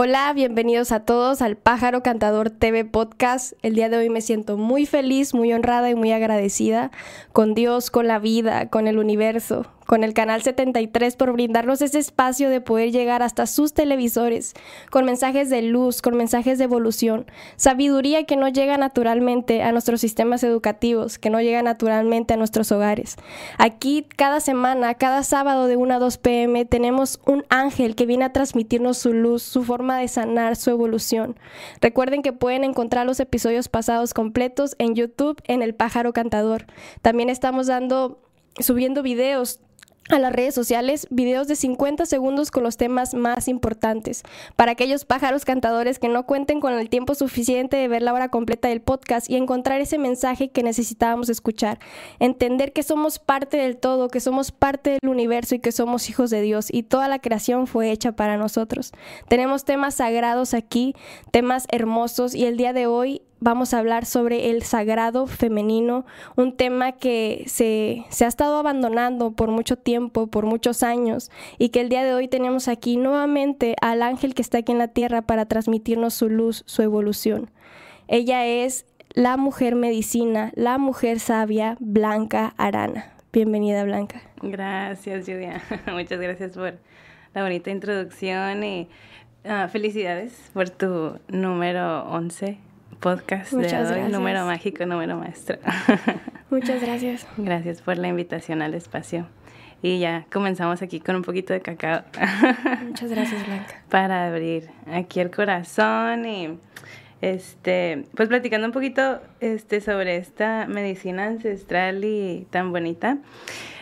Hola, 0.00 0.32
bienvenidos 0.32 0.92
a 0.92 1.00
todos 1.00 1.42
al 1.42 1.56
Pájaro 1.56 2.04
Cantador 2.04 2.50
TV 2.50 2.84
Podcast. 2.84 3.54
El 3.62 3.74
día 3.74 3.88
de 3.88 3.96
hoy 3.96 4.10
me 4.10 4.20
siento 4.20 4.56
muy 4.56 4.86
feliz, 4.86 5.34
muy 5.34 5.52
honrada 5.52 5.90
y 5.90 5.96
muy 5.96 6.12
agradecida 6.12 6.92
con 7.32 7.52
Dios, 7.52 7.90
con 7.90 8.06
la 8.06 8.20
vida, 8.20 8.68
con 8.68 8.86
el 8.86 9.00
universo, 9.00 9.66
con 9.88 10.04
el 10.04 10.12
Canal 10.12 10.42
73 10.42 11.16
por 11.16 11.32
brindarnos 11.32 11.80
ese 11.80 11.98
espacio 11.98 12.50
de 12.50 12.60
poder 12.60 12.92
llegar 12.92 13.22
hasta 13.22 13.46
sus 13.46 13.72
televisores, 13.72 14.52
con 14.90 15.06
mensajes 15.06 15.48
de 15.48 15.62
luz, 15.62 16.02
con 16.02 16.14
mensajes 16.14 16.58
de 16.58 16.64
evolución, 16.64 17.24
sabiduría 17.56 18.24
que 18.24 18.36
no 18.36 18.50
llega 18.50 18.76
naturalmente 18.76 19.62
a 19.62 19.72
nuestros 19.72 20.02
sistemas 20.02 20.44
educativos, 20.44 21.18
que 21.18 21.30
no 21.30 21.40
llega 21.40 21.62
naturalmente 21.62 22.34
a 22.34 22.36
nuestros 22.36 22.70
hogares. 22.70 23.16
Aquí 23.56 24.06
cada 24.14 24.40
semana, 24.40 24.92
cada 24.92 25.22
sábado 25.22 25.66
de 25.66 25.76
1 25.76 25.94
a 25.94 25.98
2 25.98 26.18
pm, 26.18 26.66
tenemos 26.66 27.18
un 27.24 27.46
ángel 27.48 27.94
que 27.94 28.04
viene 28.04 28.26
a 28.26 28.32
transmitirnos 28.34 28.98
su 28.98 29.14
luz, 29.14 29.42
su 29.42 29.64
forma 29.64 29.98
de 29.98 30.08
sanar, 30.08 30.56
su 30.56 30.68
evolución. 30.68 31.38
Recuerden 31.80 32.20
que 32.20 32.34
pueden 32.34 32.62
encontrar 32.62 33.06
los 33.06 33.20
episodios 33.20 33.70
pasados 33.70 34.12
completos 34.12 34.76
en 34.78 34.94
YouTube 34.94 35.40
en 35.44 35.62
El 35.62 35.74
Pájaro 35.74 36.12
Cantador. 36.12 36.66
También 37.00 37.30
estamos 37.30 37.68
dando 37.68 38.20
subiendo 38.60 39.02
videos 39.02 39.60
a 40.10 40.18
las 40.18 40.32
redes 40.32 40.54
sociales 40.54 41.06
videos 41.10 41.48
de 41.48 41.56
50 41.56 42.06
segundos 42.06 42.50
con 42.50 42.62
los 42.62 42.76
temas 42.76 43.14
más 43.14 43.48
importantes. 43.48 44.22
Para 44.56 44.72
aquellos 44.72 45.04
pájaros 45.04 45.44
cantadores 45.44 45.98
que 45.98 46.08
no 46.08 46.24
cuenten 46.26 46.60
con 46.60 46.72
el 46.72 46.88
tiempo 46.88 47.14
suficiente 47.14 47.76
de 47.76 47.88
ver 47.88 48.02
la 48.02 48.12
hora 48.12 48.28
completa 48.28 48.68
del 48.68 48.80
podcast 48.80 49.28
y 49.28 49.36
encontrar 49.36 49.80
ese 49.80 49.98
mensaje 49.98 50.48
que 50.48 50.62
necesitábamos 50.62 51.28
escuchar. 51.28 51.78
Entender 52.18 52.72
que 52.72 52.82
somos 52.82 53.18
parte 53.18 53.56
del 53.56 53.76
todo, 53.76 54.08
que 54.08 54.20
somos 54.20 54.52
parte 54.52 54.98
del 55.00 55.10
universo 55.10 55.54
y 55.54 55.58
que 55.58 55.72
somos 55.72 56.08
hijos 56.08 56.30
de 56.30 56.40
Dios 56.40 56.68
y 56.72 56.82
toda 56.82 57.08
la 57.08 57.18
creación 57.18 57.66
fue 57.66 57.90
hecha 57.90 58.12
para 58.12 58.36
nosotros. 58.36 58.92
Tenemos 59.28 59.64
temas 59.64 59.96
sagrados 59.96 60.54
aquí, 60.54 60.94
temas 61.30 61.66
hermosos 61.70 62.34
y 62.34 62.46
el 62.46 62.56
día 62.56 62.72
de 62.72 62.86
hoy 62.86 63.22
vamos 63.40 63.72
a 63.72 63.78
hablar 63.78 64.04
sobre 64.04 64.50
el 64.50 64.62
sagrado 64.62 65.26
femenino, 65.26 66.04
un 66.36 66.56
tema 66.56 66.92
que 66.92 67.44
se, 67.46 68.04
se, 68.10 68.24
ha 68.24 68.28
estado 68.28 68.58
abandonando 68.58 69.32
por 69.32 69.50
mucho 69.50 69.76
tiempo, 69.76 70.26
por 70.26 70.46
muchos 70.46 70.82
años, 70.82 71.30
y 71.58 71.70
que 71.70 71.80
el 71.80 71.88
día 71.88 72.04
de 72.04 72.14
hoy 72.14 72.28
tenemos 72.28 72.68
aquí 72.68 72.96
nuevamente 72.96 73.76
al 73.80 74.02
ángel 74.02 74.34
que 74.34 74.42
está 74.42 74.58
aquí 74.58 74.72
en 74.72 74.78
la 74.78 74.88
tierra 74.88 75.22
para 75.22 75.46
transmitirnos 75.46 76.14
su 76.14 76.28
luz, 76.28 76.62
su 76.66 76.82
evolución. 76.82 77.50
Ella 78.08 78.46
es 78.46 78.86
la 79.14 79.36
mujer 79.36 79.74
medicina, 79.74 80.52
la 80.54 80.78
mujer 80.78 81.20
sabia, 81.20 81.76
Blanca 81.80 82.54
Arana. 82.56 83.12
Bienvenida, 83.32 83.84
Blanca. 83.84 84.22
Gracias, 84.42 85.26
Julia. 85.26 85.62
Muchas 85.92 86.20
gracias 86.20 86.52
por 86.52 86.78
la 87.34 87.42
bonita 87.42 87.70
introducción 87.70 88.64
y 88.64 88.88
uh, 89.44 89.68
felicidades 89.68 90.50
por 90.54 90.70
tu 90.70 91.18
número 91.28 92.04
11 92.10 92.67
podcast 93.00 93.52
Muchas 93.52 93.90
de 93.90 94.02
hoy, 94.02 94.10
número 94.10 94.44
mágico, 94.44 94.84
número 94.84 95.16
maestro. 95.16 95.58
Muchas 96.50 96.82
gracias. 96.82 97.26
Gracias 97.36 97.82
por 97.82 97.96
la 97.98 98.08
invitación 98.08 98.62
al 98.62 98.74
espacio. 98.74 99.26
Y 99.82 100.00
ya 100.00 100.26
comenzamos 100.32 100.82
aquí 100.82 100.98
con 100.98 101.16
un 101.16 101.22
poquito 101.22 101.52
de 101.52 101.60
cacao. 101.60 102.02
Muchas 102.82 103.10
gracias, 103.10 103.46
Blanca. 103.46 103.82
Para 103.88 104.26
abrir 104.26 104.70
aquí 104.90 105.20
el 105.20 105.30
corazón 105.30 106.26
y 106.26 106.58
este, 107.20 108.04
pues 108.14 108.28
platicando 108.28 108.66
un 108.66 108.72
poquito 108.72 109.20
este 109.40 109.80
sobre 109.80 110.16
esta 110.16 110.66
medicina 110.66 111.26
ancestral 111.26 112.04
y 112.04 112.46
tan 112.50 112.72
bonita. 112.72 113.18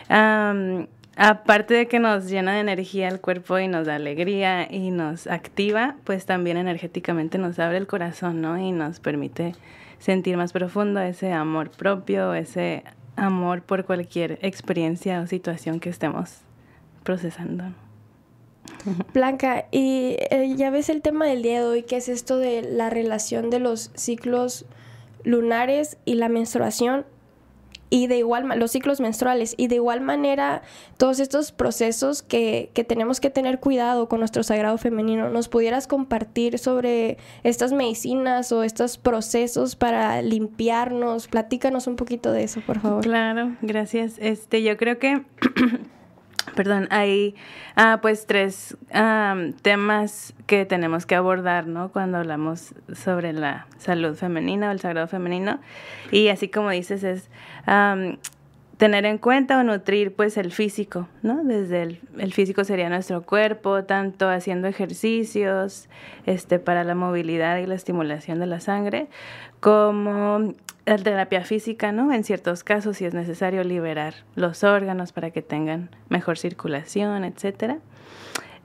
Um, 0.09 0.87
Aparte 1.19 1.73
de 1.73 1.87
que 1.87 1.97
nos 1.97 2.29
llena 2.29 2.53
de 2.53 2.59
energía 2.59 3.07
el 3.07 3.19
cuerpo 3.19 3.57
y 3.57 3.67
nos 3.67 3.87
da 3.87 3.95
alegría 3.95 4.71
y 4.71 4.91
nos 4.91 5.25
activa, 5.25 5.95
pues 6.03 6.27
también 6.27 6.57
energéticamente 6.57 7.39
nos 7.39 7.57
abre 7.57 7.77
el 7.77 7.87
corazón, 7.87 8.39
¿no? 8.39 8.59
Y 8.59 8.71
nos 8.71 8.99
permite 8.99 9.55
sentir 9.97 10.37
más 10.37 10.53
profundo 10.53 10.99
ese 10.99 11.33
amor 11.33 11.71
propio, 11.71 12.35
ese 12.35 12.83
amor 13.15 13.63
por 13.63 13.83
cualquier 13.85 14.37
experiencia 14.43 15.19
o 15.21 15.25
situación 15.25 15.79
que 15.79 15.89
estemos 15.89 16.41
procesando. 17.01 17.63
Blanca, 19.15 19.65
y 19.71 20.17
eh, 20.29 20.53
ya 20.55 20.69
ves 20.69 20.89
el 20.89 21.01
tema 21.01 21.25
del 21.25 21.41
día 21.41 21.61
de 21.61 21.65
hoy, 21.65 21.81
que 21.81 21.97
es 21.97 22.09
esto 22.09 22.37
de 22.37 22.61
la 22.61 22.91
relación 22.91 23.49
de 23.49 23.59
los 23.59 23.89
ciclos 23.95 24.65
lunares 25.23 25.97
y 26.05 26.13
la 26.13 26.29
menstruación 26.29 27.05
y 27.89 28.07
de 28.07 28.17
igual 28.17 28.47
los 28.57 28.71
ciclos 28.71 28.99
menstruales 28.99 29.53
y 29.57 29.67
de 29.67 29.75
igual 29.75 30.01
manera 30.01 30.61
todos 30.97 31.19
estos 31.19 31.51
procesos 31.51 32.21
que, 32.21 32.69
que, 32.73 32.83
tenemos 32.83 33.19
que 33.19 33.29
tener 33.29 33.59
cuidado 33.59 34.09
con 34.09 34.19
nuestro 34.19 34.43
sagrado 34.43 34.77
femenino. 34.77 35.29
¿Nos 35.29 35.47
pudieras 35.47 35.87
compartir 35.87 36.59
sobre 36.59 37.17
estas 37.43 37.71
medicinas 37.71 38.51
o 38.51 38.63
estos 38.63 38.97
procesos 38.97 39.75
para 39.75 40.21
limpiarnos? 40.21 41.27
Platícanos 41.27 41.87
un 41.87 41.95
poquito 41.95 42.31
de 42.31 42.43
eso, 42.43 42.61
por 42.61 42.79
favor. 42.79 43.03
Claro, 43.03 43.55
gracias. 43.61 44.15
Este, 44.19 44.63
yo 44.63 44.77
creo 44.77 44.99
que 44.99 45.23
perdón, 46.55 46.87
hay 46.89 47.35
ah, 47.75 47.99
pues 48.01 48.25
tres 48.25 48.77
temas 49.61 50.33
que 50.47 50.65
tenemos 50.65 51.05
que 51.05 51.15
abordar, 51.15 51.67
¿no? 51.67 51.91
Cuando 51.91 52.17
hablamos 52.17 52.73
sobre 52.93 53.31
la 53.33 53.67
salud 53.77 54.15
femenina 54.15 54.69
o 54.69 54.71
el 54.71 54.79
sagrado 54.79 55.07
femenino. 55.07 55.59
Y 56.11 56.29
así 56.29 56.49
como 56.49 56.71
dices, 56.71 57.03
es 57.03 57.29
tener 58.77 59.05
en 59.05 59.17
cuenta 59.17 59.59
o 59.59 59.63
nutrir 59.63 60.13
pues 60.15 60.37
el 60.37 60.51
físico, 60.51 61.07
¿no? 61.23 61.43
Desde 61.43 61.81
el, 61.81 61.99
el, 62.17 62.33
físico 62.33 62.63
sería 62.63 62.89
nuestro 62.89 63.23
cuerpo, 63.23 63.83
tanto 63.83 64.29
haciendo 64.29 64.67
ejercicios 64.67 65.89
este, 66.25 66.59
para 66.59 66.83
la 66.83 66.95
movilidad 66.95 67.57
y 67.57 67.65
la 67.65 67.75
estimulación 67.75 68.39
de 68.39 68.45
la 68.45 68.59
sangre, 68.59 69.07
como 69.59 70.53
la 70.85 70.97
terapia 70.97 71.41
física, 71.43 71.91
¿no? 71.91 72.13
En 72.13 72.23
ciertos 72.23 72.63
casos, 72.63 72.97
si 72.97 73.05
es 73.05 73.13
necesario 73.13 73.63
liberar 73.63 74.13
los 74.35 74.63
órganos 74.63 75.11
para 75.11 75.31
que 75.31 75.41
tengan 75.41 75.89
mejor 76.07 76.37
circulación, 76.37 77.23
etcétera. 77.23 77.79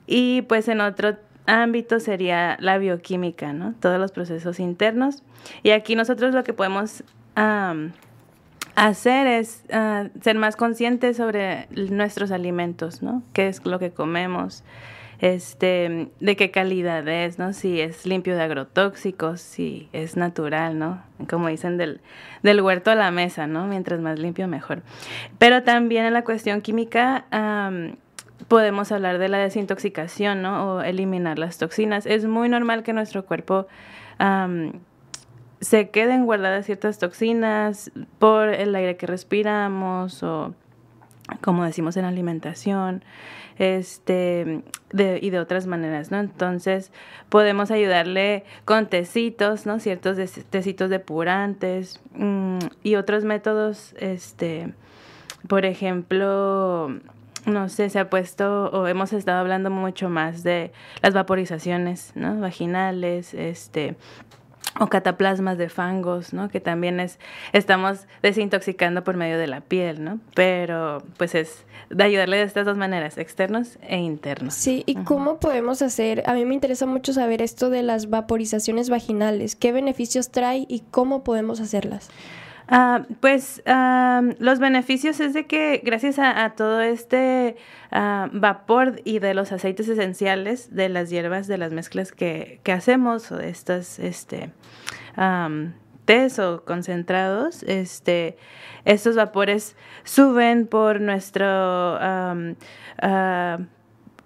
Y 0.07 0.43
pues 0.43 0.69
en 0.69 0.83
otro 0.83 1.17
ámbito 1.47 2.01
sería 2.01 2.57
la 2.61 2.79
bioquímica, 2.79 3.53
¿no? 3.53 3.75
Todos 3.81 3.99
los 3.99 4.13
procesos 4.13 4.61
internos. 4.61 5.23
Y 5.63 5.71
aquí 5.71 5.97
nosotros 5.97 6.35
lo 6.35 6.45
que 6.45 6.53
podemos 6.53 7.03
hacer 8.75 9.27
es 9.27 9.65
uh, 9.73 10.09
ser 10.21 10.37
más 10.37 10.57
conscientes 10.57 11.17
sobre 11.17 11.69
nuestros 11.71 12.31
alimentos, 12.31 13.03
¿no? 13.03 13.23
¿Qué 13.33 13.49
es 13.49 13.65
lo 13.65 13.79
que 13.79 13.91
comemos? 13.91 14.65
Este, 15.19 16.09
de 16.19 16.37
qué 16.37 16.51
calidad 16.51 17.07
es, 17.07 17.39
¿no? 17.39 17.53
Si 17.53 17.81
es 17.81 18.07
limpio 18.07 18.35
de 18.35 18.43
agrotóxicos, 18.43 19.41
si 19.41 19.89
es 19.93 20.17
natural, 20.17 20.79
¿no? 20.79 21.01
Como 21.31 21.47
dicen, 21.47 21.77
del, 21.77 22.01
del 22.43 22.61
huerto 22.61 22.91
a 22.91 22.97
la 22.97 23.13
mesa, 23.13 23.47
¿no? 23.47 23.67
Mientras 23.69 24.01
más 24.01 24.19
limpio, 24.19 24.49
mejor. 24.49 24.83
Pero 25.39 25.63
también 25.63 26.07
en 26.07 26.13
la 26.13 26.25
cuestión 26.25 26.61
química, 26.61 27.27
um, 27.33 27.95
podemos 28.49 28.91
hablar 28.91 29.19
de 29.19 29.29
la 29.29 29.39
desintoxicación, 29.39 30.43
¿no? 30.43 30.75
O 30.75 30.83
eliminar 30.83 31.39
las 31.39 31.57
toxinas. 31.57 32.05
Es 32.05 32.27
muy 32.27 32.49
normal 32.49 32.83
que 32.83 32.93
nuestro 32.93 33.25
cuerpo 33.25 33.69
se 35.63 35.91
queden 35.91 36.27
guardadas 36.27 36.67
ciertas 36.67 36.99
toxinas 36.99 37.91
por 38.19 38.49
el 38.49 38.75
aire 38.75 38.97
que 38.97 39.07
respiramos 39.07 40.23
o 40.23 40.55
como 41.41 41.65
decimos 41.65 41.97
en 41.97 42.05
alimentación, 42.05 43.05
este, 43.59 44.63
de, 44.93 45.19
y 45.23 45.31
de 45.31 45.39
otras 45.39 45.67
maneras, 45.67 46.11
¿no? 46.11 46.19
Entonces, 46.19 46.91
podemos 47.29 47.71
ayudarle 47.71 48.45
con 48.65 48.87
tecitos, 48.87 49.65
¿no? 49.65 49.79
Ciertos 49.79 50.17
de, 50.17 50.27
tecitos 50.27 50.91
depurantes 50.91 52.01
mmm, 52.15 52.59
y 52.83 52.97
otros 52.97 53.25
métodos, 53.25 53.95
este, 53.99 54.75
por 55.49 55.65
ejemplo, 55.65 56.89
no 57.47 57.69
sé, 57.69 57.89
se 57.89 58.01
ha 58.01 58.11
puesto 58.11 58.71
o 58.71 58.87
hemos 58.89 59.13
estado 59.13 59.39
hablando 59.39 59.71
mucho 59.71 60.09
más 60.09 60.43
de 60.43 60.73
las 61.01 61.15
vaporizaciones, 61.15 62.13
¿no? 62.15 62.41
Vaginales, 62.41 63.33
este, 63.33 63.97
o 64.81 64.87
cataplasmas 64.87 65.59
de 65.59 65.69
fangos, 65.69 66.33
¿no? 66.33 66.49
Que 66.49 66.61
también 66.61 67.01
es, 67.01 67.19
estamos 67.53 68.07
desintoxicando 68.23 69.05
por 69.05 69.17
medio 69.17 69.39
de 69.39 69.47
la 69.47 69.61
piel, 69.61 70.03
¿no? 70.03 70.21
Pero 70.35 71.03
pues 71.17 71.35
es 71.35 71.65
de 71.91 72.05
ayudarle 72.05 72.39
de 72.39 72.45
estas 72.45 72.65
dos 72.65 72.77
maneras, 72.77 73.19
externos 73.19 73.79
e 73.83 73.99
internos. 73.99 74.55
Sí, 74.55 74.83
¿y 74.87 74.97
uh 74.97 75.01
-huh. 75.01 75.05
cómo 75.05 75.39
podemos 75.39 75.83
hacer? 75.83 76.23
A 76.27 76.35
mí 76.35 76.45
me 76.45 76.55
interesa 76.55 76.87
mucho 76.87 77.13
saber 77.13 77.43
esto 77.43 77.71
de 77.71 77.83
las 77.83 78.09
vaporizaciones 78.09 78.89
vaginales, 78.89 79.57
qué 79.57 79.73
beneficios 79.73 80.31
trae 80.31 80.65
y 80.69 80.81
cómo 80.91 81.23
podemos 81.23 81.61
hacerlas. 81.61 82.11
Uh, 82.71 83.05
pues 83.21 83.63
uh, 83.67 84.35
los 84.39 84.59
beneficios 84.59 85.21
es 85.21 85.35
de 85.35 85.47
que 85.47 85.83
gracias 85.85 86.19
a, 86.19 86.51
todo 86.51 86.81
este 86.81 87.57
uh, 87.91 88.29
vapor 88.33 89.01
y 89.05 89.19
de 89.19 89.35
los 89.35 89.53
aceites 89.53 89.89
esenciales 89.89 90.75
de 90.75 90.89
las 90.89 91.11
hierbas, 91.11 91.49
de 91.49 91.59
las 91.59 91.73
mezclas 91.73 92.13
que, 92.13 92.61
que 92.63 92.73
hacemos, 92.73 93.31
o 93.33 93.37
de 93.37 93.49
estas 93.49 93.99
este, 93.99 94.53
tés 96.05 96.39
o 96.39 96.65
concentrados, 96.65 97.63
este, 97.65 98.37
estos 98.85 99.17
vapores 99.17 99.77
suben 100.05 100.67
por 100.67 101.01
nuestro 101.01 101.99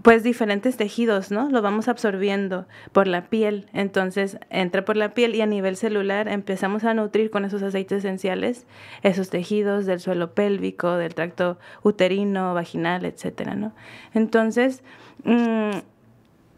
pues 0.06 0.22
diferentes 0.22 0.76
tejidos, 0.76 1.32
¿no? 1.32 1.50
Lo 1.50 1.62
vamos 1.62 1.88
absorbiendo 1.88 2.68
por 2.92 3.08
la 3.08 3.22
piel. 3.22 3.66
Entonces 3.72 4.38
entra 4.50 4.84
por 4.84 4.96
la 4.96 5.14
piel 5.14 5.34
y 5.34 5.40
a 5.40 5.46
nivel 5.46 5.76
celular 5.76 6.28
empezamos 6.28 6.84
a 6.84 6.94
nutrir 6.94 7.28
con 7.28 7.44
esos 7.44 7.60
aceites 7.64 8.04
esenciales 8.04 8.66
esos 9.02 9.30
tejidos 9.30 9.84
del 9.84 9.98
suelo 9.98 10.32
pélvico, 10.32 10.94
del 10.94 11.12
tracto 11.16 11.58
uterino, 11.82 12.54
vaginal, 12.54 13.04
etcétera, 13.04 13.56
¿no? 13.56 13.72
Entonces, 14.14 14.84
mm, 15.24 15.78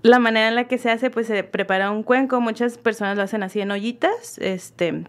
la 0.03 0.19
manera 0.19 0.49
en 0.49 0.55
la 0.55 0.65
que 0.65 0.77
se 0.77 0.91
hace, 0.91 1.09
pues 1.09 1.27
se 1.27 1.43
prepara 1.43 1.91
un 1.91 2.03
cuenco. 2.03 2.43
Muchas 2.43 2.77
personas 2.77 3.17
lo 3.17 3.23
hacen 3.23 3.43
así 3.43 3.63
en 3.63 3.71
ollitas, 3.71 4.37
este 4.43 5.05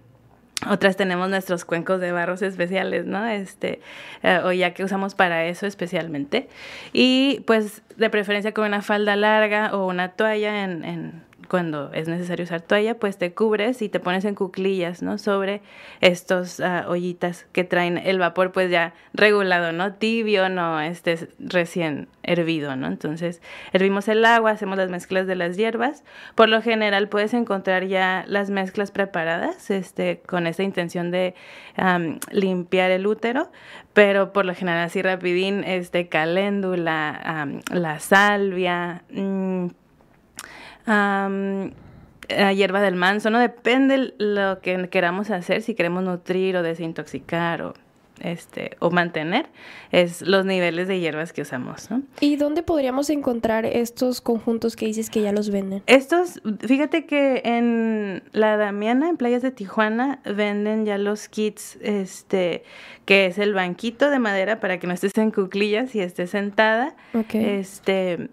otras 0.68 0.98
tenemos 0.98 1.30
nuestros 1.30 1.64
cuencos 1.64 2.02
de 2.02 2.12
barros 2.12 2.42
especiales, 2.42 3.06
¿no? 3.06 3.26
Este, 3.26 3.80
eh, 4.24 4.42
o 4.44 4.52
ya 4.52 4.74
que 4.74 4.84
usamos 4.84 5.16
para 5.16 5.46
eso 5.46 5.66
especialmente. 5.66 6.50
Y 6.92 7.42
pues 7.48 7.82
de 7.96 8.10
preferencia 8.10 8.54
con 8.54 8.66
una 8.66 8.82
falda 8.82 9.16
larga 9.16 9.76
o 9.76 9.88
una 9.88 10.10
toalla 10.10 10.64
en, 10.64 10.84
en 10.84 11.29
cuando 11.50 11.92
es 11.94 12.08
necesario 12.08 12.46
usar 12.46 12.62
toalla, 12.62 12.98
pues 13.00 13.18
te 13.18 13.34
cubres 13.34 13.82
y 13.82 13.90
te 13.90 14.00
pones 14.00 14.24
en 14.24 14.36
cuclillas, 14.36 15.02
¿no? 15.02 15.18
Sobre 15.18 15.62
estos 16.00 16.60
uh, 16.60 16.88
ollitas 16.88 17.48
que 17.52 17.64
traen 17.64 17.98
el 17.98 18.20
vapor 18.20 18.52
pues 18.52 18.70
ya 18.70 18.94
regulado, 19.14 19.72
¿no? 19.72 19.94
Tibio, 19.94 20.48
no 20.48 20.80
este 20.80 21.28
recién 21.40 22.08
hervido, 22.24 22.76
¿no? 22.76 22.88
Entonces, 22.88 23.42
hervimos 23.74 24.08
el 24.08 24.24
agua, 24.24 24.52
hacemos 24.52 24.78
las 24.78 24.90
mezclas 24.90 25.26
de 25.26 25.36
las 25.36 25.58
hierbas. 25.58 26.04
Por 26.36 26.48
lo 26.50 26.62
general 26.62 27.10
puedes 27.10 27.34
encontrar 27.34 27.86
ya 27.86 28.24
las 28.28 28.52
mezclas 28.52 28.92
preparadas, 28.92 29.72
este, 29.72 30.22
con 30.28 30.46
esa 30.46 30.64
intención 30.64 31.10
de 31.12 31.34
limpiar 32.32 32.92
el 32.92 33.08
útero, 33.08 33.52
pero 33.94 34.32
por 34.34 34.46
lo 34.46 34.54
general 34.54 34.84
así 34.86 35.02
rapidín, 35.02 35.64
este, 35.64 36.08
caléndula, 36.08 37.48
la 37.72 38.00
salvia, 38.00 39.04
mmm, 39.10 39.68
la 40.90 42.54
hierba 42.54 42.82
del 42.82 42.96
manso, 42.96 43.30
¿no? 43.30 43.40
Depende 43.40 44.14
lo 44.18 44.60
que 44.60 44.90
queramos 44.90 45.30
hacer, 45.32 45.62
si 45.62 45.76
queremos 45.76 46.04
nutrir 46.04 46.58
o 46.58 46.64
desintoxicar 46.64 47.62
o 47.62 47.74
este, 48.22 48.72
o 48.80 48.92
mantener, 48.92 49.48
es 49.92 50.22
los 50.22 50.46
niveles 50.46 50.88
de 50.88 51.00
hierbas 51.00 51.34
que 51.34 51.42
usamos, 51.42 51.90
¿no? 51.90 52.02
¿Y 52.20 52.36
dónde 52.36 52.64
podríamos 52.64 53.10
encontrar 53.10 53.66
estos 53.66 54.22
conjuntos 54.22 54.76
que 54.76 54.86
dices 54.86 55.10
que 55.10 55.22
ya 55.22 55.32
los 55.32 55.50
venden? 55.50 55.84
Estos, 55.86 56.42
fíjate 56.60 57.06
que 57.06 57.42
en 57.46 58.24
la 58.32 58.58
Damiana, 58.58 59.10
en 59.10 59.18
playas 59.18 59.42
de 59.42 59.52
Tijuana, 59.52 60.20
venden 60.26 60.86
ya 60.86 60.98
los 60.98 61.30
kits, 61.30 61.78
este, 61.82 62.64
que 63.06 63.28
es 63.28 63.38
el 63.38 63.54
banquito 63.54 64.10
de 64.10 64.20
madera 64.20 64.60
para 64.60 64.80
que 64.80 64.88
no 64.88 64.94
estés 64.94 65.18
en 65.18 65.32
cuclillas 65.32 65.96
y 65.96 66.02
estés 66.02 66.32
sentada. 66.32 66.96
Este, 67.34 68.30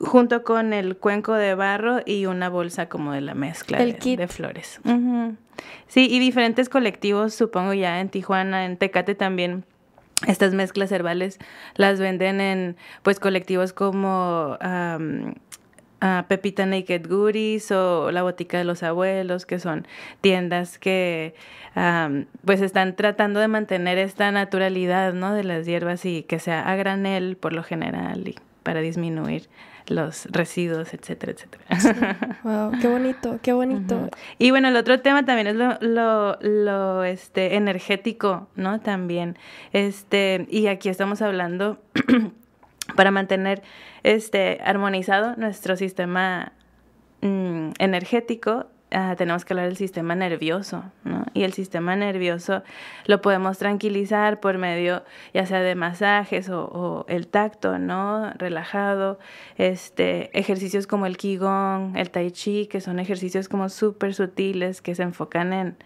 junto 0.00 0.44
con 0.44 0.72
el 0.72 0.96
cuenco 0.96 1.34
de 1.34 1.54
barro 1.54 2.00
y 2.04 2.26
una 2.26 2.48
bolsa 2.48 2.88
como 2.88 3.12
de 3.12 3.20
la 3.20 3.34
mezcla 3.34 3.78
de, 3.78 4.28
flores. 4.28 4.80
Sí, 5.88 6.08
y 6.10 6.18
diferentes 6.18 6.68
colectivos, 6.68 7.34
supongo 7.34 7.74
ya 7.74 8.00
en 8.00 8.08
Tijuana, 8.08 8.64
en 8.64 8.76
Tecate 8.76 9.14
también. 9.14 9.64
Estas 10.26 10.52
mezclas 10.52 10.92
herbales 10.92 11.38
las 11.76 11.98
venden 11.98 12.40
en 12.40 12.76
pues 13.02 13.18
colectivos 13.20 13.72
como 13.72 14.58
Pepita 16.28 16.66
Naked 16.66 17.06
Goodies 17.08 17.70
o 17.72 18.10
La 18.10 18.22
Botica 18.22 18.58
de 18.58 18.64
los 18.64 18.82
Abuelos, 18.82 19.46
que 19.46 19.58
son 19.58 19.86
tiendas 20.20 20.78
que 20.78 21.34
pues 22.44 22.62
están 22.62 22.96
tratando 22.96 23.40
de 23.40 23.48
mantener 23.48 23.98
esta 23.98 24.30
naturalidad 24.30 25.12
¿no? 25.12 25.34
de 25.34 25.44
las 25.44 25.66
hierbas 25.66 26.04
y 26.04 26.22
que 26.22 26.38
sea 26.38 26.68
a 26.68 26.76
granel 26.76 27.36
por 27.36 27.52
lo 27.52 27.62
general 27.62 28.28
y 28.28 28.36
para 28.70 28.82
disminuir 28.82 29.48
los 29.88 30.26
residuos, 30.26 30.94
etcétera, 30.94 31.32
etcétera. 31.32 32.38
Wow, 32.44 32.70
qué 32.80 32.86
bonito, 32.86 33.40
qué 33.42 33.52
bonito. 33.52 34.08
Y 34.38 34.52
bueno, 34.52 34.68
el 34.68 34.76
otro 34.76 35.00
tema 35.00 35.24
también 35.24 35.48
es 35.48 35.56
lo, 35.56 35.76
lo, 35.80 36.38
lo, 36.40 37.02
este, 37.02 37.56
energético, 37.56 38.46
¿no? 38.54 38.78
También, 38.78 39.36
este, 39.72 40.46
y 40.50 40.68
aquí 40.68 40.88
estamos 40.88 41.20
hablando 41.20 41.82
para 42.94 43.10
mantener, 43.10 43.64
este, 44.04 44.60
armonizado 44.64 45.34
nuestro 45.34 45.74
sistema 45.74 46.52
mm, 47.22 47.70
energético, 47.80 48.66
Ah, 48.92 49.14
tenemos 49.16 49.44
que 49.44 49.52
hablar 49.52 49.66
del 49.66 49.76
sistema 49.76 50.16
nervioso, 50.16 50.82
¿no? 51.04 51.24
Y 51.32 51.44
el 51.44 51.52
sistema 51.52 51.94
nervioso 51.94 52.64
lo 53.06 53.22
podemos 53.22 53.56
tranquilizar 53.56 54.40
por 54.40 54.58
medio 54.58 55.04
ya 55.32 55.46
sea 55.46 55.60
de 55.60 55.76
masajes 55.76 56.48
o, 56.50 57.04
el 57.08 57.28
tacto, 57.28 57.78
¿no? 57.78 58.32
Relajado, 58.32 59.20
este, 59.56 60.36
ejercicios 60.36 60.88
como 60.88 61.06
el 61.06 61.18
Qigong, 61.18 61.96
el 61.96 62.10
Tai 62.10 62.32
Chi, 62.32 62.66
que 62.66 62.80
son 62.80 62.98
ejercicios 62.98 63.48
como 63.48 63.68
súper 63.68 64.12
sutiles 64.12 64.82
que 64.82 64.96
se 64.96 65.04
enfocan 65.04 65.52
en, 65.52 65.76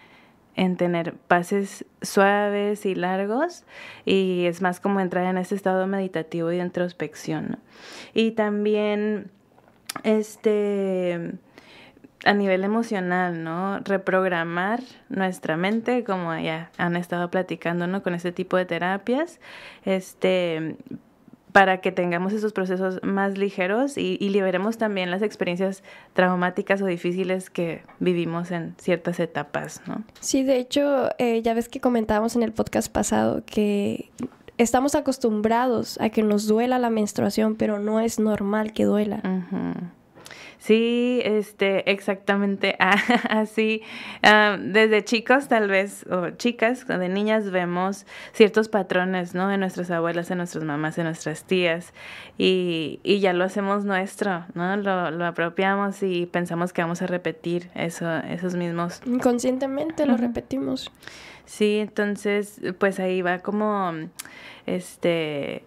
en 0.57 0.79
tener 0.79 1.13
pases 1.13 1.85
suaves 2.01 2.87
y 2.87 2.95
largos 2.95 3.65
y 4.07 4.47
es 4.47 4.63
más 4.63 4.81
como 4.81 5.01
entrar 5.01 5.27
en 5.27 5.37
ese 5.37 5.57
estado 5.57 5.87
meditativo 5.87 6.51
y 6.53 6.57
de 6.57 6.65
introspección, 6.65 7.49
¿no? 7.51 7.59
Y 8.15 8.31
también, 8.31 9.31
este 10.05 11.39
a 12.25 12.35
nivel 12.35 12.65
emocional, 12.65 13.45
¿no? 13.45 13.79
Reprogramar 13.81 14.81
nuestra 15.09 15.57
mente, 15.57 16.05
como 16.05 16.37
ya 16.39 16.71
han 16.79 16.97
estado 16.97 17.31
platicando, 17.31 17.87
¿no? 17.87 18.03
Con 18.03 18.15
este 18.15 18.33
tipo 18.33 18.57
de 18.57 18.65
terapias, 18.65 19.41
este, 19.85 20.77
para 21.53 21.81
que 21.81 21.93
tengamos 21.93 22.33
esos 22.33 22.53
procesos 22.53 22.99
más 23.05 23.39
ligeros 23.39 23.97
y, 23.97 24.19
liberemos 24.19 24.77
también 24.77 25.13
las 25.13 25.23
experiencias 25.23 25.85
traumáticas 26.13 26.83
o 26.83 26.87
difíciles 26.87 27.49
que 27.49 27.83
vivimos 28.01 28.51
en 28.51 28.75
ciertas 28.79 29.21
etapas, 29.21 29.81
¿no? 29.87 30.03
Sí, 30.19 30.43
de 30.43 30.57
hecho, 30.57 31.11
eh, 31.19 31.43
ya 31.43 31.55
ves 31.55 31.69
que 31.69 31.81
comentábamos 31.81 32.35
en 32.35 32.43
el 32.43 32.53
podcast 32.53 32.91
pasado 32.91 33.45
que 33.47 34.11
estamos 34.59 34.97
acostumbrados 34.97 36.01
a 36.01 36.11
que 36.11 36.25
nos 36.25 36.49
duela 36.49 36.81
la 36.81 36.91
menstruación, 36.91 37.55
pero 37.55 37.79
no 37.79 38.01
es 38.01 38.19
normal 38.19 38.73
que 38.73 38.85
duela. 38.85 39.23
Sí, 40.65 41.21
este, 41.23 41.91
exactamente 41.91 42.75
así. 43.29 43.83
Ah, 44.23 44.57
desde 44.59 45.05
chicos 45.05 45.47
tal 45.47 45.69
vez, 45.69 46.07
o 46.11 46.31
chicas, 46.31 46.89
de 46.89 47.09
niñas 47.11 47.51
vemos 47.51 48.07
ciertos 48.33 48.71
patrones, 48.71 49.35
¿no? 49.35 49.49
De 49.49 49.59
nuestras 49.59 49.91
abuelas, 49.91 50.31
de 50.31 50.37
nuestras 50.37 50.65
mamás, 50.65 50.97
de 50.97 51.05
nuestras 51.05 51.45
tías, 51.45 51.93
y, 52.39 52.99
y 53.03 53.21
ya 53.21 53.35
lo 53.35 53.45
hacemos 53.45 53.85
nuestro, 53.85 54.47
¿no? 54.55 54.79
Lo, 54.79 55.11
lo, 55.11 55.27
apropiamos 55.27 56.03
y 56.03 56.25
pensamos 56.25 56.73
que 56.73 56.81
vamos 56.81 57.03
a 57.03 57.09
repetir 57.09 57.69
eso, 57.75 58.11
esos 58.21 58.55
mismos. 58.55 59.03
Inconscientemente 59.05 60.07
lo 60.07 60.17
repetimos. 60.17 60.91
Sí, 61.45 61.77
entonces, 61.77 62.63
pues 62.79 63.01
ahí 63.01 63.21
va 63.21 63.41
como, 63.41 63.93
este, 64.65 65.63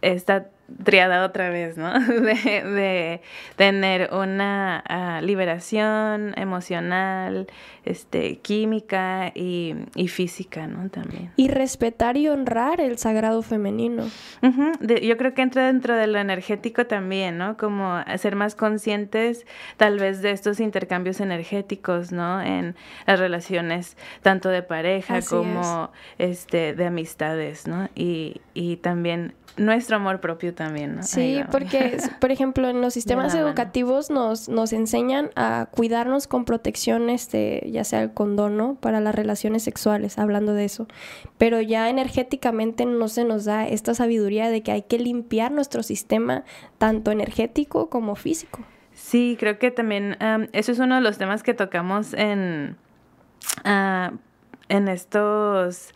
esta 0.00 0.46
triada 0.84 1.24
otra 1.24 1.50
vez, 1.50 1.76
¿no? 1.76 1.92
De, 2.00 3.20
tener 3.56 4.10
una 4.12 4.82
ah, 4.88 5.20
liberación 5.22 6.34
emocional, 6.36 7.46
este, 7.84 8.38
química 8.38 9.32
y, 9.34 9.74
física, 10.08 10.66
¿no? 10.66 10.88
También. 10.90 11.32
Y 11.36 11.48
respetar 11.48 12.16
y 12.16 12.28
honrar 12.28 12.80
el 12.80 12.98
sagrado 12.98 13.42
femenino. 13.42 14.04
yo 14.40 15.16
creo 15.16 15.34
que 15.34 15.42
entra 15.42 15.66
dentro 15.66 15.96
de 15.96 16.06
lo 16.06 16.18
energético 16.18 16.86
también, 16.86 17.38
¿no? 17.38 17.56
Como 17.56 18.02
ser 18.18 18.36
más 18.36 18.54
conscientes 18.54 19.46
tal 19.76 19.98
vez 19.98 20.22
de 20.22 20.30
estos 20.30 20.60
intercambios 20.60 21.20
energéticos, 21.20 22.12
¿no? 22.12 22.40
En 22.40 22.76
las 23.06 23.18
relaciones 23.18 23.96
tanto 24.22 24.48
de 24.48 24.62
pareja 24.62 25.20
como 25.22 25.90
este, 26.18 26.74
de 26.74 26.86
amistades, 26.86 27.66
¿no? 27.66 27.88
Y, 27.94 28.40
y 28.54 28.76
también 28.76 29.34
nuestro 29.56 29.96
amor 29.96 30.20
propio 30.20 30.54
también, 30.54 30.61
¿no? 30.70 31.02
Sí, 31.02 31.42
porque, 31.50 31.98
por 32.20 32.30
ejemplo, 32.30 32.68
en 32.68 32.80
los 32.80 32.94
sistemas 32.94 33.34
educativos 33.34 34.10
nos, 34.10 34.48
nos 34.48 34.72
enseñan 34.72 35.30
a 35.36 35.68
cuidarnos 35.70 36.26
con 36.26 36.44
protección, 36.44 37.10
este, 37.10 37.68
ya 37.70 37.84
sea 37.84 38.02
el 38.02 38.12
condono 38.12 38.76
para 38.80 39.00
las 39.00 39.14
relaciones 39.14 39.62
sexuales, 39.62 40.18
hablando 40.18 40.54
de 40.54 40.64
eso. 40.64 40.86
Pero 41.38 41.60
ya 41.60 41.88
energéticamente 41.88 42.86
no 42.86 43.08
se 43.08 43.24
nos 43.24 43.44
da 43.44 43.66
esta 43.66 43.94
sabiduría 43.94 44.50
de 44.50 44.62
que 44.62 44.72
hay 44.72 44.82
que 44.82 44.98
limpiar 44.98 45.52
nuestro 45.52 45.82
sistema, 45.82 46.44
tanto 46.78 47.10
energético 47.10 47.90
como 47.90 48.14
físico. 48.14 48.60
Sí, 48.94 49.36
creo 49.38 49.58
que 49.58 49.70
también 49.70 50.16
eso 50.52 50.72
es 50.72 50.78
uno 50.78 50.96
de 50.96 51.00
los 51.00 51.18
temas 51.18 51.42
que 51.42 51.54
tocamos 51.54 52.14
en... 52.14 52.76
Uh, 53.64 54.16
en 54.72 54.88
estos 54.88 55.92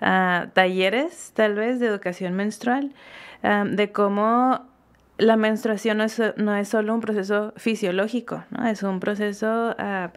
ah, 0.00 0.46
talleres, 0.54 1.32
tal 1.34 1.56
vez, 1.56 1.80
de 1.80 1.86
educación 1.86 2.34
menstrual, 2.34 2.94
ah, 3.42 3.64
de 3.66 3.92
cómo 3.92 4.66
la 5.18 5.36
menstruación 5.36 5.98
no 5.98 6.04
es, 6.04 6.22
no 6.36 6.56
es, 6.56 6.68
solo 6.68 6.94
un 6.94 7.00
proceso 7.00 7.52
fisiológico, 7.56 8.44
¿no? 8.50 8.66
Es 8.66 8.82
un 8.82 9.00
proceso 9.00 9.74
ah, 9.78 10.12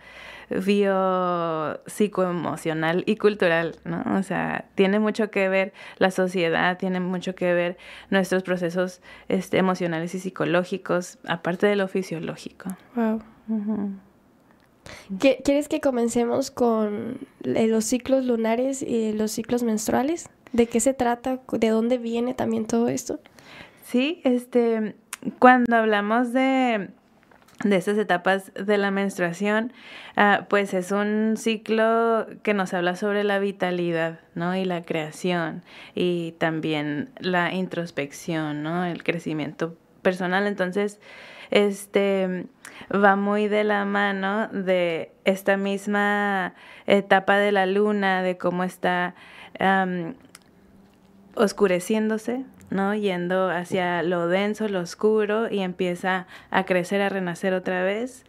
biopsicoemocional 0.50 3.03
y 3.06 3.18
cultural, 3.18 3.75
¿no? 3.84 4.01
O 4.18 4.24
sea, 4.24 4.65
tiene 4.75 5.00
mucho 5.00 5.30
que 5.30 5.50
ver 5.50 5.74
la 5.98 6.10
sociedad, 6.12 6.77
tiene 6.77 7.00
mucho 7.00 7.36
que 7.36 7.53
ver 7.53 7.77
nuestros 8.10 8.44
procesos 8.44 9.01
este, 9.27 9.58
emocionales 9.58 10.15
y 10.15 10.20
psicológicos, 10.20 11.18
aparte 11.27 11.68
de 11.68 11.75
lo 11.75 11.88
fisiológico. 11.88 12.70
Wow. 12.96 13.22
¿Quieres 15.20 15.70
que 15.70 15.82
comencemos 15.82 16.51
con 16.51 17.20
eh, 17.44 17.68
los 17.68 17.86
ciclos 17.86 18.25
lunares 18.25 18.82
y 18.82 19.13
los 19.13 19.32
ciclos 19.32 19.63
menstruales? 19.63 20.30
¿De 20.54 20.68
qué 20.68 20.80
se 20.80 20.94
trata? 20.94 21.40
¿De 21.52 21.70
dónde 21.70 21.98
viene 21.98 22.36
también 22.36 22.66
todo 22.66 22.88
esto? 22.88 23.20
Sí, 23.84 24.22
este, 24.24 24.96
cuando 25.40 25.76
hablamos 25.76 26.32
de, 26.32 26.90
de 27.64 27.76
estas 27.76 27.98
etapas 27.98 28.54
de 28.54 28.78
la 28.78 28.92
menstruación, 28.92 29.74
ah, 30.16 30.46
pues 30.50 30.76
es 30.76 30.92
un 30.92 31.36
ciclo 31.38 32.28
que 32.44 32.54
nos 32.54 32.74
habla 32.76 32.96
sobre 32.96 33.24
la 33.24 33.40
vitalidad, 33.40 34.20
¿no? 34.36 34.56
Y 34.56 34.64
la 34.64 34.84
creación 34.84 35.64
y 35.96 36.34
también 36.34 37.10
la 37.20 37.52
introspección, 37.52 38.62
¿no? 38.62 38.86
El 38.86 39.04
crecimiento 39.04 39.76
personal. 40.04 40.46
Entonces, 40.46 41.00
este 41.50 42.46
va 42.94 43.16
muy 43.16 43.48
de 43.48 43.64
la 43.64 43.86
mano 43.86 44.50
de 44.50 45.12
esta 45.26 45.58
misma 45.58 46.54
etapa 46.86 47.38
de 47.38 47.52
la 47.52 47.66
luna, 47.66 48.22
de 48.22 48.38
cómo 48.38 48.64
está 48.64 49.16
oscureciéndose, 51.36 52.44
¿no? 52.70 52.96
Yendo 52.96 53.50
hacia 53.50 54.04
lo 54.04 54.28
denso, 54.28 54.68
lo 54.68 54.80
oscuro 54.80 55.52
y 55.52 55.60
empieza 55.60 56.28
a 56.52 56.66
crecer, 56.66 57.02
a 57.02 57.10
renacer 57.10 57.54
otra 57.54 57.84
vez. 57.84 58.24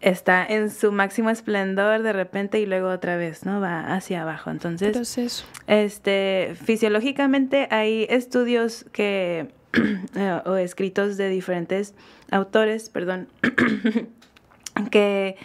Está 0.00 0.44
en 0.44 0.70
su 0.70 0.90
máximo 0.90 1.30
esplendor 1.30 2.02
de 2.02 2.12
repente 2.12 2.58
y 2.58 2.66
luego 2.66 2.88
otra 2.88 3.16
vez, 3.16 3.46
¿no? 3.46 3.60
Va 3.60 3.94
hacia 3.94 4.22
abajo. 4.22 4.50
Entonces, 4.50 5.46
este, 5.68 6.56
fisiológicamente 6.64 7.68
hay 7.70 8.06
estudios 8.10 8.84
que 8.92 9.52
Eh, 10.14 10.40
o 10.44 10.56
escritos 10.56 11.16
de 11.16 11.28
diferentes 11.30 11.94
autores, 12.30 12.90
perdón, 12.90 13.28
que 14.90 15.36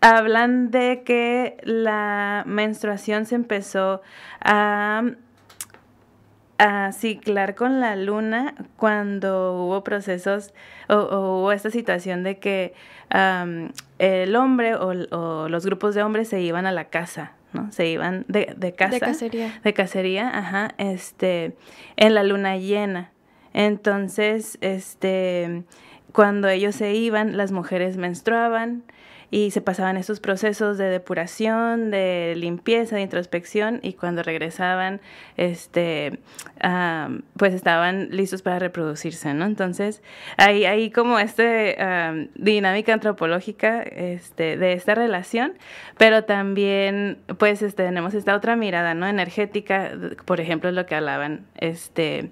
hablan 0.00 0.70
de 0.70 1.02
que 1.04 1.58
la 1.62 2.44
menstruación 2.46 3.26
se 3.26 3.34
empezó 3.34 4.00
a, 4.40 5.02
a 6.58 6.92
ciclar 6.92 7.54
con 7.54 7.80
la 7.80 7.96
luna 7.96 8.54
cuando 8.76 9.54
hubo 9.54 9.84
procesos 9.84 10.54
o, 10.88 11.40
hubo 11.40 11.52
esta 11.52 11.70
situación 11.70 12.22
de 12.22 12.38
que 12.38 12.74
el 13.98 14.36
hombre 14.36 14.74
o, 14.74 15.48
los 15.48 15.66
grupos 15.66 15.94
de 15.94 16.02
hombres 16.02 16.28
se 16.28 16.40
iban 16.40 16.66
a 16.66 16.72
la 16.72 16.86
casa, 16.86 17.32
¿no? 17.52 17.70
Se 17.72 17.86
iban 17.86 18.24
de, 18.28 18.54
de 18.56 18.72
casa. 18.72 18.94
De 18.94 19.00
cacería. 19.00 19.60
De 19.62 19.74
cacería, 19.74 20.30
ajá, 20.38 20.74
este, 20.78 21.56
en 21.96 22.14
la 22.14 22.22
luna 22.22 22.56
llena. 22.56 23.10
Entonces, 23.52 24.58
este, 24.60 25.64
cuando 26.12 26.48
ellos 26.48 26.76
se 26.76 26.94
iban, 26.94 27.36
las 27.36 27.50
mujeres 27.50 27.96
menstruaban 27.96 28.84
y 29.30 29.52
se 29.52 29.60
pasaban 29.60 29.96
esos 29.96 30.20
procesos 30.20 30.76
de 30.76 30.86
depuración, 30.86 31.90
de 31.90 32.34
limpieza, 32.36 32.96
de 32.96 33.02
introspección 33.02 33.78
y 33.82 33.92
cuando 33.92 34.22
regresaban, 34.22 35.00
este, 35.36 36.18
pues 37.36 37.54
estaban 37.54 38.08
listos 38.10 38.42
para 38.42 38.58
reproducirse, 38.58 39.32
¿no? 39.34 39.44
Entonces, 39.44 40.02
hay, 40.36 40.64
hay 40.64 40.90
como 40.90 41.18
esta 41.18 42.12
dinámica 42.34 42.92
antropológica 42.92 43.82
este, 43.82 44.56
de 44.56 44.72
esta 44.72 44.94
relación, 44.94 45.54
pero 45.96 46.24
también, 46.24 47.18
pues, 47.38 47.62
este, 47.62 47.84
tenemos 47.84 48.14
esta 48.14 48.34
otra 48.34 48.56
mirada, 48.56 48.94
¿no? 48.94 49.06
Energética, 49.06 49.92
por 50.24 50.40
ejemplo, 50.40 50.70
es 50.70 50.74
lo 50.74 50.86
que 50.86 50.94
hablaban, 50.96 51.46
este, 51.56 52.30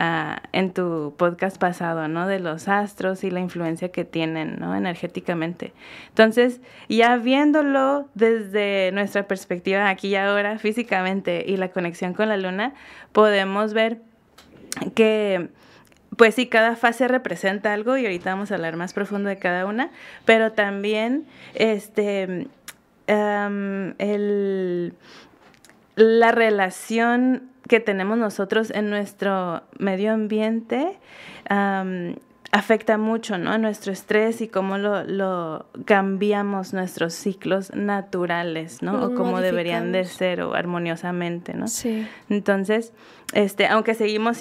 Ah, 0.00 0.42
en 0.52 0.72
tu 0.72 1.12
podcast 1.16 1.58
pasado, 1.58 2.06
¿no? 2.06 2.28
De 2.28 2.38
los 2.38 2.68
astros 2.68 3.24
y 3.24 3.32
la 3.32 3.40
influencia 3.40 3.90
que 3.90 4.04
tienen, 4.04 4.60
¿no? 4.60 4.76
Energéticamente. 4.76 5.72
Entonces, 6.10 6.60
ya 6.88 7.16
viéndolo 7.16 8.08
desde 8.14 8.92
nuestra 8.92 9.26
perspectiva 9.26 9.88
aquí 9.88 10.10
y 10.10 10.14
ahora, 10.14 10.60
físicamente, 10.60 11.44
y 11.44 11.56
la 11.56 11.70
conexión 11.70 12.14
con 12.14 12.28
la 12.28 12.36
luna, 12.36 12.74
podemos 13.10 13.74
ver 13.74 14.00
que 14.94 15.48
pues 16.16 16.36
sí, 16.36 16.46
cada 16.46 16.76
fase 16.76 17.08
representa 17.08 17.72
algo 17.72 17.96
y 17.96 18.04
ahorita 18.04 18.30
vamos 18.30 18.52
a 18.52 18.54
hablar 18.54 18.76
más 18.76 18.92
profundo 18.92 19.28
de 19.28 19.38
cada 19.38 19.66
una, 19.66 19.90
pero 20.24 20.52
también 20.52 21.26
este, 21.54 22.46
el, 23.08 24.94
la 25.98 26.30
relación 26.30 27.50
que 27.66 27.80
tenemos 27.80 28.16
nosotros 28.18 28.70
en 28.70 28.88
nuestro 28.88 29.62
medio 29.78 30.12
ambiente 30.12 30.98
afecta 32.50 32.96
mucho 32.98 33.36
¿no? 33.36 33.50
a 33.50 33.58
nuestro 33.58 33.92
estrés 33.92 34.40
y 34.40 34.48
cómo 34.48 34.78
lo, 34.78 35.66
cambiamos 35.84 36.72
nuestros 36.72 37.14
ciclos 37.14 37.74
naturales, 37.74 38.80
¿no? 38.80 39.04
o 39.04 39.14
cómo 39.14 39.40
deberían 39.40 39.92
de 39.92 40.04
ser 40.04 40.40
o 40.40 40.54
armoniosamente, 40.54 41.54
¿no? 41.54 41.68
Sí. 41.68 42.06
Entonces, 42.30 42.92
este, 43.34 43.66
aunque 43.66 43.94
seguimos 43.94 44.38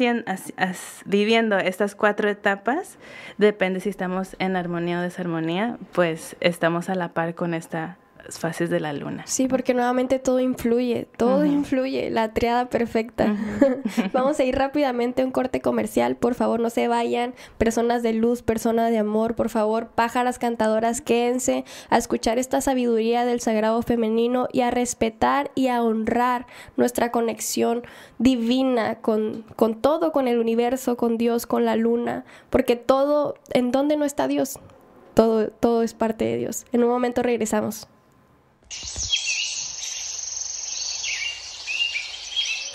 viviendo 1.06 1.58
estas 1.58 1.96
cuatro 1.96 2.30
etapas, 2.30 2.98
depende 3.38 3.80
si 3.80 3.90
estamos 3.90 4.36
en 4.40 4.56
armonía 4.56 5.00
o 5.00 5.02
desarmonía, 5.02 5.78
pues 5.92 6.38
estamos 6.40 6.90
a 6.90 6.96
la 6.96 7.14
par 7.14 7.36
con 7.36 7.54
esta 7.54 7.98
fases 8.30 8.70
de 8.70 8.80
la 8.80 8.94
luna. 8.94 9.24
Sí, 9.26 9.48
porque 9.48 9.74
nuevamente 9.74 10.20
todo 10.20 10.40
influye, 10.40 11.08
todo 11.18 11.46
influye, 11.46 12.10
la 12.10 12.34
triada 12.34 12.70
perfecta. 12.70 13.36
Vamos 14.14 14.40
a 14.40 14.44
ir 14.44 14.56
rápidamente 14.56 15.22
a 15.22 15.26
un 15.26 15.32
corte 15.32 15.62
comercial, 15.62 16.16
por 16.16 16.36
favor 16.36 16.60
no 16.60 16.70
se 16.70 16.88
vayan, 16.88 17.34
personas 17.58 18.04
de 18.04 18.14
luz, 18.14 18.42
personas 18.42 18.92
de 18.92 18.98
amor, 18.98 19.36
por 19.36 19.50
favor, 19.50 19.88
pájaras 19.88 20.40
cantadoras, 20.40 21.02
quédense 21.02 21.66
a 21.90 21.98
escuchar 21.98 22.40
esta 22.40 22.62
sabiduría 22.62 23.26
del 23.26 23.42
sagrado 23.42 23.82
femenino 23.82 24.48
y 24.52 24.62
a 24.62 24.72
respetar 24.72 25.52
y 25.56 25.68
a 25.68 25.84
honrar 25.84 26.48
nuestra 26.76 27.12
conexión 27.12 27.84
divina 28.20 28.96
con, 28.96 29.44
con 29.56 29.82
todo, 29.82 30.12
con 30.12 30.28
el 30.28 30.40
universo, 30.40 30.98
con 30.98 31.18
Dios, 31.18 31.46
con 31.46 31.66
la 31.66 31.76
luna, 31.76 32.26
porque 32.50 32.76
todo, 32.76 33.36
¿en 33.54 33.72
dónde 33.72 33.98
no 33.98 34.06
está 34.06 34.28
Dios? 34.28 34.60
Todo, 35.14 35.50
todo 35.50 35.82
es 35.82 35.94
parte 35.94 36.26
de 36.26 36.38
Dios. 36.38 36.66
En 36.72 36.84
un 36.84 36.90
momento 36.90 37.24
regresamos. 37.24 37.88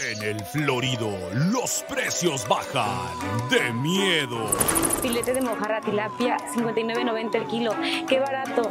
En 0.04 0.20
el 0.20 0.44
Florido, 0.44 1.16
los 1.34 1.84
precios 1.88 2.48
bajan 2.48 3.08
de 3.48 3.72
miedo. 3.72 4.48
Filete 5.00 5.32
de 5.32 5.40
mojarra 5.40 5.80
tilapia, 5.80 6.38
59.90 6.56 7.34
el 7.36 7.46
kilo. 7.46 7.72
¡Qué 8.08 8.18
barato! 8.18 8.70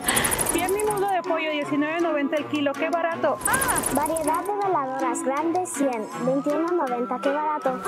Pie 0.51 0.68
mi 0.68 0.84
mulo 0.84 1.08
de 1.10 1.22
pollo, 1.22 1.51
19.90 1.51 2.38
el 2.38 2.46
kilo. 2.48 2.74
¡Qué 2.74 2.90
barato! 2.90 3.38
¡Ah! 3.48 3.82
Variedad 3.94 4.44
de 4.44 4.68
veladoras 4.68 5.24
grandes, 5.24 5.70
100, 5.74 5.92
21.90. 6.25 7.22
¡Qué 7.22 7.30
barato! 7.30 7.80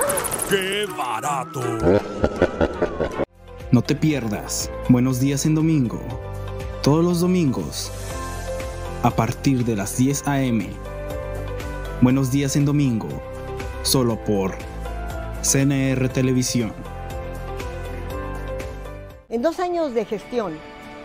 ¡Qué 0.50 0.86
barato! 0.98 1.62
No 3.72 3.82
te 3.82 3.96
pierdas. 3.96 4.72
Buenos 4.88 5.20
días 5.20 5.46
en 5.46 5.56
domingo. 5.56 6.00
Todos 6.82 7.04
los 7.04 7.20
domingos 7.20 7.92
a 9.03 9.12
partir 9.12 9.65
de 9.65 9.75
las 9.75 9.98
10 9.98 10.27
a.m. 10.29 10.69
Buenos 12.00 12.31
días 12.31 12.55
en 12.55 12.63
domingo, 12.63 13.10
solo 13.81 14.15
por 14.24 14.55
CNR 15.41 16.07
Televisión. 16.07 16.74
En 19.27 19.41
dos 19.41 19.60
años 19.60 19.93
de 19.93 20.05
gestión 20.05 20.53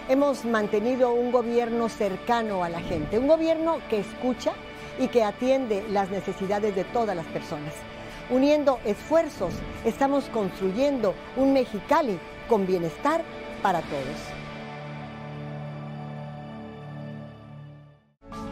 hemos 0.09 0.45
mantenido 0.45 1.13
un 1.13 1.33
gobierno 1.33 1.89
cercano 1.89 2.63
a 2.63 2.69
la 2.69 2.81
gente, 2.81 3.19
un 3.19 3.27
gobierno 3.27 3.79
que 3.91 3.99
escucha 3.99 4.53
y 5.01 5.09
que 5.09 5.25
atiende 5.25 5.85
las 5.91 6.09
necesidades 6.09 6.77
de 6.77 6.85
todas 6.85 7.17
las 7.17 7.27
personas. 7.27 7.75
Uniendo 8.31 8.79
esfuerzos, 8.85 9.53
estamos 9.85 10.27
construyendo 10.27 11.15
un 11.37 11.53
Mexicali 11.53 12.21
con 12.49 12.65
bienestar 12.65 13.25
para 13.61 13.81
todos. 13.81 14.38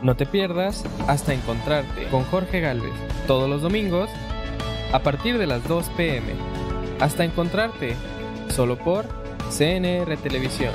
No 0.02 0.14
te 0.14 0.26
pierdas 0.26 0.84
hasta 1.08 1.32
encontrarte 1.32 2.08
con 2.08 2.24
Jorge 2.24 2.60
Galvez 2.60 2.92
todos 3.26 3.48
los 3.48 3.62
domingos 3.62 4.10
a 4.92 5.00
partir 5.00 5.38
de 5.38 5.46
las 5.46 5.66
2 5.66 5.88
pm. 5.96 6.32
Hasta 7.00 7.24
encontrarte 7.24 7.96
solo 8.50 8.76
por 8.78 9.06
CNR 9.50 10.16
Televisión. 10.18 10.72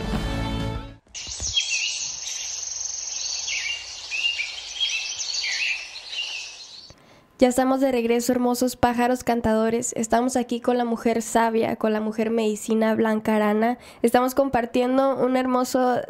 Ya 7.41 7.47
estamos 7.47 7.81
de 7.81 7.91
regreso, 7.91 8.33
hermosos 8.33 8.75
pájaros 8.75 9.23
cantadores. 9.23 9.93
Estamos 9.93 10.35
aquí 10.35 10.61
con 10.61 10.77
la 10.77 10.85
mujer 10.85 11.23
sabia, 11.23 11.75
con 11.75 11.91
la 11.91 11.99
mujer 11.99 12.29
medicina 12.29 12.93
blanca 12.93 13.35
arana. 13.35 13.79
Estamos 14.03 14.35
compartiendo 14.35 15.15
un 15.15 15.35
hermoso 15.35 16.01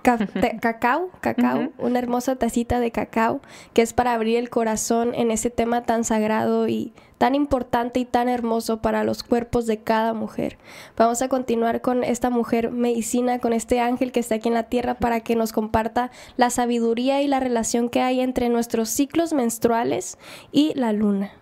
cacao, 0.00 1.10
cacao, 1.20 1.70
una 1.78 1.98
hermosa 1.98 2.36
tacita 2.36 2.80
de 2.80 2.90
cacao, 2.90 3.40
que 3.72 3.82
es 3.82 3.92
para 3.92 4.14
abrir 4.14 4.36
el 4.36 4.50
corazón 4.50 5.14
en 5.14 5.30
ese 5.30 5.50
tema 5.50 5.82
tan 5.82 6.04
sagrado 6.04 6.68
y 6.68 6.92
tan 7.18 7.34
importante 7.34 8.00
y 8.00 8.06
tan 8.06 8.30
hermoso 8.30 8.80
para 8.80 9.04
los 9.04 9.22
cuerpos 9.22 9.66
de 9.66 9.78
cada 9.78 10.14
mujer. 10.14 10.56
Vamos 10.96 11.20
a 11.20 11.28
continuar 11.28 11.82
con 11.82 12.02
esta 12.02 12.30
mujer 12.30 12.70
medicina, 12.70 13.40
con 13.40 13.52
este 13.52 13.78
ángel 13.80 14.10
que 14.10 14.20
está 14.20 14.36
aquí 14.36 14.48
en 14.48 14.54
la 14.54 14.64
tierra 14.64 14.94
para 14.94 15.20
que 15.20 15.36
nos 15.36 15.52
comparta 15.52 16.10
la 16.36 16.48
sabiduría 16.48 17.20
y 17.20 17.28
la 17.28 17.38
relación 17.38 17.90
que 17.90 18.00
hay 18.00 18.20
entre 18.20 18.48
nuestros 18.48 18.88
ciclos 18.88 19.34
menstruales 19.34 20.16
y 20.50 20.72
la 20.76 20.92
luna. 20.92 21.32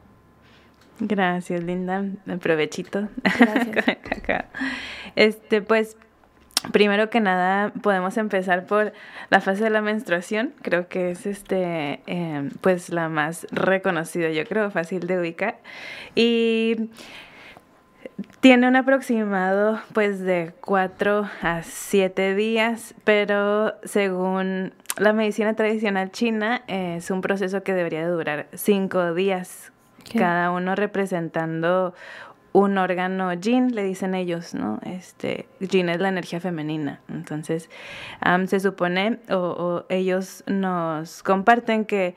Gracias, 1.00 1.62
Linda. 1.62 2.04
Provechito. 2.40 3.08
Gracias. 3.38 4.46
este, 5.14 5.62
pues 5.62 5.96
Primero 6.72 7.08
que 7.08 7.20
nada, 7.20 7.72
podemos 7.82 8.16
empezar 8.16 8.66
por 8.66 8.92
la 9.30 9.40
fase 9.40 9.64
de 9.64 9.70
la 9.70 9.80
menstruación. 9.80 10.52
Creo 10.62 10.88
que 10.88 11.12
es 11.12 11.24
este, 11.24 12.00
em, 12.06 12.50
pues 12.60 12.90
la 12.90 13.08
más 13.08 13.46
reconocida, 13.52 14.30
yo 14.30 14.44
creo, 14.44 14.70
fácil 14.70 15.06
de 15.06 15.20
ubicar. 15.20 15.58
Y 16.16 16.90
tiene 18.40 18.66
un 18.66 18.74
aproximado, 18.74 19.80
pues, 19.92 20.20
de 20.20 20.52
4 20.60 21.28
a 21.42 21.62
7 21.62 22.34
días, 22.34 22.94
pero 23.04 23.74
según 23.84 24.72
la 24.96 25.12
medicina 25.12 25.54
tradicional 25.54 26.10
china, 26.10 26.62
es 26.66 27.10
un 27.10 27.20
proceso 27.20 27.62
que 27.62 27.74
debería 27.74 28.08
durar 28.08 28.48
5 28.52 29.14
días, 29.14 29.72
cada 30.16 30.50
uno 30.50 30.74
representando 30.74 31.94
un 32.52 32.78
órgano 32.78 33.32
yin, 33.34 33.74
le 33.74 33.84
dicen 33.84 34.14
ellos, 34.14 34.54
¿no? 34.54 34.80
Este, 34.84 35.46
yin 35.60 35.88
es 35.88 36.00
la 36.00 36.08
energía 36.08 36.40
femenina. 36.40 37.00
Entonces, 37.08 37.70
se 38.46 38.60
supone, 38.60 39.18
o, 39.30 39.84
ellos 39.88 40.44
nos 40.46 41.22
comparten 41.22 41.84
que 41.84 42.14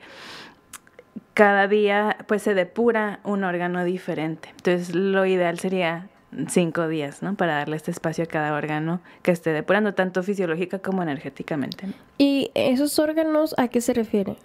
cada 1.34 1.68
día 1.68 2.16
pues 2.26 2.42
se 2.42 2.54
depura 2.54 3.20
un 3.24 3.44
órgano 3.44 3.84
diferente. 3.84 4.50
Entonces, 4.50 4.94
lo 4.94 5.24
ideal 5.26 5.58
sería 5.58 6.08
cinco 6.48 6.88
días, 6.88 7.22
¿no? 7.22 7.34
Para 7.34 7.54
darle 7.56 7.76
este 7.76 7.90
espacio 7.90 8.24
a 8.24 8.26
cada 8.26 8.54
órgano 8.54 9.00
que 9.22 9.30
esté 9.30 9.52
depurando, 9.52 9.94
tanto 9.94 10.22
fisiológica 10.22 10.78
como 10.78 11.02
energéticamente. 11.02 11.88
¿Y 12.18 12.50
esos 12.54 12.98
órganos 12.98 13.54
a 13.58 13.68
qué 13.68 13.80
se 13.80 13.94
refiere? 13.94 14.36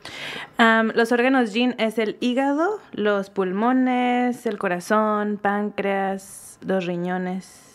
los 0.94 1.12
órganos 1.12 1.53
yin 1.53 1.75
es 1.77 1.98
el 1.98 2.17
hígado, 2.20 2.79
los 2.91 3.29
pulmones, 3.29 4.46
el 4.46 4.58
corazón, 4.58 5.38
páncreas, 5.41 6.60
los 6.65 6.86
riñones 6.86 7.67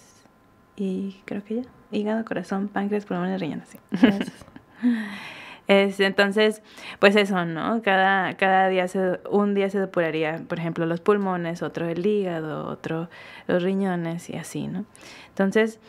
y 0.76 1.20
creo 1.24 1.44
que 1.44 1.56
ya. 1.56 1.62
Hígado, 1.90 2.24
corazón, 2.24 2.68
páncreas, 2.68 3.04
pulmones, 3.04 3.40
riñones, 3.40 3.68
sí. 3.68 3.78
entonces, 5.68 6.62
pues 6.98 7.16
eso, 7.16 7.44
¿no? 7.44 7.82
Cada, 7.82 8.36
cada 8.36 8.68
día, 8.68 8.88
se, 8.88 9.20
un 9.30 9.54
día 9.54 9.70
se 9.70 9.80
depuraría, 9.80 10.42
por 10.48 10.58
ejemplo, 10.58 10.86
los 10.86 11.00
pulmones, 11.00 11.62
otro 11.62 11.88
el 11.88 12.04
hígado, 12.04 12.66
otro 12.66 13.08
los 13.46 13.62
riñones 13.62 14.28
y 14.30 14.36
así, 14.36 14.66
¿no? 14.66 14.84
Entonces, 15.28 15.80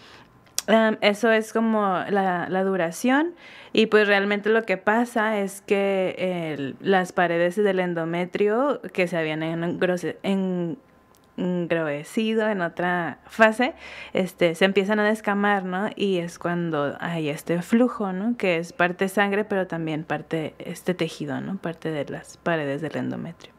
em, 0.67 0.97
eso 1.01 1.31
es 1.31 1.53
como 1.53 1.99
la, 2.09 2.47
la, 2.49 2.63
duración 2.63 3.33
y 3.73 3.87
pues 3.87 4.07
realmente 4.07 4.49
lo 4.49 4.63
que 4.63 4.77
pasa 4.77 5.39
es 5.39 5.61
que 5.61 6.75
las 6.79 7.11
paredes 7.11 7.55
del 7.55 7.79
endometrio 7.79 8.81
que 8.93 9.07
se 9.07 9.17
habían 9.17 9.43
en, 9.43 9.79
en 10.23 10.77
engroecido 11.37 12.47
en 12.49 12.61
otra 12.61 13.19
fase, 13.25 13.73
este, 14.13 14.55
se 14.55 14.65
empiezan 14.65 14.99
a 14.99 15.03
descamar, 15.03 15.65
¿no? 15.65 15.89
Y 15.95 16.17
es 16.17 16.39
cuando 16.39 16.95
hay 16.99 17.29
este 17.29 17.61
flujo, 17.61 18.13
¿no? 18.13 18.37
Que 18.37 18.57
es 18.57 18.73
parte 18.73 19.07
sangre, 19.07 19.43
pero 19.43 19.67
también 19.67 20.03
parte 20.03 20.55
este 20.59 20.93
tejido, 20.93 21.41
¿no? 21.41 21.57
Parte 21.57 21.91
de 21.91 22.05
las 22.05 22.37
paredes 22.37 22.81
del 22.81 22.97
endometrio. 22.97 23.53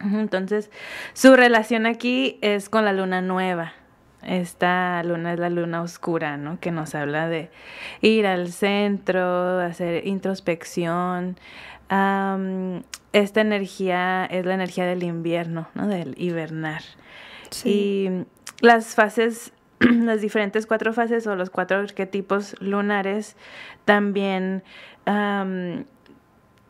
Entonces, 0.00 0.70
su 1.14 1.34
relación 1.34 1.86
aquí 1.86 2.38
es 2.42 2.68
con 2.68 2.84
la 2.84 2.92
luna 2.92 3.22
nueva. 3.22 3.72
Esta 4.22 5.02
luna 5.02 5.34
es 5.34 5.38
la 5.38 5.50
luna 5.50 5.82
oscura, 5.82 6.36
¿no? 6.36 6.58
Que 6.58 6.70
nos 6.70 6.94
habla 6.94 7.28
de 7.28 7.50
ir 8.00 8.26
al 8.26 8.52
centro, 8.52 9.60
hacer 9.60 10.06
introspección, 10.06 11.36
esta 11.88 13.40
energía 13.40 14.26
es 14.26 14.44
la 14.44 14.54
energía 14.54 14.86
del 14.86 15.02
invierno, 15.02 15.68
¿no? 15.74 15.86
Del 15.86 16.14
hibernar. 16.16 16.82
Y 17.64 18.08
las 18.60 18.94
fases, 18.94 19.52
las 19.78 20.20
diferentes 20.20 20.66
cuatro 20.66 20.92
fases 20.92 21.26
o 21.26 21.36
los 21.36 21.50
cuatro 21.50 21.78
arquetipos 21.78 22.56
lunares 22.60 23.36
también 23.84 24.62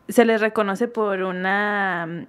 se 0.07 0.25
les 0.25 0.41
reconoce 0.41 0.87
por 0.87 1.21
una 1.23 2.25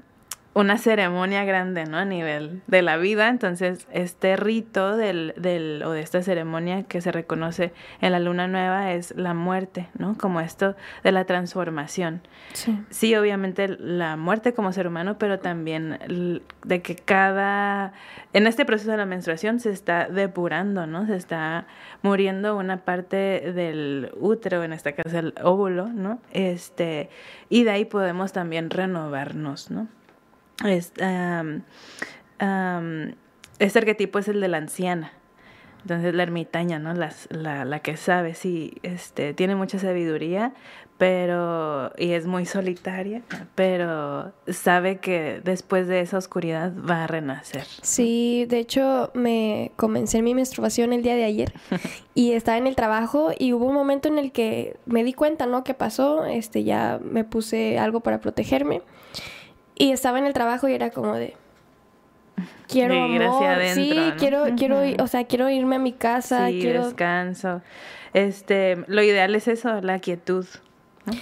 una 0.57 0.79
ceremonia 0.79 1.45
grande, 1.45 1.85
¿no? 1.85 1.99
A 1.99 2.07
nivel 2.07 2.63
de 2.67 2.81
la 2.81 2.97
vida. 2.97 3.29
Entonces, 3.29 3.87
este 3.93 4.37
rito 4.37 4.97
del, 4.97 5.35
del, 5.37 5.83
o 5.85 5.91
de 5.91 6.01
esta 6.01 6.23
ceremonia 6.23 6.85
que 6.85 7.03
se 7.03 7.13
reconoce 7.13 7.75
en 8.01 8.13
la 8.13 8.21
luna 8.21 8.49
nueva 8.49 8.93
es 8.93 9.15
la 9.17 9.35
muerte, 9.35 9.89
¿no? 9.99 10.17
Como 10.17 10.41
esto 10.41 10.75
de 11.05 11.13
la 11.13 11.27
transformación. 11.27 12.23
Sí. 12.55 12.79
Sí, 12.89 13.15
obviamente 13.15 13.69
la 13.69 14.17
muerte 14.17 14.55
como 14.55 14.73
ser 14.73 14.87
humano, 14.87 15.19
pero 15.19 15.41
también 15.41 15.99
de 16.65 16.81
que 16.81 16.97
cada, 16.97 17.93
en 18.33 18.47
este 18.47 18.65
proceso 18.65 18.93
de 18.93 18.97
la 18.97 19.05
menstruación 19.05 19.61
se 19.61 19.73
está 19.73 20.09
depurando, 20.09 20.87
¿no? 20.87 21.05
Se 21.05 21.17
está 21.17 21.67
muriendo 22.01 22.57
una 22.57 22.79
parte 22.79 23.53
del 23.53 24.11
útero, 24.19 24.65
en 24.65 24.73
este 24.73 24.95
caso 24.95 25.19
el 25.19 25.35
óvulo, 25.43 25.89
¿no? 25.89 26.19
Este, 26.33 27.11
y 27.51 27.65
de 27.65 27.73
ahí 27.73 27.85
podemos 27.85 28.33
también 28.33 28.71
renovarnos, 28.71 29.71
¿no? 29.71 29.89
Este 33.59 33.79
arquetipo 33.79 34.19
es 34.19 34.29
el 34.29 34.41
de 34.41 34.49
la 34.49 34.59
anciana. 34.59 35.13
Entonces 35.83 36.15
la 36.15 36.25
ermitaña, 36.25 36.81
¿no? 36.81 36.95
Las, 36.95 37.29
la, 37.31 37.65
la, 37.65 37.79
que 37.79 37.97
sabe, 37.97 38.35
sí, 38.35 38.75
este, 38.83 39.35
tiene 39.35 39.55
mucha 39.55 39.79
sabiduría, 39.79 40.53
pero, 40.99 41.93
y 41.97 42.11
es 42.11 42.27
muy 42.27 42.45
solitaria, 42.45 43.23
pero 43.55 44.33
sabe 44.49 44.99
que 44.99 45.41
después 45.45 45.87
de 45.87 46.01
esa 46.01 46.19
oscuridad 46.19 46.73
va 46.75 47.05
a 47.05 47.07
renacer. 47.07 47.65
Sí, 47.83 48.47
de 48.49 48.59
hecho 48.59 49.13
me 49.15 49.71
comencé 49.77 50.23
mi 50.23 50.35
menstruación 50.35 50.93
el 50.93 51.03
día 51.03 51.15
de 51.15 51.23
ayer 51.23 51.53
y 52.15 52.33
estaba 52.33 52.59
en 52.59 52.67
el 52.67 52.75
trabajo 52.75 53.31
y 53.39 53.53
hubo 53.53 53.67
un 53.67 53.75
momento 53.75 54.09
en 54.09 54.19
el 54.19 54.33
que 54.33 54.77
me 54.87 55.05
di 55.05 55.13
cuenta, 55.13 55.47
¿no? 55.47 55.63
¿Qué 55.63 55.75
pasó? 55.75 56.25
Este, 56.25 56.65
ya 56.65 56.99
me 57.01 57.23
puse 57.23 57.79
algo 57.79 58.01
para 58.01 58.21
protegerme 58.21 58.83
y 59.77 59.93
estaba 59.93 60.19
en 60.19 60.27
el 60.27 60.33
trabajo 60.33 60.69
y 60.69 60.75
era 60.75 60.91
como 60.91 61.15
de 61.15 61.35
quiero 62.69 62.95
amor, 63.05 63.59
sí, 63.75 63.93
quiero 64.19 64.45
quiero 64.57 64.81
o 65.03 65.07
sea, 65.07 65.25
quiero 65.25 65.49
irme 65.51 65.77
a 65.77 65.79
mi 65.79 65.93
casa, 65.93 66.49
sí, 66.49 66.59
quiero 66.61 66.87
descanso. 66.87 67.63
Este, 68.15 68.79
lo 68.87 69.03
ideal 69.03 69.35
es 69.35 69.47
eso, 69.47 69.81
la 69.83 69.99
quietud. 69.99 70.47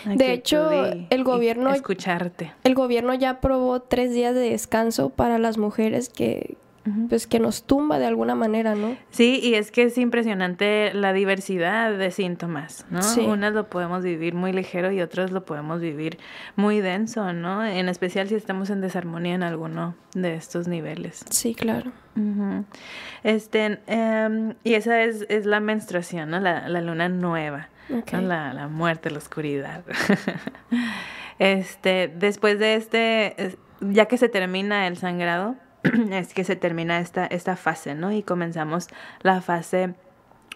de 0.07 0.33
hecho, 0.33 0.71
el 1.11 1.25
gobierno 1.25 1.73
escucharte. 1.73 2.53
El 2.63 2.75
gobierno 2.75 3.15
ya 3.15 3.31
aprobó 3.31 3.81
tres 3.81 4.13
días 4.13 4.35
de 4.35 4.51
descanso 4.51 5.11
para 5.11 5.39
las 5.39 5.59
mujeres 5.59 6.09
que, 6.09 6.57
pues 7.09 7.27
que 7.27 7.41
nos 7.41 7.65
tumba 7.65 7.99
de 7.99 8.07
alguna 8.07 8.35
manera, 8.35 8.75
¿no? 8.75 8.97
Sí, 9.11 9.41
y 9.43 9.55
es 9.55 9.71
que 9.71 9.85
es 9.85 9.97
impresionante 9.97 10.93
la 10.93 11.15
diversidad 11.15 11.97
de 11.97 12.11
síntomas, 12.11 12.85
¿no? 12.91 13.01
Unas 13.27 13.55
lo 13.55 13.71
podemos 13.71 14.03
vivir 14.03 14.35
muy 14.35 14.53
ligero 14.53 14.93
y 14.93 15.01
otras 15.01 15.31
lo 15.31 15.47
podemos 15.47 15.81
vivir 15.81 16.19
muy 16.57 16.81
denso, 16.81 17.33
¿no? 17.33 17.65
En 17.65 17.89
especial 17.89 18.29
si 18.29 18.35
estamos 18.35 18.69
en 18.69 18.83
desarmonía 18.83 19.35
en 19.35 19.43
alguno 19.43 19.95
de 20.15 20.35
estos 20.35 20.69
niveles. 20.69 21.25
Sí, 21.31 21.55
claro. 21.55 21.93
Este, 23.23 23.81
em, 23.87 24.55
y 24.63 24.75
esa 24.75 25.03
es, 25.03 25.25
es, 25.31 25.47
la 25.47 25.61
menstruación, 25.61 26.31
¿no? 26.31 26.39
La, 26.39 26.69
la 26.69 26.81
luna 26.83 27.09
nueva, 27.09 27.71
la, 28.13 28.53
la 28.53 28.69
muerte, 28.69 29.11
la 29.11 29.19
oscuridad. 29.19 29.85
este, 31.39 32.13
después 32.15 32.59
de 32.59 32.75
este, 32.75 33.57
ya 33.81 34.07
que 34.07 34.19
se 34.19 34.29
termina 34.29 34.87
el 34.87 34.97
sangrado, 34.99 35.57
es 36.11 36.35
que 36.35 36.45
se 36.45 36.57
termina 36.57 36.99
esta, 36.99 37.27
esta 37.27 37.57
fase, 37.57 37.95
¿no? 37.95 38.13
Y 38.13 38.23
comenzamos 38.23 38.89
la 39.23 39.41
fase 39.41 39.95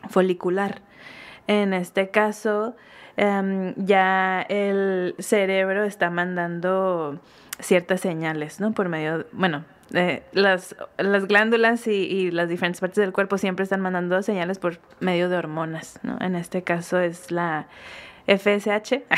folicular. 0.08 0.80
En 1.46 1.72
este 1.72 2.10
caso, 2.10 2.76
em, 3.16 3.74
ya 3.76 4.42
el 4.48 5.14
cerebro 5.18 5.84
está 5.84 6.10
mandando 6.10 7.20
ciertas 7.60 8.00
señales, 8.00 8.60
¿no? 8.60 8.72
Por 8.72 8.88
medio, 8.88 9.26
bueno, 9.32 9.64
las, 10.32 10.76
las 10.98 11.26
glándulas 11.26 11.86
y, 11.86 11.92
y, 11.92 12.30
las 12.30 12.48
diferentes 12.48 12.80
partes 12.80 12.98
del 12.98 13.12
cuerpo 13.12 13.38
siempre 13.38 13.62
están 13.62 13.80
mandando 13.80 14.22
señales 14.22 14.58
por 14.58 14.78
medio 15.00 15.28
de 15.28 15.36
hormonas, 15.36 15.98
¿no? 16.02 16.18
En 16.20 16.36
este 16.36 16.62
caso 16.62 17.00
es 17.00 17.30
la 17.30 17.66
FSH, 18.28 19.02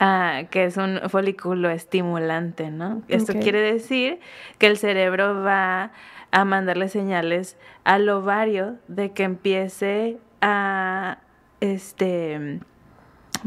ah, 0.00 0.42
que 0.50 0.64
es 0.64 0.76
un 0.76 1.00
folículo 1.08 1.70
estimulante, 1.70 2.70
¿no? 2.70 3.02
Esto 3.08 3.34
quiere 3.34 3.60
decir 3.60 4.20
que 4.58 4.66
el 4.66 4.76
cerebro 4.76 5.42
va 5.42 5.92
a 6.30 6.44
mandarle 6.44 6.88
señales 6.88 7.56
al 7.84 8.08
ovario 8.08 8.76
de 8.88 9.12
que 9.12 9.24
empiece 9.24 10.18
a 10.40 11.18
este 11.60 12.60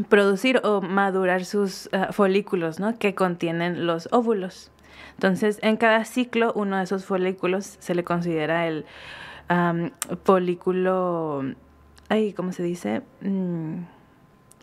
producir 0.08 0.60
o 0.64 0.80
madurar 0.80 1.44
sus 1.44 1.88
ah, 1.92 2.12
folículos, 2.12 2.80
¿no? 2.80 2.98
Que 2.98 3.14
contienen 3.14 3.86
los 3.86 4.08
óvulos. 4.12 4.70
Entonces, 5.14 5.58
en 5.62 5.76
cada 5.76 6.04
ciclo, 6.04 6.52
uno 6.54 6.78
de 6.78 6.84
esos 6.84 7.04
folículos 7.04 7.76
se 7.78 7.94
le 7.94 8.04
considera 8.04 8.66
el 8.66 8.84
folículo, 10.24 11.42
ay, 12.08 12.32
¿cómo 12.32 12.52
se 12.52 12.62
dice? 12.62 13.02
Mm, 13.20 13.82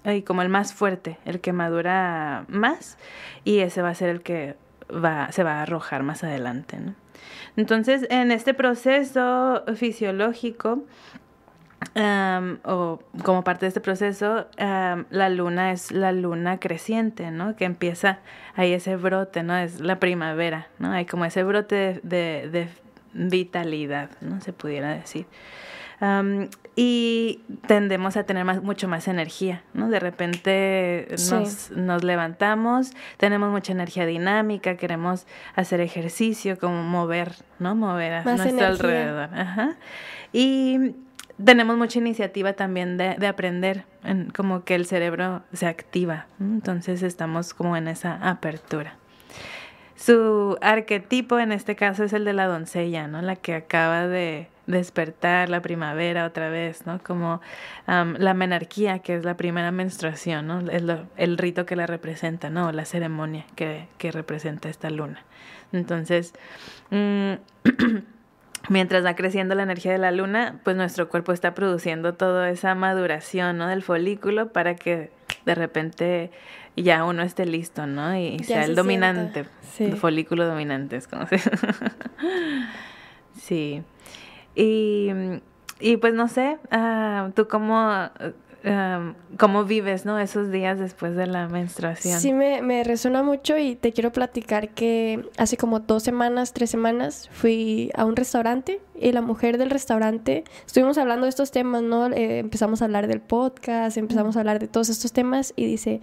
ay, 0.03 0.21
como 0.21 0.41
el 0.41 0.49
más 0.49 0.73
fuerte, 0.73 1.17
el 1.25 1.39
que 1.41 1.53
madura 1.53 2.45
más, 2.47 2.97
y 3.43 3.59
ese 3.59 3.81
va 3.81 3.89
a 3.89 3.95
ser 3.95 4.09
el 4.09 4.21
que 4.21 4.55
va, 4.91 5.31
se 5.31 5.43
va 5.43 5.59
a 5.59 5.61
arrojar 5.63 6.03
más 6.03 6.23
adelante. 6.23 6.77
Entonces, 7.55 8.07
en 8.09 8.31
este 8.31 8.53
proceso 8.53 9.63
fisiológico, 9.75 10.83
o 12.63 12.99
como 13.23 13.43
parte 13.43 13.65
de 13.65 13.67
este 13.69 13.81
proceso, 13.81 14.47
la 14.57 15.29
luna 15.29 15.71
es 15.71 15.91
la 15.91 16.11
luna 16.11 16.59
creciente, 16.59 17.31
¿no? 17.31 17.55
Que 17.55 17.65
empieza 17.65 18.19
ahí 18.55 18.73
ese 18.73 18.95
brote, 18.95 19.43
¿no? 19.43 19.57
Es 19.57 19.79
la 19.79 19.99
primavera, 19.99 20.67
¿no? 20.77 20.91
Hay 20.91 21.05
como 21.05 21.25
ese 21.25 21.43
brote 21.43 21.99
de, 22.03 22.49
de, 22.51 22.67
vitalidad, 23.13 24.11
¿no? 24.21 24.39
Se 24.41 24.53
pudiera 24.53 24.93
decir. 24.93 25.25
Y 26.81 27.41
tendemos 27.67 28.15
a 28.15 28.23
tener 28.23 28.45
más, 28.45 28.63
mucho 28.63 28.87
más 28.87 29.09
energía, 29.09 29.63
¿no? 29.73 29.89
De 29.89 29.99
repente 29.99 31.07
nos, 31.29 31.71
nos, 31.71 32.05
levantamos, 32.05 32.91
tenemos 33.17 33.51
mucha 33.51 33.73
energía 33.73 34.05
dinámica, 34.05 34.77
queremos 34.77 35.27
hacer 35.57 35.81
ejercicio, 35.81 36.57
como 36.57 36.81
mover, 36.83 37.33
¿no? 37.59 37.75
Mover 37.75 38.13
a 38.13 38.23
nuestro 38.23 38.65
alrededor. 38.65 39.29
Ajá. 39.37 39.75
Y 40.31 40.95
tenemos 41.43 41.75
mucha 41.75 41.99
iniciativa 41.99 42.53
también 42.53 42.95
de, 42.95 43.15
de 43.15 43.27
aprender, 43.27 43.83
como 44.33 44.63
que 44.63 44.75
el 44.75 44.85
cerebro 44.85 45.43
se 45.51 45.67
activa, 45.67 46.27
entonces 46.39 47.03
estamos 47.03 47.53
como 47.53 47.75
en 47.75 47.89
esa 47.89 48.15
apertura. 48.29 48.95
Su 49.97 50.57
arquetipo 50.61 51.39
en 51.39 51.51
este 51.51 51.75
caso 51.75 52.05
es 52.05 52.13
el 52.13 52.23
de 52.23 52.31
la 52.31 52.47
doncella, 52.47 53.09
¿no? 53.09 53.21
La 53.21 53.35
que 53.35 53.53
acaba 53.53 54.07
de 54.07 54.47
despertar 54.69 55.49
la 55.49 55.61
primavera 55.61 56.25
otra 56.25 56.49
vez, 56.49 56.85
¿no? 56.85 56.99
Como 57.03 57.41
la 57.87 58.33
menarquía, 58.33 58.99
que 58.99 59.15
es 59.15 59.25
la 59.25 59.35
primera 59.35 59.71
menstruación, 59.71 60.47
¿no? 60.47 60.59
Es 60.71 60.83
el 61.17 61.37
rito 61.37 61.65
que 61.65 61.75
la 61.75 61.87
representa, 61.87 62.49
¿no? 62.49 62.71
La 62.71 62.85
ceremonia 62.85 63.45
que, 63.55 63.87
que 63.97 64.11
representa 64.11 64.69
esta 64.69 64.89
luna. 64.89 65.23
Entonces, 65.71 66.33
mm, 66.91 67.33
mientras 68.69 69.03
va 69.03 69.15
creciendo 69.15 69.55
la 69.55 69.63
energía 69.63 69.91
de 69.91 69.97
la 69.97 70.11
luna, 70.11 70.59
pues 70.63 70.77
nuestro 70.77 71.09
cuerpo 71.09 71.33
está 71.33 71.55
produciendo 71.55 72.13
toda 72.13 72.49
esa 72.49 72.75
maduración, 72.75 73.57
¿no? 73.57 73.67
Del 73.67 73.81
folículo 73.81 74.53
para 74.53 74.75
que 74.75 75.11
de 75.45 75.55
repente 75.55 76.31
ya 76.75 77.03
uno 77.05 77.23
esté 77.23 77.45
listo, 77.45 77.87
¿no? 77.87 78.15
Y 78.15 78.37
sea 78.43 78.65
el 78.65 78.75
dominante, 78.75 79.45
el 79.79 79.97
folículo 79.97 80.45
dominante, 80.45 80.95
es 80.95 81.07
como 81.07 81.25
se... 81.25 81.39
sí. 83.41 83.83
Y, 84.61 85.09
y 85.79 85.97
pues 85.97 86.13
no 86.13 86.27
sé, 86.27 86.57
uh, 86.71 87.31
tú 87.31 87.47
cómo 87.47 88.09
Em, 88.63 89.13
cómo 89.37 89.63
vives, 89.63 90.05
¿no? 90.05 90.19
Esos 90.19 90.51
días 90.51 90.79
después 90.79 91.15
de 91.15 91.27
la 91.27 91.47
menstruación. 91.47 92.19
Sí, 92.19 92.33
me, 92.33 92.61
me 92.61 92.83
resuena 92.83 93.23
mucho 93.23 93.57
y 93.57 93.75
te 93.75 93.93
quiero 93.93 94.11
platicar 94.11 94.69
que 94.69 95.23
hace 95.37 95.55
como 95.55 95.79
dos 95.79 96.03
semanas, 96.03 96.51
tres 96.51 96.69
semanas, 96.69 97.29
fui 97.31 97.89
a 97.95 98.03
un 98.03 98.17
restaurante 98.17 98.81
y 99.01 99.11
la 99.11 99.21
mujer 99.21 99.57
del 99.57 99.69
restaurante, 99.69 100.43
estuvimos 100.65 100.97
hablando 100.97 101.25
de 101.25 101.29
estos 101.29 101.51
temas, 101.51 101.81
¿no? 101.81 102.07
Eh, 102.07 102.39
empezamos 102.39 102.81
a 102.81 102.85
hablar 102.85 103.07
del 103.07 103.21
podcast, 103.21 103.97
empezamos 103.97 104.35
a 104.35 104.39
hablar 104.39 104.59
de 104.59 104.67
todos 104.67 104.89
estos 104.89 105.11
temas 105.13 105.53
y 105.55 105.65
dice, 105.65 105.99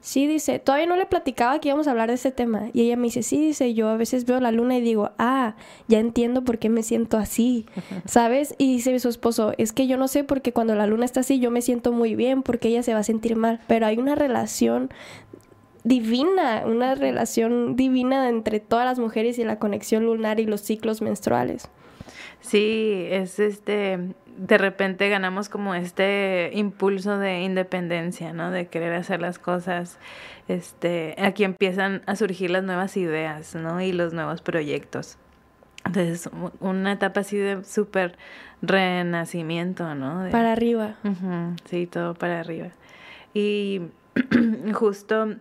sí, 0.00 0.26
dice, 0.26 0.58
todavía 0.58 0.86
no 0.86 0.96
le 0.96 1.06
platicaba 1.06 1.60
que 1.60 1.68
íbamos 1.68 1.86
a 1.86 1.92
hablar 1.92 2.08
de 2.08 2.14
este 2.14 2.32
tema. 2.32 2.70
Y 2.72 2.82
ella 2.82 2.96
me 2.96 3.04
dice, 3.04 3.22
sí, 3.22 3.38
dice, 3.38 3.74
yo 3.74 3.88
a 3.88 3.96
veces 3.96 4.24
veo 4.24 4.40
la 4.40 4.52
luna 4.52 4.78
y 4.78 4.80
digo, 4.80 5.10
ah, 5.18 5.54
ya 5.88 5.98
entiendo 5.98 6.44
por 6.44 6.58
qué 6.58 6.68
me 6.68 6.82
siento 6.82 7.18
así, 7.18 7.66
¿sabes? 8.06 8.54
Y 8.58 8.74
dice 8.74 8.98
su 8.98 9.08
esposo, 9.08 9.52
es 9.58 9.72
que 9.72 9.86
yo 9.86 9.96
no 9.96 10.08
sé 10.08 10.24
porque 10.24 10.52
cuando 10.52 10.74
la 10.74 10.86
luna 10.86 11.04
está 11.04 11.20
así 11.20 11.38
yo 11.38 11.50
me 11.50 11.62
siento 11.62 11.92
muy 11.92 12.14
bien 12.14 12.42
porque 12.42 12.68
ella 12.68 12.82
se 12.82 12.92
va 12.92 13.00
a 13.00 13.04
sentir 13.04 13.36
mal, 13.36 13.60
pero 13.66 13.86
hay 13.86 13.98
una 13.98 14.14
relación 14.14 14.90
divina, 15.84 16.64
una 16.66 16.94
relación 16.94 17.76
divina 17.76 18.28
entre 18.28 18.60
todas 18.60 18.84
las 18.84 18.98
mujeres 18.98 19.38
y 19.38 19.44
la 19.44 19.58
conexión 19.58 20.04
lunar 20.04 20.40
y 20.40 20.46
los 20.46 20.60
ciclos 20.60 21.00
menstruales. 21.02 21.70
Sí, 22.40 23.06
es 23.10 23.38
este, 23.38 24.14
de 24.36 24.58
repente 24.58 25.08
ganamos 25.08 25.48
como 25.48 25.74
este 25.74 26.50
impulso 26.54 27.18
de 27.18 27.42
independencia, 27.42 28.32
¿no? 28.32 28.50
De 28.50 28.68
querer 28.68 28.94
hacer 28.94 29.20
las 29.20 29.38
cosas, 29.38 29.98
este, 30.48 31.14
aquí 31.18 31.44
empiezan 31.44 32.02
a 32.06 32.16
surgir 32.16 32.50
las 32.50 32.64
nuevas 32.64 32.96
ideas, 32.96 33.54
¿no? 33.54 33.80
Y 33.80 33.92
los 33.92 34.12
nuevos 34.12 34.40
proyectos. 34.40 35.18
Entonces, 35.84 36.30
una 36.60 36.92
etapa 36.92 37.20
así 37.20 37.36
de 37.36 37.64
súper 37.64 38.16
renacimiento, 38.62 39.94
¿no? 39.94 40.28
para 40.30 40.52
arriba. 40.52 40.96
sí, 41.64 41.86
todo 41.86 42.14
para 42.14 42.40
arriba. 42.40 42.68
Y 43.32 43.82
justo 44.74 45.36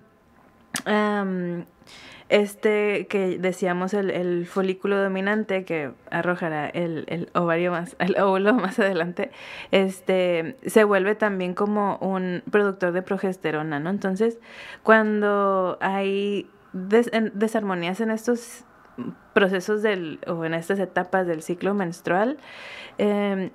este 2.30 3.08
que 3.08 3.38
decíamos 3.40 3.94
el, 3.94 4.12
el, 4.12 4.46
folículo 4.46 5.02
dominante 5.02 5.66
que 5.66 5.92
arrojará 6.12 6.70
el, 6.70 7.06
el, 7.08 7.30
ovario 7.34 7.72
más, 7.72 7.96
el 8.00 8.18
óvulo 8.20 8.54
más 8.54 8.80
adelante, 8.80 9.32
este 9.72 10.56
se 10.66 10.84
vuelve 10.84 11.16
también 11.16 11.54
como 11.54 11.98
un 11.98 12.44
productor 12.50 12.92
de 12.92 13.02
progesterona, 13.02 13.80
¿no? 13.80 13.90
Entonces, 13.90 14.40
cuando 14.84 15.78
hay 15.82 16.50
desarmonías 16.72 18.00
en 18.00 18.12
estos 18.12 18.64
procesos 19.34 19.82
del, 19.82 20.20
o 20.28 20.46
en 20.46 20.54
estas 20.54 20.80
etapas 20.80 21.26
del 21.26 21.42
ciclo 21.42 21.74
menstrual, 21.74 22.38
eh, 22.98 23.52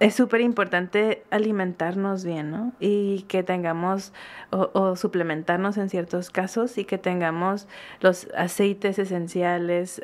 es 0.00 0.14
súper 0.14 0.40
importante 0.40 1.22
alimentarnos 1.30 2.24
bien, 2.24 2.50
¿no? 2.50 2.72
Y 2.80 3.22
que 3.28 3.42
tengamos 3.42 4.14
o, 4.50 4.96
suplementarnos 4.96 5.76
en 5.76 5.90
ciertos 5.90 6.30
casos 6.30 6.78
y 6.78 6.84
que 6.86 6.96
tengamos 6.96 7.68
los 8.00 8.28
aceites 8.34 8.98
esenciales. 8.98 10.02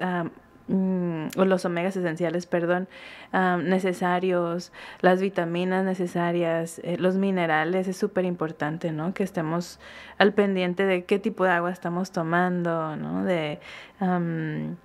Mm, 0.68 1.28
o 1.36 1.44
los 1.44 1.64
omegas 1.64 1.96
esenciales, 1.96 2.46
perdón, 2.46 2.88
necesarios, 3.32 4.72
las 5.00 5.20
vitaminas 5.20 5.84
necesarias, 5.84 6.80
eh, 6.82 6.96
los 6.98 7.16
minerales, 7.16 7.86
es 7.86 7.96
súper 7.96 8.24
importante, 8.24 8.90
¿no? 8.90 9.14
Que 9.14 9.22
estemos 9.22 9.78
al 10.18 10.32
pendiente 10.34 10.84
de 10.84 11.04
qué 11.04 11.20
tipo 11.20 11.44
de 11.44 11.50
agua 11.50 11.70
estamos 11.70 12.10
tomando, 12.10 12.96
¿no? 12.96 13.24
De 13.24 13.60
em, 14.00 14.76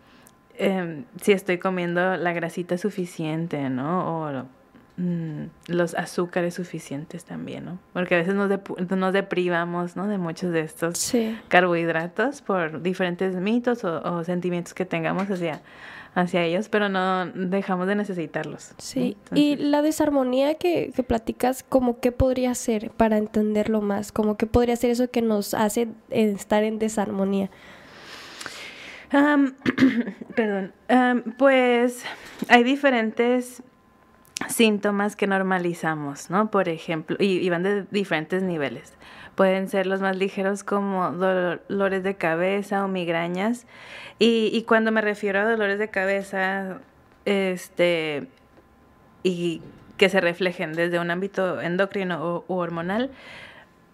si 1.19 1.31
estoy 1.31 1.57
comiendo 1.57 2.15
la 2.17 2.33
grasita 2.33 2.77
suficiente, 2.77 3.69
¿no? 3.69 4.21
O 4.21 4.45
Mm, 5.01 5.45
los 5.65 5.95
azúcares 5.95 6.53
suficientes 6.53 7.25
también, 7.25 7.65
¿no? 7.65 7.79
Porque 7.91 8.13
a 8.13 8.17
veces 8.19 8.35
nos, 8.35 8.51
nos 8.91 9.13
deprivamos, 9.13 9.95
¿no? 9.95 10.07
De 10.07 10.19
muchos 10.19 10.53
de 10.53 10.59
estos 10.59 11.11
carbohidratos 11.47 12.43
por 12.43 12.83
diferentes 12.83 13.33
mitos 13.35 13.83
o, 13.83 14.23
sentimientos 14.23 14.75
que 14.75 14.85
tengamos 14.85 15.27
hacia, 15.31 15.63
hacia 16.13 16.43
ellos, 16.43 16.69
pero 16.69 16.87
no 16.87 17.25
dejamos 17.25 17.87
de 17.87 17.95
necesitarlos. 17.95 18.75
Sí, 18.77 19.17
y 19.33 19.55
la 19.55 19.81
desarmonía 19.81 20.53
que, 20.53 20.91
que 20.95 21.01
platicas, 21.01 21.65
¿cómo 21.67 21.99
qué 21.99 22.11
podría 22.11 22.53
ser 22.53 22.91
para 22.91 23.17
entenderlo 23.17 23.81
más? 23.81 24.11
¿Cómo 24.11 24.37
qué 24.37 24.45
podría 24.45 24.75
ser 24.75 24.91
eso 24.91 25.09
que 25.09 25.23
nos 25.23 25.55
hace 25.55 25.87
estar 26.11 26.63
en 26.63 26.77
desarmonía? 26.77 27.49
perdón, 30.35 30.73
pues 31.39 32.03
hay 32.49 32.63
diferentes 32.63 33.63
síntomas 34.49 35.15
que 35.15 35.27
normalizamos, 35.27 36.29
¿no? 36.29 36.51
Por 36.51 36.69
ejemplo, 36.69 37.17
y, 37.19 37.49
van 37.49 37.63
de 37.63 37.83
diferentes 37.91 38.43
niveles. 38.43 38.93
Pueden 39.35 39.69
ser 39.69 39.87
los 39.87 40.01
más 40.01 40.15
ligeros 40.17 40.63
como 40.63 41.11
dolores 41.11 42.03
de 42.03 42.15
cabeza 42.15 42.83
o 42.83 42.87
migrañas. 42.87 43.65
Y, 44.19 44.63
cuando 44.67 44.91
me 44.91 45.01
refiero 45.01 45.39
a 45.39 45.45
dolores 45.45 45.79
de 45.79 45.89
cabeza, 45.89 46.79
este, 47.25 48.27
y 49.23 49.61
que 49.97 50.09
se 50.09 50.21
reflejen 50.21 50.73
desde 50.73 50.99
un 50.99 51.11
ámbito 51.11 51.61
endocrino 51.61 52.23
o 52.23 52.45
hormonal, 52.47 53.11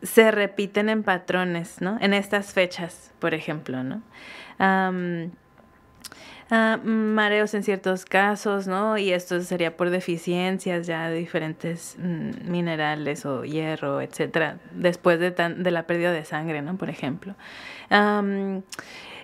se 0.02 0.32
repiten 0.32 0.90
en 0.90 1.04
patrones, 1.04 1.82
¿no? 1.82 1.98
En 2.00 2.14
estas 2.14 2.54
fechas, 2.54 3.14
por 3.20 3.34
ejemplo, 3.34 3.84
¿no? 3.84 4.02
Ah, 6.50 6.80
mareos 6.82 7.54
en 7.54 7.64
ciertos 7.64 8.06
casos, 8.06 8.68
¿no? 8.68 8.98
Y 8.98 9.12
esto 9.12 9.42
sería 9.42 9.76
por 9.76 9.90
deficiencias 9.90 10.88
ya 10.88 11.10
de 11.10 11.18
diferentes 11.18 11.98
mm, 12.00 12.50
minerales 12.50 13.26
o 13.26 13.44
hierro, 13.44 14.00
etcétera, 14.00 14.58
después 14.72 15.20
de, 15.20 15.32
de 15.32 15.72
la 15.72 15.84
pérdida 15.84 16.14
de 16.14 16.24
sangre, 16.24 16.62
¿no? 16.62 16.78
Por 16.78 16.90
ejemplo. 16.90 17.36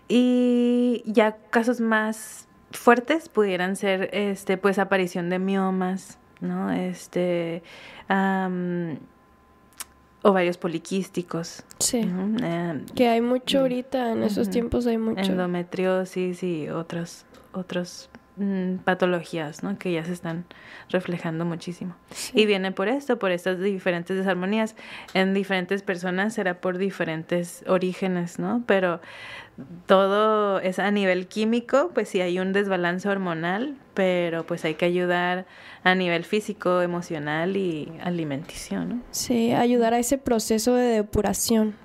y 0.09 1.03
ya 1.05 1.37
casos 1.49 1.79
más 1.79 2.47
fuertes 2.71 3.29
pudieran 3.29 3.75
ser, 3.77 4.09
este, 4.11 4.57
pues, 4.57 4.77
aparición 4.77 5.29
de 5.29 5.39
miomas, 5.39 6.17
¿no? 6.41 6.71
Este, 6.71 7.63
ovarios 10.23 10.57
poliquísticos. 10.57 11.61
Sí. 11.79 12.01
Eh, 12.41 12.81
Que 12.95 13.07
hay 13.09 13.21
mucho 13.21 13.59
ahorita, 13.59 14.11
en 14.13 14.23
esos 14.23 14.49
tiempos 14.49 14.87
hay 14.87 14.97
mucho. 14.97 15.21
endometriosis 15.31 16.41
y 16.43 16.69
otras 16.69 17.25
otras 17.53 18.09
mm, 18.37 18.77
patologías, 18.77 19.63
¿no? 19.63 19.77
Que 19.77 19.91
ya 19.91 20.03
se 20.05 20.13
están 20.13 20.45
reflejando 20.89 21.45
muchísimo. 21.45 21.95
Y 22.33 22.45
viene 22.45 22.71
por 22.71 22.87
esto, 22.87 23.19
por 23.19 23.31
estas 23.31 23.59
diferentes 23.59 24.17
desarmonías. 24.17 24.75
En 25.13 25.33
diferentes 25.33 25.83
personas 25.83 26.33
será 26.33 26.61
por 26.61 26.77
diferentes 26.77 27.63
orígenes, 27.67 28.39
¿no? 28.39 28.63
Pero 28.65 29.01
todo 29.85 30.59
es 30.59 30.79
a 30.79 30.89
nivel 30.91 31.27
químico, 31.27 31.91
pues 31.93 32.09
sí 32.09 32.21
hay 32.21 32.39
un 32.39 32.53
desbalance 32.53 33.07
hormonal, 33.07 33.75
pero 33.93 34.45
pues 34.45 34.65
hay 34.65 34.75
que 34.75 34.85
ayudar 34.85 35.45
a 35.83 35.95
nivel 35.95 36.23
físico, 36.23 36.81
emocional 36.81 37.55
y 37.55 37.91
alimenticio, 38.01 38.83
¿no? 38.83 39.01
Sí, 39.11 39.51
ayudar 39.51 39.93
a 39.93 39.99
ese 39.99 40.17
proceso 40.17 40.73
de 40.73 40.85
depuración, 40.85 41.75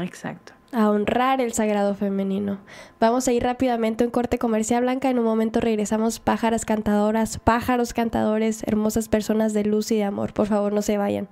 exacto. 0.00 0.52
A 0.72 0.90
honrar 0.90 1.40
el 1.40 1.52
sagrado 1.52 1.94
femenino. 1.94 2.58
Vamos 2.98 3.28
a 3.28 3.32
ir 3.32 3.42
rápidamente 3.42 4.04
a 4.04 4.06
un 4.06 4.10
corte 4.10 4.38
comercial 4.38 4.82
blanca. 4.82 5.10
En 5.10 5.18
un 5.18 5.24
momento 5.24 5.60
regresamos 5.60 6.18
pájaras 6.18 6.64
cantadoras, 6.64 7.38
pájaros 7.38 7.92
cantadores, 7.92 8.62
hermosas 8.66 9.08
personas 9.08 9.52
de 9.52 9.64
luz 9.64 9.92
y 9.92 9.96
de 9.96 10.04
amor. 10.04 10.32
Por 10.32 10.46
favor, 10.46 10.72
no 10.72 10.82
se 10.82 10.96
vayan. 10.96 11.28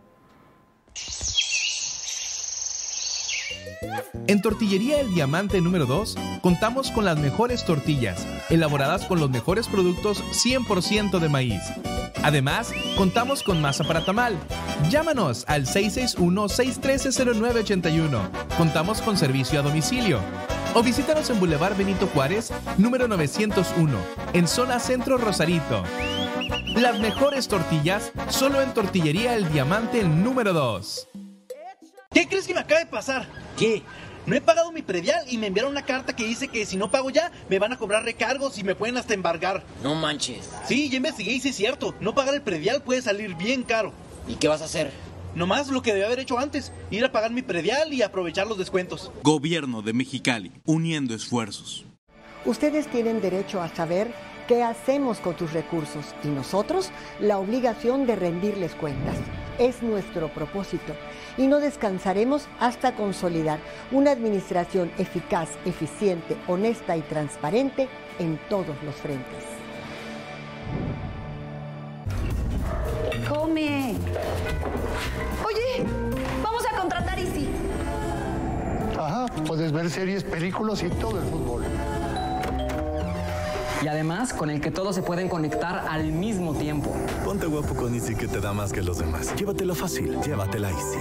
En 4.26 4.42
Tortillería 4.42 5.00
El 5.00 5.14
Diamante 5.14 5.60
número 5.60 5.86
2 5.86 6.16
contamos 6.42 6.90
con 6.90 7.04
las 7.04 7.18
mejores 7.18 7.64
tortillas, 7.64 8.26
elaboradas 8.48 9.04
con 9.06 9.20
los 9.20 9.30
mejores 9.30 9.68
productos 9.68 10.24
100% 10.32 11.18
de 11.18 11.28
maíz. 11.28 11.62
Además, 12.22 12.72
contamos 12.96 13.42
con 13.42 13.60
masa 13.60 13.82
para 13.84 14.02
tamal. 14.04 14.38
Llámanos 14.90 15.44
al 15.48 15.66
661-613-0981. 15.66 18.30
Contamos 18.56 19.00
con 19.00 19.16
servicio 19.16 19.58
a 19.60 19.62
domicilio. 19.62 20.20
O 20.74 20.82
visítanos 20.82 21.30
en 21.30 21.40
Boulevard 21.40 21.74
Benito 21.76 22.06
Juárez, 22.08 22.52
número 22.78 23.08
901, 23.08 23.98
en 24.34 24.46
zona 24.46 24.78
Centro 24.78 25.18
Rosarito. 25.18 25.82
Las 26.76 27.00
mejores 27.00 27.48
tortillas 27.48 28.12
solo 28.28 28.62
en 28.62 28.72
Tortillería 28.74 29.34
El 29.34 29.50
Diamante 29.50 30.04
número 30.04 30.52
2. 30.52 31.08
¿Qué 32.12 32.26
crees 32.26 32.48
que 32.48 32.54
me 32.54 32.58
acaba 32.58 32.80
de 32.80 32.86
pasar? 32.86 33.28
¿Qué? 33.56 33.84
No 34.26 34.34
he 34.34 34.40
pagado 34.40 34.72
mi 34.72 34.82
predial 34.82 35.24
y 35.28 35.38
me 35.38 35.46
enviaron 35.46 35.70
una 35.70 35.84
carta 35.84 36.16
que 36.16 36.26
dice 36.26 36.48
que 36.48 36.66
si 36.66 36.76
no 36.76 36.90
pago 36.90 37.08
ya, 37.10 37.30
me 37.48 37.60
van 37.60 37.72
a 37.72 37.78
cobrar 37.78 38.02
recargos 38.02 38.58
y 38.58 38.64
me 38.64 38.74
pueden 38.74 38.96
hasta 38.96 39.14
embargar. 39.14 39.62
No 39.84 39.94
manches. 39.94 40.50
Sí, 40.66 40.90
ya 40.90 40.96
investigué 40.96 41.34
y 41.34 41.40
sí 41.40 41.50
es 41.50 41.54
cierto. 41.54 41.94
No 42.00 42.12
pagar 42.12 42.34
el 42.34 42.42
predial 42.42 42.82
puede 42.82 43.00
salir 43.00 43.36
bien 43.36 43.62
caro. 43.62 43.92
¿Y 44.26 44.34
qué 44.34 44.48
vas 44.48 44.60
a 44.60 44.64
hacer? 44.64 44.90
Nomás 45.36 45.68
lo 45.68 45.82
que 45.82 45.92
debía 45.92 46.06
haber 46.06 46.18
hecho 46.18 46.40
antes, 46.40 46.72
ir 46.90 47.04
a 47.04 47.12
pagar 47.12 47.30
mi 47.30 47.42
predial 47.42 47.94
y 47.94 48.02
aprovechar 48.02 48.48
los 48.48 48.58
descuentos. 48.58 49.12
Gobierno 49.22 49.80
de 49.80 49.92
Mexicali, 49.92 50.50
uniendo 50.64 51.14
esfuerzos. 51.14 51.86
Ustedes 52.44 52.90
tienen 52.90 53.20
derecho 53.20 53.62
a 53.62 53.68
saber 53.68 54.12
qué 54.48 54.64
hacemos 54.64 55.18
con 55.18 55.36
tus 55.36 55.52
recursos 55.52 56.06
y 56.24 56.26
nosotros 56.26 56.90
la 57.20 57.38
obligación 57.38 58.04
de 58.08 58.16
rendirles 58.16 58.74
cuentas. 58.74 59.16
Es 59.60 59.80
nuestro 59.80 60.34
propósito 60.34 60.96
y 61.40 61.46
no 61.46 61.58
descansaremos 61.58 62.46
hasta 62.60 62.94
consolidar 62.94 63.60
una 63.92 64.10
administración 64.10 64.92
eficaz, 64.98 65.48
eficiente, 65.64 66.36
honesta 66.46 66.98
y 66.98 67.00
transparente 67.00 67.88
en 68.18 68.38
todos 68.50 68.76
los 68.84 68.94
frentes. 68.96 69.44
Come. 73.26 73.94
Oye, 75.46 75.86
vamos 76.42 76.62
a 76.70 76.78
contratar 76.78 77.18
Easy. 77.18 77.48
Ajá, 78.98 79.24
puedes 79.46 79.72
ver 79.72 79.88
series, 79.88 80.22
películas 80.22 80.82
y 80.82 80.90
todo 80.90 81.18
el 81.18 81.24
fútbol. 81.24 81.64
Y 83.82 83.88
además, 83.88 84.34
con 84.34 84.50
el 84.50 84.60
que 84.60 84.70
todos 84.70 84.94
se 84.94 85.02
pueden 85.02 85.30
conectar 85.30 85.86
al 85.88 86.12
mismo 86.12 86.54
tiempo. 86.54 86.94
Ponte 87.24 87.46
guapo 87.46 87.74
con 87.74 87.94
Easy 87.94 88.14
que 88.14 88.28
te 88.28 88.40
da 88.40 88.52
más 88.52 88.74
que 88.74 88.82
los 88.82 88.98
demás. 88.98 89.34
Llévatelo 89.36 89.74
fácil, 89.74 90.20
llévatela 90.20 90.68
Easy. 90.68 90.98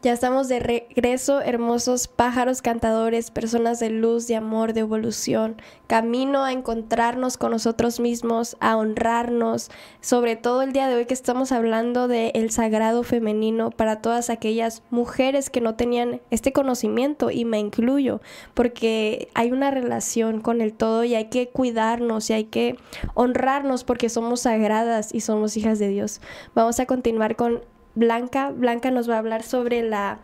Ya 0.00 0.12
estamos 0.12 0.46
de 0.46 0.60
regreso, 0.60 1.40
hermosos 1.40 2.06
pájaros 2.06 2.62
cantadores, 2.62 3.32
personas 3.32 3.80
de 3.80 3.90
luz, 3.90 4.28
de 4.28 4.36
amor, 4.36 4.72
de 4.72 4.80
evolución, 4.80 5.60
camino 5.88 6.44
a 6.44 6.52
encontrarnos 6.52 7.36
con 7.36 7.50
nosotros 7.50 7.98
mismos, 7.98 8.56
a 8.60 8.76
honrarnos, 8.76 9.72
sobre 10.00 10.36
todo 10.36 10.62
el 10.62 10.72
día 10.72 10.86
de 10.86 10.94
hoy 10.94 11.06
que 11.06 11.14
estamos 11.14 11.50
hablando 11.50 12.06
del 12.06 12.30
el 12.34 12.52
sagrado 12.52 13.02
femenino 13.02 13.72
para 13.72 14.00
todas 14.00 14.30
aquellas 14.30 14.84
mujeres 14.90 15.50
que 15.50 15.60
no 15.60 15.74
tenían 15.74 16.20
este 16.30 16.52
conocimiento 16.52 17.32
y 17.32 17.44
me 17.44 17.58
incluyo, 17.58 18.20
porque 18.54 19.30
hay 19.34 19.50
una 19.50 19.72
relación 19.72 20.40
con 20.40 20.60
el 20.60 20.74
todo 20.74 21.02
y 21.02 21.16
hay 21.16 21.24
que 21.24 21.48
cuidarnos 21.48 22.30
y 22.30 22.34
hay 22.34 22.44
que 22.44 22.76
honrarnos 23.14 23.82
porque 23.82 24.10
somos 24.10 24.42
sagradas 24.42 25.12
y 25.12 25.22
somos 25.22 25.56
hijas 25.56 25.80
de 25.80 25.88
Dios. 25.88 26.20
Vamos 26.54 26.78
a 26.78 26.86
continuar 26.86 27.34
con 27.34 27.62
Blanca. 27.98 28.50
Blanca 28.50 28.90
nos 28.90 29.10
va 29.10 29.16
a 29.16 29.18
hablar 29.18 29.42
sobre 29.42 29.82
la 29.82 30.18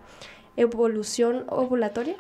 evolución 0.57 1.45
ovulatoria. 1.49 2.15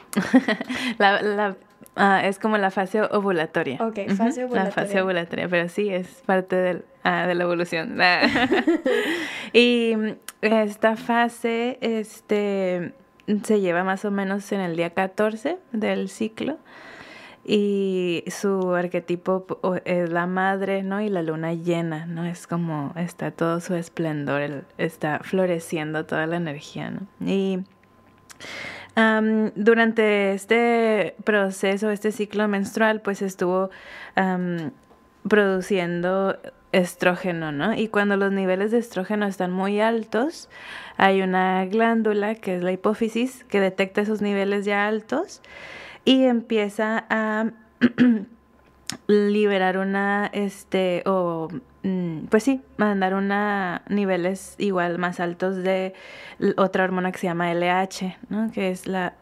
la, 0.98 1.22
la, 1.22 1.56
uh, 1.96 2.26
es 2.26 2.38
como 2.40 2.58
la 2.58 2.72
fase 2.72 3.02
ovulatoria. 3.02 3.78
Ok, 3.80 4.08
fase 4.16 4.44
uh 4.44 4.46
-huh, 4.46 4.46
ovulatoria. 4.46 4.64
La 4.64 4.70
fase 4.70 5.00
ovulatoria, 5.00 5.48
pero 5.48 5.68
sí 5.68 5.88
es 5.88 6.08
parte 6.26 6.56
del, 6.56 6.84
uh, 7.04 7.28
de 7.28 7.34
la 7.34 7.44
evolución. 7.44 7.98
y 9.52 9.94
esta 10.40 10.96
fase 10.96 11.78
este, 11.80 12.92
se 13.44 13.60
lleva 13.60 13.84
más 13.84 14.04
o 14.04 14.10
menos 14.10 14.50
en 14.50 14.60
el 14.60 14.76
día 14.76 14.90
14 14.90 15.58
del 15.72 16.08
ciclo 16.08 16.58
y 17.46 18.24
su 18.28 18.74
arquetipo 18.74 19.46
es 19.84 20.10
la 20.10 20.26
madre, 20.26 20.82
¿no? 20.82 21.00
Y 21.00 21.08
la 21.08 21.22
luna 21.22 21.52
llena, 21.52 22.06
¿no? 22.06 22.24
Es 22.24 22.46
como 22.46 22.92
está 22.96 23.30
todo 23.30 23.60
su 23.60 23.74
esplendor, 23.74 24.64
está 24.78 25.20
floreciendo 25.22 26.06
toda 26.06 26.26
la 26.26 26.36
energía, 26.36 26.90
¿no? 26.90 27.00
Y 27.20 27.64
durante 29.56 30.32
este 30.32 31.16
proceso, 31.24 31.90
este 31.90 32.12
ciclo 32.12 32.48
menstrual, 32.48 33.00
pues 33.00 33.22
estuvo 33.22 33.70
produciendo 35.28 36.38
estrógeno, 36.72 37.52
¿no? 37.52 37.74
Y 37.74 37.88
cuando 37.88 38.16
los 38.16 38.32
niveles 38.32 38.70
de 38.70 38.78
estrógeno 38.78 39.26
están 39.26 39.52
muy 39.52 39.80
altos, 39.80 40.48
hay 40.96 41.22
una 41.22 41.66
glándula 41.66 42.34
que 42.36 42.56
es 42.56 42.62
la 42.62 42.72
hipófisis 42.72 43.44
que 43.44 43.60
detecta 43.60 44.00
esos 44.00 44.22
niveles 44.22 44.64
ya 44.64 44.86
altos 44.86 45.40
y 46.04 46.24
empieza 46.24 47.04
a 47.08 47.50
liberar 49.06 49.78
una, 49.78 50.30
este, 50.32 51.02
o, 51.06 51.48
pues 52.30 52.42
sí, 52.42 52.62
mandar 52.76 53.14
una 53.14 53.82
niveles 53.88 54.54
igual 54.58 54.98
más 54.98 55.20
altos 55.20 55.56
de 55.56 55.94
otra 56.56 56.84
hormona 56.84 57.12
que 57.12 57.18
se 57.18 57.26
llama 57.26 57.52
LH, 57.52 58.16
¿no? 58.28 58.50
Que 58.52 58.70
es 58.70 58.86
la 58.86 59.14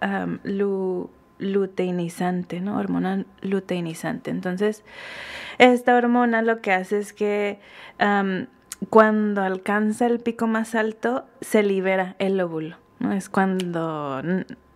lu, 0.45 1.11
luteinizante, 1.39 2.61
¿no? 2.61 2.79
Hormona 2.79 3.25
luteinizante. 3.41 4.31
Entonces, 4.31 4.85
esta 5.59 5.97
hormona 5.97 6.43
lo 6.43 6.61
que 6.61 6.73
hace 6.73 6.99
es 6.99 7.13
que 7.13 7.59
cuando 8.91 9.43
alcanza 9.43 10.07
el 10.07 10.21
pico 10.21 10.47
más 10.47 10.75
alto, 10.75 11.27
se 11.41 11.63
libera 11.63 12.17
el 12.19 12.41
óvulo, 12.41 12.77
¿no? 12.99 13.13
Es 13.13 13.29
cuando 13.29 14.23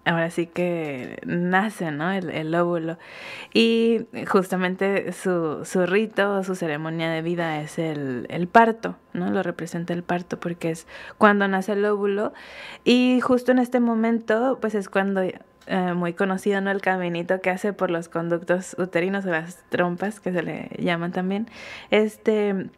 ahora 0.07 0.31
sí 0.31 0.47
que 0.47 1.19
nace, 1.27 1.91
¿no? 1.91 2.13
El, 2.13 2.31
el 2.31 2.55
óvulo. 2.55 2.97
Y 3.53 4.07
justamente 4.29 5.13
su, 5.13 5.65
su, 5.65 5.85
rito, 5.85 6.43
su 6.45 6.55
ceremonia 6.55 7.11
de 7.11 7.23
vida 7.23 7.61
es 7.61 7.79
el, 7.79 8.27
el, 8.31 8.47
parto, 8.47 8.97
¿no? 9.13 9.31
Lo 9.31 9.43
representa 9.43 9.93
el 9.93 10.05
parto 10.05 10.39
porque 10.41 10.71
es 10.71 10.87
cuando 11.19 11.47
nace 11.49 11.73
el 11.73 11.85
óvulo. 11.85 12.33
Y 12.85 13.21
justo 13.21 13.53
en 13.53 13.59
este 13.59 13.81
momento, 13.81 14.59
pues 14.61 14.75
es 14.75 14.89
cuando... 14.89 15.23
Eh, 15.69 15.95
muy 15.95 16.13
conocido, 16.13 16.61
¿no? 16.61 16.71
El 16.71 16.81
caminito 16.81 17.41
que 17.41 17.51
hace 17.51 17.73
por 17.73 17.91
los 17.91 18.09
conductos 18.09 18.77
uterinos 18.79 19.27
o 19.27 19.31
las 19.31 19.65
trompas, 19.69 20.21
que 20.21 20.31
se 20.31 20.41
le 20.45 20.71
llaman 20.79 21.11
también. 21.11 21.49
Este 21.91 22.71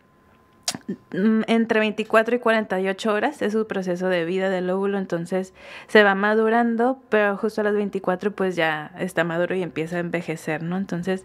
entre 1.11 1.81
24 1.81 2.37
y 2.37 2.39
48 2.39 3.13
horas 3.13 3.43
es 3.43 3.53
su 3.53 3.67
proceso 3.67 4.09
de 4.09 4.25
vida 4.25 4.51
del 4.51 4.69
óvulo, 4.71 4.99
entonces 4.99 5.55
se 5.87 6.03
va 6.03 6.15
madurando, 6.15 6.99
pero 7.09 7.37
justo 7.37 7.61
a 7.61 7.65
las 7.65 7.75
24 7.75 8.33
pues 8.33 8.57
ya 8.57 8.93
está 8.99 9.25
maduro 9.25 9.55
y 9.55 9.63
empieza 9.63 9.97
a 9.97 10.01
envejecer, 10.01 10.63
¿no? 10.63 10.77
Entonces 10.77 11.25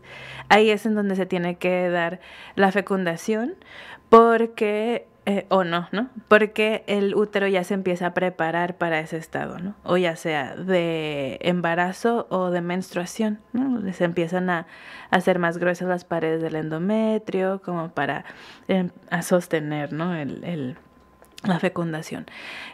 ahí 0.50 0.70
es 0.70 0.86
en 0.86 0.96
donde 0.96 1.16
se 1.16 1.26
tiene 1.26 1.56
que 1.56 1.90
dar 1.90 2.20
la 2.56 2.72
fecundación 2.72 3.56
porque 4.10 5.08
eh, 5.26 5.46
o 5.50 5.64
no, 5.64 5.88
¿no? 5.92 6.10
Porque 6.28 6.84
el 6.88 7.16
útero 7.16 7.48
ya 7.48 7.64
se 7.64 7.74
empieza 7.74 8.08
a 8.08 8.14
preparar 8.14 8.78
para 8.78 9.00
ese 9.00 9.18
estado, 9.18 9.58
¿no? 9.58 9.76
O 9.84 9.96
ya 9.96 10.18
sea 10.18 10.56
de 10.56 11.40
embarazo 11.42 12.28
o 12.30 12.50
de 12.50 12.62
menstruación, 12.62 13.40
¿no? 13.54 13.82
Se 13.94 14.04
empiezan 14.04 14.50
a, 14.50 14.68
hacer 15.12 15.40
más 15.40 15.60
gruesas 15.60 15.88
las 15.88 16.06
paredes 16.06 16.42
del 16.42 16.56
endometrio 16.56 17.62
como 17.64 17.90
para 17.90 18.26
em, 18.68 18.90
a 19.12 19.22
sostener, 19.22 19.94
¿no? 19.94 20.14
el, 20.16 20.76
la 21.44 21.60
fecundación. 21.60 22.26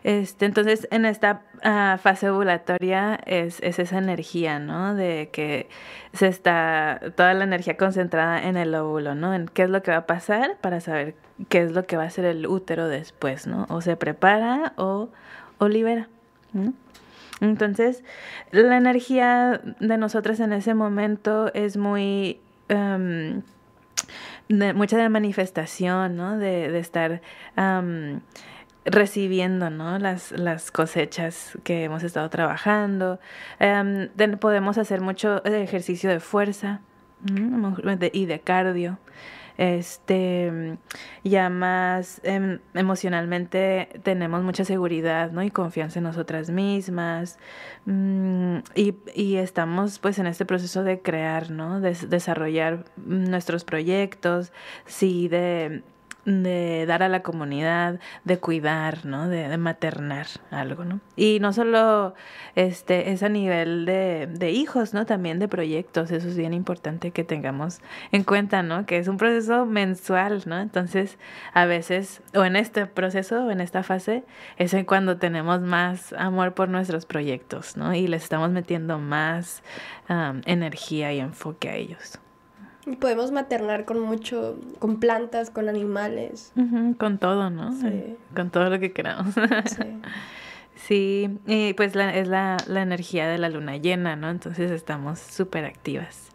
Este, 0.03 0.45
entonces, 0.45 0.87
en 0.91 1.05
esta 1.05 1.41
ah, 1.63 1.97
fase 2.01 2.29
ovulatoria 2.29 3.19
es, 3.25 3.59
es, 3.61 3.79
esa 3.79 3.97
energía, 3.97 4.59
¿no? 4.59 4.95
De 4.95 5.29
que 5.31 5.69
se 6.13 6.27
está 6.27 6.99
toda 7.15 7.33
la 7.33 7.43
energía 7.43 7.77
concentrada 7.77 8.41
en 8.41 8.57
el 8.57 8.73
óvulo, 8.75 9.15
¿no? 9.15 9.33
En 9.33 9.47
qué 9.47 9.63
es 9.63 9.69
lo 9.69 9.81
que 9.83 9.91
va 9.91 9.97
a 9.97 10.05
pasar 10.05 10.57
para 10.61 10.81
saber 10.81 11.15
qué 11.47 11.61
es 11.61 11.71
lo 11.71 11.85
que 11.85 11.97
va 11.97 12.03
a 12.03 12.07
hacer 12.07 12.25
el 12.25 12.47
útero 12.47 12.87
después, 12.87 13.47
¿no? 13.47 13.65
O 13.69 13.81
se 13.81 13.95
prepara 13.95 14.73
o, 14.75 15.09
libera. 15.67 16.07
Entonces, 17.41 18.03
la 18.51 18.77
energía 18.77 19.61
de 19.79 19.97
nosotras 19.97 20.39
en 20.39 20.53
ese 20.53 20.73
momento 20.73 21.51
es 21.53 21.77
muy... 21.77 22.39
Em, 22.67 23.41
de, 24.49 24.73
mucha 24.73 24.97
de 24.97 25.09
manifestación, 25.09 26.15
¿no? 26.15 26.37
De, 26.37 26.71
de 26.71 26.79
estar 26.79 27.21
recibiendo 28.85 29.69
¿no? 29.69 29.99
las, 29.99 30.31
las 30.31 30.71
cosechas 30.71 31.57
que 31.63 31.83
hemos 31.83 32.03
estado 32.03 32.29
trabajando. 32.29 33.19
Em, 33.59 34.09
podemos 34.39 34.77
hacer 34.77 35.01
mucho 35.01 35.43
ejercicio 35.45 36.09
de 36.09 36.19
fuerza 36.19 36.81
y 38.13 38.25
de 38.25 38.39
cardio. 38.39 38.97
Este, 39.59 40.77
ya 41.25 41.49
más 41.49 42.21
em, 42.23 42.59
emocionalmente 42.73 43.89
tenemos 44.03 44.41
mucha 44.41 44.63
seguridad 44.63 45.31
¿no? 45.31 45.43
y 45.43 45.51
confianza 45.51 45.99
en 45.99 46.03
nosotras 46.03 46.49
mismas. 46.49 47.37
Mm, 47.83 48.59
y, 48.73 48.95
y, 49.13 49.35
estamos 49.35 49.99
pues 49.99 50.17
en 50.17 50.27
este 50.27 50.45
proceso 50.45 50.85
de 50.85 51.01
crear, 51.01 51.51
¿no? 51.51 51.81
de 51.81 51.93
desarrollar 52.07 52.85
nuestros 52.95 53.65
proyectos, 53.65 54.53
sí, 54.85 55.27
de 55.27 55.83
de 56.29 56.85
dar 56.85 57.03
a 57.03 57.09
la 57.09 57.21
comunidad, 57.21 57.99
de 58.23 58.39
cuidar, 58.39 59.05
¿no? 59.05 59.27
De, 59.27 59.57
maternar 59.57 60.27
algo, 60.51 60.85
¿no? 60.85 61.01
Y 61.15 61.39
no 61.41 61.51
solo 61.51 62.13
este, 62.55 63.11
es 63.11 63.23
a 63.23 63.29
nivel 63.29 63.85
de, 63.85 64.27
de, 64.31 64.51
hijos, 64.51 64.93
¿no? 64.93 65.05
También 65.05 65.39
de 65.39 65.47
proyectos, 65.47 66.11
eso 66.11 66.27
es 66.27 66.37
bien 66.37 66.53
importante 66.53 67.11
que 67.11 67.23
tengamos 67.23 67.81
en 68.11 68.23
cuenta, 68.23 68.63
¿no? 68.63 68.85
Que 68.85 68.97
es 68.97 69.07
un 69.07 69.17
proceso 69.17 69.65
mensual, 69.65 70.43
¿no? 70.45 70.59
Entonces, 70.59 71.17
a 71.53 71.65
veces, 71.65 72.21
o 72.33 72.45
en 72.45 72.55
este 72.55 72.85
proceso, 72.85 73.45
o 73.45 73.51
en 73.51 73.59
esta 73.59 73.83
fase, 73.83 74.23
es 74.57 74.73
en 74.73 74.85
cuando 74.85 75.17
tenemos 75.17 75.59
más 75.61 76.13
amor 76.13 76.53
por 76.53 76.69
nuestros 76.69 77.05
proyectos, 77.05 77.75
¿no? 77.75 77.93
Y 77.93 78.07
les 78.07 78.23
estamos 78.23 78.51
metiendo 78.51 78.99
más 78.99 79.63
energía 80.45 81.13
y 81.13 81.19
enfoque 81.19 81.69
a 81.69 81.75
ellos. 81.75 82.19
Podemos 82.99 83.31
maternar 83.31 83.85
con 83.85 83.99
mucho, 83.99 84.57
con 84.79 84.99
plantas, 84.99 85.49
con 85.49 85.69
animales. 85.69 86.53
con 86.97 87.17
todo, 87.17 87.49
¿no? 87.49 87.73
Sí. 87.73 88.15
Con 88.35 88.49
todo 88.49 88.69
lo 88.69 88.79
que 88.79 88.93
queramos. 88.93 89.33
sí. 89.65 90.01
sí, 90.75 91.39
y 91.45 91.73
pues 91.73 91.95
la, 91.95 92.15
es 92.15 92.27
la, 92.27 92.57
la, 92.67 92.81
energía 92.81 93.27
de 93.27 93.37
la 93.37 93.49
luna 93.49 93.77
llena, 93.77 94.15
¿no? 94.15 94.29
Entonces 94.29 94.71
estamos 94.71 95.19
súper 95.19 95.65
activas. 95.65 96.29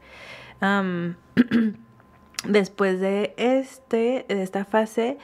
después 2.46 3.00
de 3.00 3.34
este, 3.36 4.24
de 4.28 4.42
esta 4.42 4.64
fase, 4.64 5.18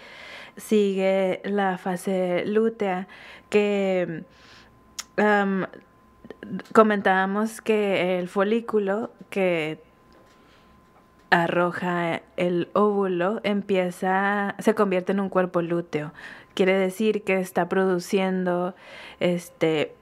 sigue 0.57 1.41
la 1.45 1.79
fase 1.79 2.45
lútea, 2.47 3.09
que 3.49 4.25
comentábamos 6.73 7.61
que 7.61 8.19
el 8.19 8.29
folículo 8.29 9.13
que 9.29 9.83
arroja 11.31 12.23
el 12.37 12.69
óvulo, 12.73 13.41
empieza, 13.45 14.55
se 14.59 14.75
convierte 14.75 15.13
en 15.13 15.21
un 15.21 15.29
cuerpo 15.29 15.63
lúteo. 15.63 16.13
Quiere 16.55 16.77
decir 16.77 17.23
que 17.23 17.39
está 17.39 17.69
produciendo 17.69 18.75
este, 19.21 19.95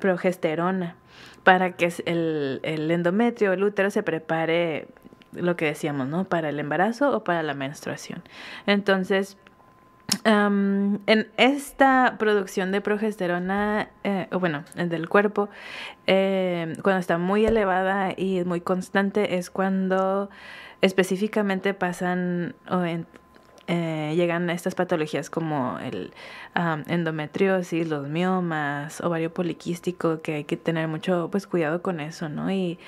progesterona 0.00 0.96
para 1.42 1.72
que 1.72 1.92
el, 2.06 2.60
el 2.62 2.90
endometrio, 2.90 3.52
el 3.52 3.64
útero, 3.64 3.90
se 3.90 4.02
prepare 4.02 4.86
lo 5.32 5.56
que 5.56 5.66
decíamos, 5.66 6.08
¿no? 6.08 6.24
Para 6.24 6.48
el 6.48 6.60
embarazo 6.60 7.16
o 7.16 7.24
para 7.24 7.42
la 7.42 7.54
menstruación. 7.54 8.22
Entonces, 8.66 9.36
en 10.24 11.28
esta 11.36 12.16
producción 12.18 12.72
de 12.72 12.80
progesterona, 12.80 13.90
eh, 14.04 14.28
bueno, 14.32 14.64
del 14.74 15.08
cuerpo, 15.08 15.48
eh, 16.06 16.74
cuando 16.82 17.00
está 17.00 17.18
muy 17.18 17.46
elevada 17.46 18.12
y 18.16 18.44
muy 18.44 18.60
constante, 18.60 19.36
es 19.36 19.50
cuando 19.50 20.30
específicamente 20.80 21.74
pasan 21.74 22.54
o 22.70 22.82
eh, 22.84 24.14
llegan 24.16 24.50
estas 24.50 24.74
patologías 24.74 25.30
como 25.30 25.78
el 25.78 26.12
endometriosis, 26.54 27.88
los 27.88 28.08
miomas, 28.08 29.00
ovario 29.00 29.32
poliquístico, 29.32 30.20
que 30.22 30.34
hay 30.36 30.44
que 30.44 30.56
tener 30.56 30.88
mucho 30.88 31.28
pues 31.30 31.46
cuidado 31.46 31.82
con 31.82 32.00
eso, 32.00 32.28
¿no? 32.28 32.50
Y, 32.50 32.78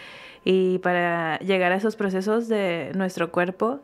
y 0.44 0.78
para 0.78 1.38
llegar 1.38 1.70
a 1.72 1.76
esos 1.76 1.94
procesos 1.94 2.48
de 2.48 2.90
nuestro 2.94 3.30
cuerpo, 3.30 3.80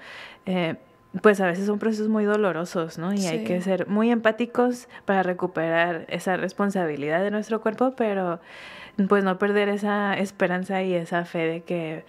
pues 1.22 1.40
a 1.40 1.46
veces 1.46 1.66
son 1.66 1.78
procesos 1.78 2.08
muy 2.08 2.24
dolorosos, 2.24 2.98
¿no? 2.98 3.12
Y 3.14 3.26
hay 3.26 3.44
que 3.44 3.60
ser 3.62 3.88
muy 3.88 4.10
empáticos 4.10 4.88
para 5.04 5.22
recuperar 5.22 6.04
esa 6.08 6.36
responsabilidad 6.36 7.22
de 7.22 7.30
nuestro 7.30 7.60
cuerpo, 7.60 7.94
pero 7.96 8.40
pues 9.08 9.24
no 9.24 9.38
perder 9.38 9.68
esa 9.68 10.14
esperanza 10.14 10.82
y 10.82 10.94
esa 10.94 11.24
fe 11.24 11.46
de 11.46 11.62
que 11.62 12.04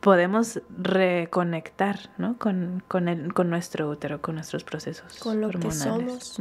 podemos 0.00 0.60
reconectar, 0.78 1.98
¿no? 2.16 2.38
Con, 2.38 2.82
con, 2.88 3.08
el, 3.08 3.34
con 3.34 3.50
nuestro 3.50 3.88
útero, 3.90 4.22
con 4.22 4.36
nuestros 4.36 4.64
procesos 4.64 5.18
Con 5.18 5.40
lo 5.40 5.50
que 5.50 5.70
somos. 5.70 6.40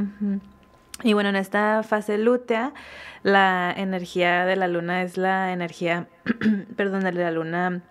Y 1.02 1.14
bueno, 1.14 1.30
en 1.30 1.38
esta 1.38 1.82
fase 1.84 2.18
lútea, 2.18 2.74
la 3.24 3.74
energía 3.76 4.46
de 4.46 4.56
la 4.58 4.68
luna 4.68 5.02
es 5.02 5.18
la 5.18 5.54
energía, 5.54 6.08
perdón, 6.76 7.04
de 7.04 7.12
la 7.14 7.32
luna, 7.32 7.82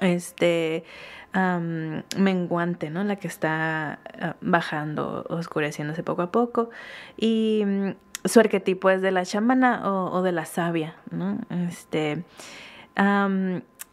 este, 0.00 0.84
menguante, 1.32 2.90
¿no? 2.90 3.04
La 3.04 3.16
que 3.16 3.28
está 3.28 4.00
ah, 4.20 4.36
bajando, 4.40 5.24
oscureciéndose 5.28 6.02
poco 6.02 6.22
a 6.22 6.32
poco. 6.32 6.70
Y 7.16 7.62
mm, 7.64 7.90
su 8.24 8.40
arquetipo 8.40 8.90
es 8.90 9.02
de 9.02 9.10
la 9.10 9.24
chamana 9.24 9.82
o, 9.90 10.22
de 10.22 10.32
la 10.32 10.44
sabia, 10.44 10.96
¿no? 11.10 11.38
Este, 11.68 12.24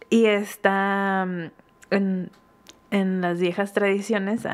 y 0.10 0.26
está 0.26 1.26
mm, 1.28 1.44
en, 1.92 2.32
en, 2.92 3.22
las 3.22 3.40
viejas 3.40 3.74
tradiciones, 3.74 4.46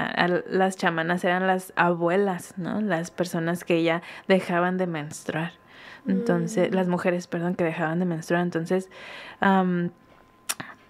las 0.50 0.78
chamanas 0.78 1.24
eran 1.24 1.48
las 1.48 1.74
abuelas, 1.76 2.54
¿no? 2.58 2.82
Las 2.82 3.12
personas 3.12 3.64
que 3.64 3.82
ya 3.84 4.02
dejaban 4.28 4.78
de 4.78 4.88
menstruar. 4.88 5.54
Entonces, 6.06 6.70
mm. 6.70 6.76
las 6.76 6.88
mujeres, 6.90 7.28
perdón, 7.28 7.56
que 7.56 7.64
dejaban 7.64 8.00
de 8.00 8.06
menstruar. 8.06 8.44
Entonces, 8.44 8.90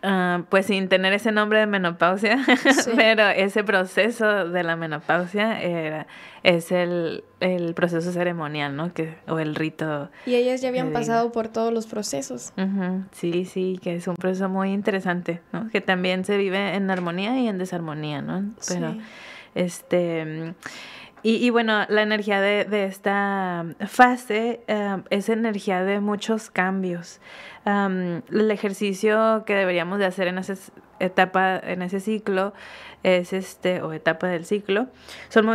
Ah, 0.05 0.43
pues 0.49 0.65
sin 0.65 0.89
tener 0.89 1.13
ese 1.13 1.31
nombre 1.31 1.59
de 1.59 1.65
menopausia, 1.65 2.37
pero 2.97 3.29
ese 3.29 3.63
proceso 3.63 4.49
de 4.49 4.61
la 4.61 4.75
menopausia 4.75 5.61
era, 5.61 6.07
es 6.43 6.73
el, 6.73 7.23
el, 7.39 7.73
proceso 7.73 8.11
ceremonial, 8.11 8.75
¿no? 8.75 8.93
Que, 8.93 9.15
o 9.29 9.39
el 9.39 9.55
rito. 9.55 10.09
Y 10.25 10.35
ellas 10.35 10.59
ya 10.59 10.67
habían 10.67 10.91
pasado 10.91 11.31
por 11.31 11.47
todos 11.47 11.71
los 11.71 11.87
procesos. 11.87 12.51
Sí, 13.13 13.45
sí, 13.45 13.79
que 13.81 13.95
es 13.95 14.05
un 14.09 14.15
proceso 14.15 14.49
muy 14.49 14.73
interesante, 14.73 15.39
¿no? 15.53 15.69
Que 15.69 15.79
también 15.79 16.25
se 16.25 16.35
vive 16.35 16.75
en 16.75 16.91
armonía 16.91 17.39
y 17.39 17.47
en 17.47 17.57
desarmonía, 17.57 18.21
¿no? 18.21 18.43
Pero, 18.67 18.97
este... 19.55 20.53
Y, 21.25 21.35
y, 21.35 21.51
bueno, 21.51 21.85
la 21.87 22.01
energía 22.01 22.41
de, 22.41 22.65
de 22.65 22.83
esta 22.83 23.65
fase 23.87 24.59
eh, 24.67 24.97
es 25.09 25.29
energía 25.29 25.81
de 25.85 26.01
muchos 26.01 26.49
cambios 26.49 27.21
el 27.65 28.51
ejercicio 28.51 29.43
que 29.45 29.55
deberíamos 29.55 29.99
de 29.99 30.05
hacer 30.05 30.27
en 30.27 30.37
esa 30.37 30.55
etapa, 30.99 31.57
en 31.57 31.81
ese 31.81 31.99
ciclo, 31.99 32.53
es 33.03 33.33
este, 33.33 33.81
o 33.81 33.91
etapa 33.91 34.27
del 34.27 34.45
ciclo, 34.45 34.87
son 35.29 35.45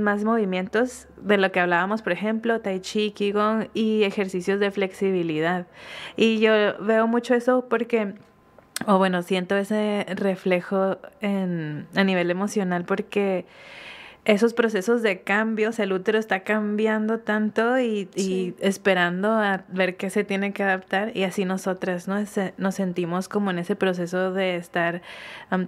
más 0.00 0.24
movimientos 0.24 1.08
de 1.16 1.36
lo 1.36 1.50
que 1.50 1.60
hablábamos, 1.60 2.02
por 2.02 2.12
ejemplo, 2.12 2.60
Tai 2.60 2.80
Chi, 2.80 3.10
Qigong 3.10 3.68
y 3.74 4.04
ejercicios 4.04 4.60
de 4.60 4.70
flexibilidad. 4.70 5.66
Y 6.16 6.38
yo 6.38 6.52
veo 6.80 7.06
mucho 7.06 7.34
eso 7.34 7.66
porque 7.68 8.14
o 8.86 8.98
bueno, 8.98 9.22
siento 9.22 9.56
ese 9.56 10.06
reflejo 10.08 10.98
en, 11.20 11.86
a 11.94 12.04
nivel 12.04 12.30
emocional 12.30 12.84
porque 12.84 13.46
esos 14.24 14.54
procesos 14.54 15.02
de 15.02 15.20
cambios, 15.22 15.78
el 15.80 15.92
útero 15.92 16.18
está 16.18 16.40
cambiando 16.40 17.18
tanto 17.18 17.80
y, 17.80 18.08
y, 18.14 18.54
esperando 18.60 19.32
a 19.32 19.64
ver 19.68 19.96
qué 19.96 20.10
se 20.10 20.22
tiene 20.22 20.52
que 20.52 20.62
adaptar 20.62 21.16
y 21.16 21.24
así 21.24 21.44
nosotras 21.44 22.06
¿no? 22.06 22.22
nos 22.56 22.74
sentimos 22.74 23.28
como 23.28 23.50
en 23.50 23.58
ese 23.58 23.74
proceso 23.74 24.32
de 24.32 24.56
estar 24.56 25.02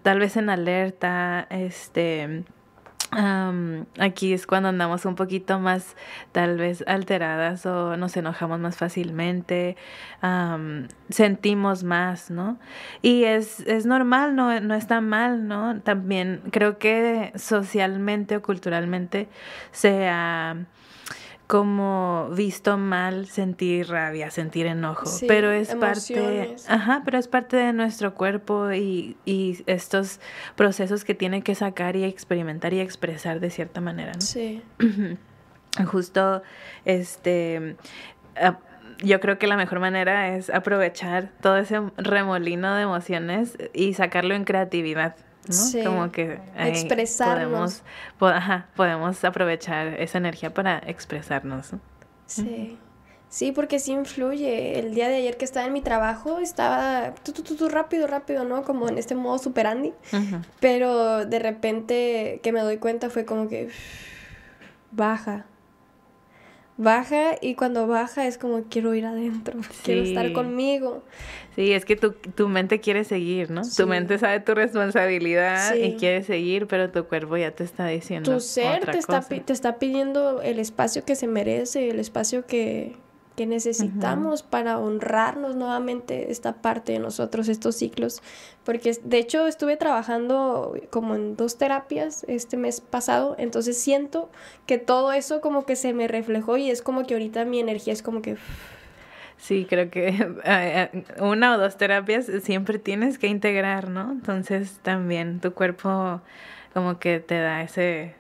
tal 0.03 0.21
vez 0.21 0.37
en 0.37 0.51
alerta, 0.51 1.47
este 1.51 2.45
am, 3.17 3.87
aquí 3.99 4.33
es 4.33 4.47
cuando 4.47 4.69
andamos 4.69 5.05
un 5.05 5.15
poquito 5.15 5.59
más 5.59 5.97
tal 6.33 6.59
vez 6.59 6.85
alteradas 6.87 7.67
o 7.67 7.97
nos 7.97 8.17
enojamos 8.17 8.61
más 8.61 8.77
fácilmente, 8.77 9.77
am, 10.21 10.89
sentimos 11.09 11.85
más, 11.85 12.31
¿no? 12.31 12.59
Y 13.03 13.25
es, 13.25 13.61
es 13.61 13.87
normal, 13.87 14.37
no, 14.37 14.61
no 14.61 14.75
está 14.75 15.01
mal, 15.01 15.49
¿no? 15.49 15.81
También 15.81 16.43
creo 16.51 16.79
que 16.79 17.33
socialmente 17.37 18.37
o 18.37 18.43
culturalmente 18.43 19.29
se 19.73 20.09
ha 20.09 20.57
como 21.47 22.31
visto 22.31 22.79
mal 22.79 23.27
sentir 23.27 23.89
rabia, 23.89 24.31
sentir 24.31 24.67
enojo, 24.67 25.07
Sí, 25.07 25.27
pero 25.29 25.51
es 25.51 25.75
parte, 25.75 26.57
ajá, 26.69 27.03
pero 27.05 27.19
es 27.19 27.29
parte 27.29 27.57
de 27.57 27.73
nuestro 27.73 28.15
cuerpo 28.15 28.73
y, 28.73 29.17
y 29.27 29.63
estos 29.67 30.21
procesos 30.57 31.05
que 31.05 31.15
tiene 31.15 31.43
que 31.43 31.55
sacar 31.55 31.97
y 31.97 32.05
experimentar 32.05 32.73
y 32.73 32.81
expresar 32.81 33.41
de 33.41 33.51
cierta 33.51 33.81
manera, 33.81 34.13
¿no? 34.13 34.21
Sí. 34.21 34.63
Justo, 35.87 36.43
este, 36.85 37.77
ah, 38.37 38.59
yo 39.03 39.21
creo 39.21 39.39
que 39.39 39.47
la 39.47 39.57
mejor 39.57 39.81
manera 39.81 40.37
es 40.37 40.49
aprovechar 40.51 41.31
todo 41.41 41.57
ese 41.59 41.83
remolino 41.97 42.75
de 42.75 42.83
emociones 42.83 43.59
y 43.73 43.95
sacarlo 43.95 44.35
en 44.35 44.45
creatividad. 44.45 45.17
¿No? 45.47 45.53
Sí. 45.55 45.83
Como 45.85 46.11
que 46.13 46.39
Expresarnos. 46.57 47.45
podemos, 47.51 47.83
po- 48.19 48.27
ajá, 48.29 48.69
podemos 48.77 49.25
aprovechar 49.25 49.89
esa 50.01 50.19
energía 50.19 50.53
para 50.55 50.79
expresarnos. 50.87 51.73
¿no? 51.75 51.81
Sí. 52.27 52.79
Sí, 53.29 53.51
porque 53.51 53.81
sí 53.81 53.91
influye. 53.93 54.79
El 54.79 54.95
día 54.95 55.09
de 55.09 55.17
ayer 55.17 55.37
que 55.37 55.45
estaba 55.45 55.67
en 55.67 55.73
mi 55.73 55.81
trabajo, 55.81 56.39
estaba 56.39 57.15
tu, 57.25 57.33
tu, 57.33 57.43
tu, 57.57 57.69
rápido, 57.69 58.07
rápido, 58.07 58.45
¿no? 58.45 58.63
Como 58.63 58.89
en 58.89 58.97
este 58.97 59.17
modo 59.17 59.39
super 59.39 59.67
Andy. 59.67 59.93
Pero 60.61 61.27
de 61.27 61.39
repente 61.41 62.39
que 62.45 62.53
me 62.53 62.61
doy 62.61 62.77
cuenta 62.77 63.11
fue 63.11 63.25
como 63.25 63.49
que 63.49 63.71
baja. 64.93 65.47
Baja 66.77 67.37
y 67.41 67.55
cuando 67.55 67.87
baja 67.87 68.27
es 68.27 68.37
como 68.37 68.63
quiero 68.65 68.95
ir 68.95 69.07
adentro, 69.07 69.61
quiero 69.85 70.03
estar 70.03 70.33
conmigo. 70.33 71.05
Sí, 71.55 71.73
es 71.73 71.85
que 71.85 71.95
tu, 71.97 72.13
tu 72.13 72.49
mente 72.49 72.81
quiere 72.81 73.05
seguir, 73.05 73.51
¿no? 73.51 73.63
Sí. 73.65 73.77
Tu 73.77 73.87
mente 73.87 74.19
sabe 74.19 74.41
tu 74.41 74.55
responsabilidad 74.55 75.75
y 75.75 75.93
Sí. 75.93 75.97
quiere 75.99 76.23
seguir, 76.25 76.67
pero 76.67 76.91
tu 76.91 77.05
cuerpo 77.05 77.37
ya 77.37 77.51
te 77.53 77.65
está 77.65 77.87
diciendo 77.87 78.33
Tu 78.33 78.41
ser 78.41 78.79
otra 78.79 78.93
te 78.93 78.99
está, 78.99 79.17
cosa. 79.19 79.29
pi- 79.29 79.41
te 79.41 79.53
está 79.53 79.79
pidiendo 79.79 80.43
el 80.43 80.59
espacio 80.59 81.05
que 81.05 81.15
se 81.17 81.27
merece, 81.29 81.91
el 81.91 82.01
espacio 82.01 82.45
que, 82.47 82.97
que 83.37 83.47
necesitamos 83.47 84.43
para 84.43 84.79
honrarnos 84.79 85.57
nuevamente 85.57 86.31
esta 86.31 86.55
parte 86.55 86.93
de 86.93 86.99
nosotros, 87.01 87.49
estos 87.49 87.77
ciclos. 87.77 88.21
Porque 88.65 88.97
de 89.03 89.19
hecho 89.19 89.47
estuve 89.47 89.77
trabajando 89.77 90.75
como 90.91 91.15
en 91.15 91.37
dos 91.37 91.57
terapias 91.59 92.25
este 92.29 92.57
mes 92.57 92.81
pasado, 92.81 93.35
entonces 93.39 93.77
siento 93.79 94.31
que 94.67 94.79
todo 94.79 95.13
eso 95.13 95.41
como 95.41 95.67
que 95.67 95.77
se 95.77 95.93
me 95.95 96.09
reflejó 96.09 96.57
y 96.57 96.71
es 96.71 96.81
como 96.83 97.05
que 97.07 97.15
ahorita 97.15 97.45
mi 97.45 97.61
energía 97.61 97.93
es 97.93 98.03
como 98.03 98.23
que... 98.23 98.37
Sí, 99.45 99.67
creo 99.69 99.91
que 99.91 100.09
eh, 100.45 101.05
una 101.21 101.55
o 101.55 101.59
dos 101.59 101.77
terapias 101.77 102.31
siempre 102.43 102.79
tienes 102.79 103.19
que 103.19 103.27
integrar, 103.27 103.91
¿no? 103.91 104.11
Entonces 104.11 104.79
también 104.83 105.39
tu 105.41 105.53
cuerpo 105.53 106.23
como 106.73 106.99
que 106.99 107.21
te 107.21 107.39
da 107.39 107.61
ese 107.61 108.15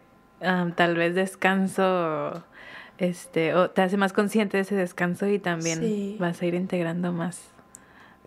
tal 0.76 0.96
vez 0.96 1.14
descanso, 1.14 2.44
este, 2.98 3.54
o 3.54 3.70
te 3.70 3.80
hace 3.80 3.96
más 3.96 4.12
consciente 4.12 4.58
de 4.58 4.64
ese 4.64 4.74
descanso 4.74 5.26
y 5.26 5.38
también 5.38 5.78
Sí. 5.80 6.16
vas 6.18 6.42
a 6.42 6.44
ir 6.44 6.54
integrando 6.54 7.10
más, 7.10 7.40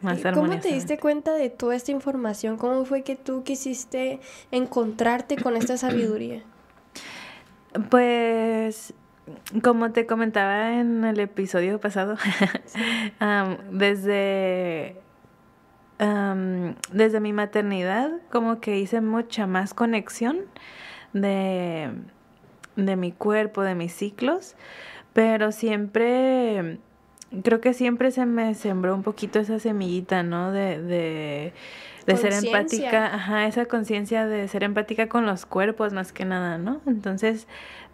más 0.02 0.24
¿Cómo 0.34 0.60
te 0.60 0.70
diste 0.70 0.98
cuenta 0.98 1.36
de 1.36 1.52
toda 1.52 1.76
esta 1.76 1.92
información? 1.92 2.58
¿Cómo 2.58 2.84
fue 2.84 3.04
que 3.04 3.16
tú 3.16 3.44
quisiste 3.44 4.22
encontrarte 4.50 5.38
con 5.38 5.56
esta 5.56 5.78
sabiduría? 5.78 6.42
Pues, 7.92 8.96
como 9.62 9.92
te 9.92 10.06
comentaba 10.06 10.80
en 10.80 11.04
el 11.04 11.20
episodio 11.20 11.80
pasado, 11.80 12.18
desde, 13.72 14.96
desde 16.92 17.20
mi 17.20 17.34
maternidad, 17.34 18.12
como 18.32 18.60
que 18.60 18.78
hice 18.78 19.02
mucha 19.02 19.48
más 19.48 19.74
conexión 19.74 20.40
de, 21.14 21.92
de 22.76 22.96
mi 22.96 23.12
cuerpo, 23.12 23.62
de 23.62 23.76
mis 23.76 23.94
ciclos, 23.94 24.56
pero 25.14 25.52
siempre, 25.52 26.80
creo 27.44 27.60
que 27.60 27.74
siempre 27.74 28.12
se 28.12 28.26
me 28.26 28.54
sembró 28.54 28.94
un 28.96 29.04
poquito 29.04 29.40
esa 29.40 29.60
semillita, 29.60 30.24
¿no? 30.24 30.52
De, 30.52 30.82
de, 30.82 31.54
de 32.08 32.18
ser 32.18 32.34
empática, 32.34 33.14
ajá, 33.14 33.48
esa 33.48 33.66
conciencia 33.66 34.26
de 34.26 34.48
ser 34.48 34.64
empática 34.64 35.08
con 35.10 35.26
los 35.26 35.46
cuerpos 35.46 35.92
más 35.92 36.14
que 36.14 36.24
nada, 36.24 36.58
¿no? 36.58 36.82
Entonces, 36.88 37.48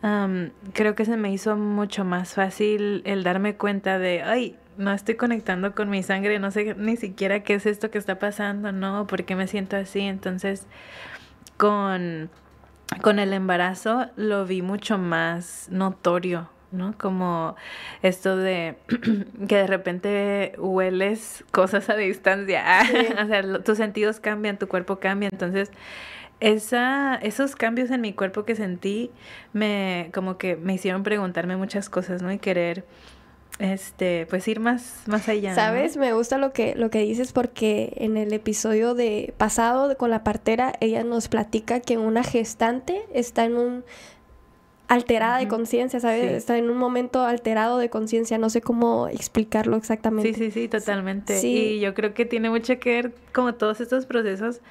am, 0.03 0.51
creo 0.73 0.93
que 0.93 1.03
se 1.03 1.17
me 1.17 1.33
hizo 1.33 1.57
mucho 1.57 2.05
más 2.05 2.35
fácil 2.35 3.01
el 3.05 3.23
darme 3.23 3.55
cuenta 3.55 3.97
de, 3.97 4.21
ay, 4.21 4.55
no 4.77 4.93
estoy 4.93 5.15
conectando 5.15 5.73
con 5.73 5.89
mi 5.89 6.03
sangre, 6.03 6.37
no 6.37 6.51
sé 6.51 6.75
ni 6.75 6.95
siquiera 6.95 7.41
qué 7.41 7.55
es 7.55 7.65
esto 7.65 7.89
que 7.89 7.97
está 7.97 8.19
pasando, 8.19 8.71
¿no? 8.71 9.07
¿Por 9.07 9.23
qué 9.23 9.35
me 9.35 9.47
siento 9.47 9.77
así? 9.77 10.01
Entonces, 10.01 10.67
con, 11.57 12.29
con 13.01 13.17
el 13.17 13.33
embarazo 13.33 14.11
lo 14.15 14.45
vi 14.45 14.61
mucho 14.61 14.99
más 14.99 15.67
notorio, 15.71 16.49
¿no? 16.73 16.93
Como 16.97 17.55
esto 18.01 18.35
de 18.35 18.75
que 19.47 19.55
de 19.55 19.67
repente 19.67 20.53
hueles 20.57 21.45
cosas 21.51 21.89
a 21.89 21.95
distancia. 21.95 22.63
o 23.23 23.27
sea, 23.27 23.63
tus 23.63 23.77
sentidos 23.77 24.19
cambian, 24.19 24.57
tu 24.57 24.67
cuerpo 24.67 24.97
cambia. 24.99 25.29
Entonces, 25.31 25.71
esa, 26.39 27.15
esos 27.15 27.55
cambios 27.55 27.89
en 27.91 28.01
mi 28.01 28.11
cuerpo 28.13 28.43
que 28.43 28.55
sentí 28.55 29.11
me 29.53 30.09
como 30.13 30.37
que 30.37 30.55
me 30.57 30.73
hicieron 30.73 31.03
preguntarme 31.03 31.55
muchas 31.55 31.89
cosas, 31.89 32.21
¿no? 32.21 32.31
Y 32.31 32.39
querer 32.39 32.83
este, 33.59 34.25
pues 34.29 34.47
ir 34.47 34.59
más, 34.59 35.03
más 35.05 35.29
allá. 35.29 35.51
¿no? 35.51 35.55
¿Sabes? 35.55 35.95
Me 35.95 36.11
gusta 36.13 36.37
lo 36.37 36.51
que, 36.53 36.75
lo 36.75 36.89
que 36.89 36.99
dices 36.99 37.31
porque 37.33 37.93
en 37.97 38.17
el 38.17 38.33
episodio 38.33 38.95
de 38.95 39.33
pasado 39.37 39.87
de- 39.87 39.95
con 39.95 40.09
la 40.09 40.23
partera, 40.23 40.73
ella 40.79 41.03
nos 41.03 41.27
platica 41.27 41.79
que 41.79 41.97
una 41.97 42.23
gestante 42.23 43.03
está 43.13 43.45
en 43.45 43.55
un 43.57 43.85
alterada 44.93 45.37
de 45.37 45.47
conciencia, 45.47 45.99
¿sabes? 45.99 46.29
Sí. 46.29 46.35
Está 46.35 46.57
en 46.57 46.69
un 46.69 46.77
momento 46.77 47.23
alterado 47.23 47.77
de 47.77 47.89
conciencia, 47.89 48.37
no 48.37 48.49
sé 48.49 48.61
cómo 48.61 49.07
explicarlo 49.07 49.75
exactamente. 49.75 50.33
Sí, 50.33 50.45
sí, 50.45 50.51
sí, 50.51 50.67
totalmente. 50.67 51.37
Sí. 51.37 51.75
Y 51.75 51.79
yo 51.79 51.93
creo 51.93 52.13
que 52.13 52.25
tiene 52.25 52.49
mucho 52.49 52.79
que 52.79 52.89
ver 52.89 53.15
como 53.33 53.55
todos 53.55 53.81
estos 53.81 54.05
procesos 54.05 54.61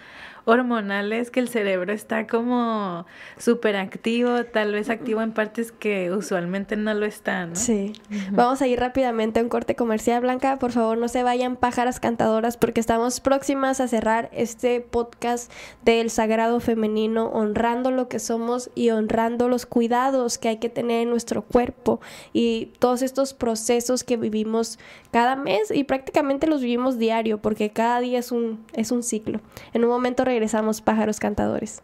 hormonales 0.44 1.30
que 1.30 1.40
el 1.40 1.48
cerebro 1.48 1.92
está 1.92 2.26
como 2.26 3.06
súper 3.38 3.76
activo, 3.76 4.44
tal 4.44 4.72
vez 4.72 4.90
activo 4.90 5.22
en 5.22 5.32
partes 5.32 5.72
que 5.72 6.10
usualmente 6.10 6.76
no 6.76 6.94
lo 6.94 7.06
está, 7.06 7.46
¿no? 7.46 7.56
Sí. 7.56 7.92
Vamos 8.32 8.62
a 8.62 8.66
ir 8.66 8.80
rápidamente 8.80 9.40
a 9.40 9.42
un 9.42 9.48
corte 9.48 9.76
comercial, 9.76 10.22
Blanca. 10.22 10.58
Por 10.58 10.72
favor, 10.72 10.98
no 10.98 11.08
se 11.08 11.22
vayan 11.22 11.56
pájaras 11.56 12.00
cantadoras 12.00 12.56
porque 12.56 12.80
estamos 12.80 13.20
próximas 13.20 13.80
a 13.80 13.88
cerrar 13.88 14.28
este 14.32 14.80
podcast 14.80 15.52
del 15.84 16.10
sagrado 16.10 16.60
femenino, 16.60 17.26
honrando 17.26 17.90
lo 17.90 18.08
que 18.08 18.18
somos 18.18 18.70
y 18.74 18.90
honrando 18.90 19.48
los 19.48 19.66
cuidados 19.66 20.38
que 20.38 20.48
hay 20.48 20.56
que 20.58 20.68
tener 20.68 21.02
en 21.02 21.10
nuestro 21.10 21.42
cuerpo 21.42 22.00
y 22.32 22.70
todos 22.78 23.02
estos 23.02 23.34
procesos 23.34 24.04
que 24.04 24.16
vivimos 24.16 24.78
cada 25.10 25.36
mes 25.36 25.70
y 25.70 25.84
prácticamente 25.84 26.46
los 26.46 26.60
vivimos 26.60 26.98
diario 26.98 27.38
porque 27.38 27.70
cada 27.70 28.00
día 28.00 28.18
es 28.18 28.32
un, 28.32 28.64
es 28.74 28.90
un 28.90 29.02
ciclo. 29.02 29.40
En 29.72 29.84
un 29.84 29.90
momento 29.90 30.24
regresamos, 30.32 30.80
pájaros 30.80 31.20
cantadores. 31.20 31.82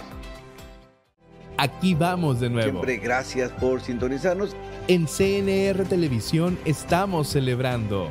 Aquí 1.57 1.95
vamos 1.95 2.41
de 2.41 2.51
nuevo. 2.51 2.71
Siempre 2.71 2.97
gracias 2.97 3.51
por 3.53 3.81
sintonizarnos. 3.81 4.57
En 4.89 5.07
CNR 5.07 5.85
Televisión 5.85 6.59
estamos 6.65 7.29
celebrando 7.29 8.09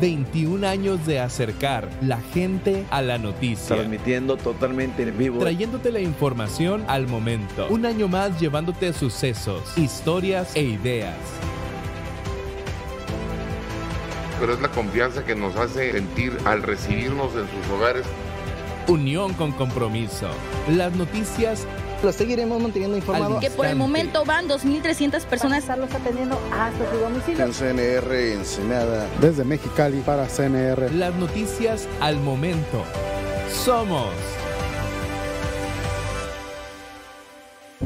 21 0.00 0.66
años 0.66 1.06
de 1.06 1.20
acercar 1.20 1.88
la 2.00 2.20
gente 2.20 2.84
a 2.90 3.02
la 3.02 3.18
noticia. 3.18 3.76
Transmitiendo 3.76 4.36
totalmente 4.36 5.02
en 5.02 5.16
vivo. 5.16 5.38
Trayéndote 5.38 5.92
la 5.92 6.00
información 6.00 6.84
al 6.88 7.06
momento. 7.06 7.66
Un 7.68 7.86
año 7.86 8.08
más 8.08 8.40
llevándote 8.40 8.92
sucesos, 8.92 9.76
historias 9.76 10.54
e 10.56 10.62
ideas. 10.62 11.16
Pero 14.40 14.54
es 14.54 14.60
la 14.60 14.68
confianza 14.68 15.24
que 15.24 15.34
nos 15.34 15.56
hace 15.56 15.92
sentir 15.92 16.36
al 16.44 16.62
recibirnos 16.62 17.32
en 17.34 17.46
sus 17.48 17.72
hogares. 17.72 18.04
Unión 18.88 19.32
con 19.34 19.52
compromiso. 19.52 20.28
Las 20.68 20.94
noticias 20.94 21.66
seguiremos 22.12 22.60
manteniendo 22.62 22.96
informados. 22.96 23.40
Que 23.40 23.50
por 23.50 23.66
el 23.66 23.76
momento 23.76 24.24
van 24.24 24.48
2.300 24.48 25.24
personas. 25.24 25.60
Estarlos 25.60 25.92
atendiendo 25.92 26.38
hasta 26.52 26.90
su 26.90 26.98
domicilio. 26.98 27.44
En 27.44 27.52
CNR 27.52 28.14
Ensenada. 28.32 29.08
Desde 29.20 29.44
Mexicali 29.44 30.00
para 30.00 30.26
CNR. 30.26 30.92
Las 30.92 31.14
noticias 31.14 31.88
al 32.00 32.16
momento. 32.20 32.84
Somos 33.50 34.08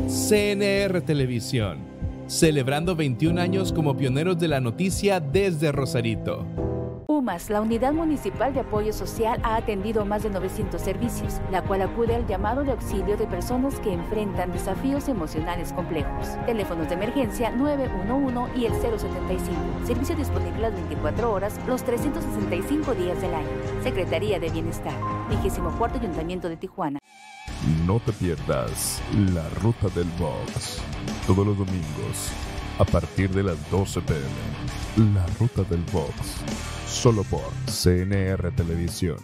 CNR 0.06 1.00
Televisión. 1.02 1.86
Celebrando 2.26 2.94
21 2.94 3.40
años 3.40 3.72
como 3.72 3.96
pioneros 3.96 4.38
de 4.38 4.48
la 4.48 4.60
noticia 4.60 5.18
desde 5.20 5.72
Rosarito. 5.72 6.46
La 7.28 7.60
Unidad 7.60 7.92
Municipal 7.92 8.54
de 8.54 8.60
Apoyo 8.60 8.90
Social, 8.90 9.38
ha 9.42 9.56
atendido 9.56 10.06
más 10.06 10.22
de 10.22 10.30
900 10.30 10.80
servicios, 10.80 11.42
la 11.52 11.60
cual 11.60 11.82
acude 11.82 12.14
al 12.14 12.26
llamado 12.26 12.64
de 12.64 12.70
auxilio 12.70 13.18
de 13.18 13.26
personas 13.26 13.78
que 13.80 13.92
enfrentan 13.92 14.50
desafíos 14.50 15.08
emocionales 15.08 15.74
complejos. 15.74 16.26
Teléfonos 16.46 16.88
de 16.88 16.94
emergencia 16.94 17.50
911 17.50 18.58
y 18.58 18.64
el 18.64 18.72
075. 18.72 19.52
Servicio 19.86 20.16
disponible 20.16 20.58
las 20.58 20.72
24 20.72 21.30
horas, 21.30 21.60
los 21.66 21.84
365 21.84 22.94
días 22.94 23.20
del 23.20 23.34
año. 23.34 23.48
Secretaría 23.82 24.40
de 24.40 24.48
Bienestar. 24.48 24.94
24 25.28 26.00
Ayuntamiento 26.00 26.48
de 26.48 26.56
Tijuana. 26.56 26.98
No 27.86 28.00
te 28.00 28.12
pierdas 28.12 29.02
la 29.34 29.46
ruta 29.60 29.88
del 29.94 30.08
box. 30.18 30.80
Todos 31.26 31.46
los 31.46 31.58
domingos, 31.58 32.32
a 32.78 32.86
partir 32.86 33.28
de 33.28 33.42
las 33.42 33.70
12 33.70 34.00
pm. 34.00 35.12
La 35.14 35.26
ruta 35.38 35.62
del 35.64 35.82
box 35.92 36.42
solo 36.88 37.22
por 37.24 37.42
CNR 37.66 38.50
Televisión. 38.52 39.18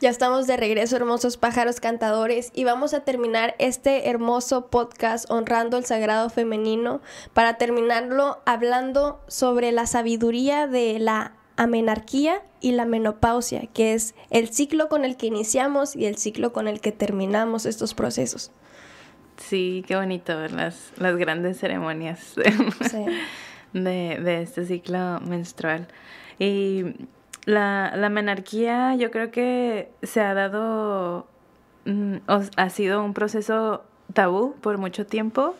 Ya 0.00 0.10
estamos 0.10 0.48
de 0.48 0.56
regreso, 0.56 0.96
hermosos 0.96 1.36
pájaros 1.36 1.78
cantadores, 1.78 2.50
y 2.54 2.64
vamos 2.64 2.92
a 2.92 3.04
terminar 3.04 3.54
este 3.60 4.08
hermoso 4.08 4.66
podcast 4.66 5.30
honrando 5.30 5.76
el 5.76 5.84
sagrado 5.84 6.28
femenino 6.28 7.00
para 7.34 7.56
terminarlo 7.56 8.42
hablando 8.44 9.20
sobre 9.28 9.70
la 9.70 9.86
sabiduría 9.86 10.66
de 10.66 10.98
la 10.98 11.36
amenarquía 11.56 12.42
y 12.60 12.72
la 12.72 12.84
menopausia, 12.84 13.68
que 13.72 13.94
es 13.94 14.16
el 14.30 14.48
ciclo 14.48 14.88
con 14.88 15.04
el 15.04 15.16
que 15.16 15.26
iniciamos 15.26 15.94
y 15.94 16.06
el 16.06 16.16
ciclo 16.16 16.52
con 16.52 16.66
el 16.66 16.80
que 16.80 16.90
terminamos 16.90 17.64
estos 17.64 17.94
procesos. 17.94 18.50
Sí, 19.52 19.84
qué 19.86 19.96
bonito 19.96 20.34
ver 20.38 20.52
las, 20.52 20.94
las 20.96 21.14
grandes 21.18 21.58
ceremonias 21.58 22.36
de, 23.74 24.18
de, 24.18 24.40
este 24.40 24.64
ciclo 24.64 25.20
menstrual. 25.20 25.88
Y 26.38 26.94
la, 27.44 27.92
la 27.94 28.08
menarquía 28.08 28.94
yo 28.94 29.10
creo 29.10 29.30
que 29.30 29.90
se 30.02 30.22
ha 30.22 30.32
dado, 30.32 31.26
mm, 31.84 32.16
ha 32.56 32.70
sido 32.70 33.04
un 33.04 33.12
proceso 33.12 33.84
tabú 34.14 34.54
por 34.62 34.78
mucho 34.78 35.04
tiempo, 35.04 35.54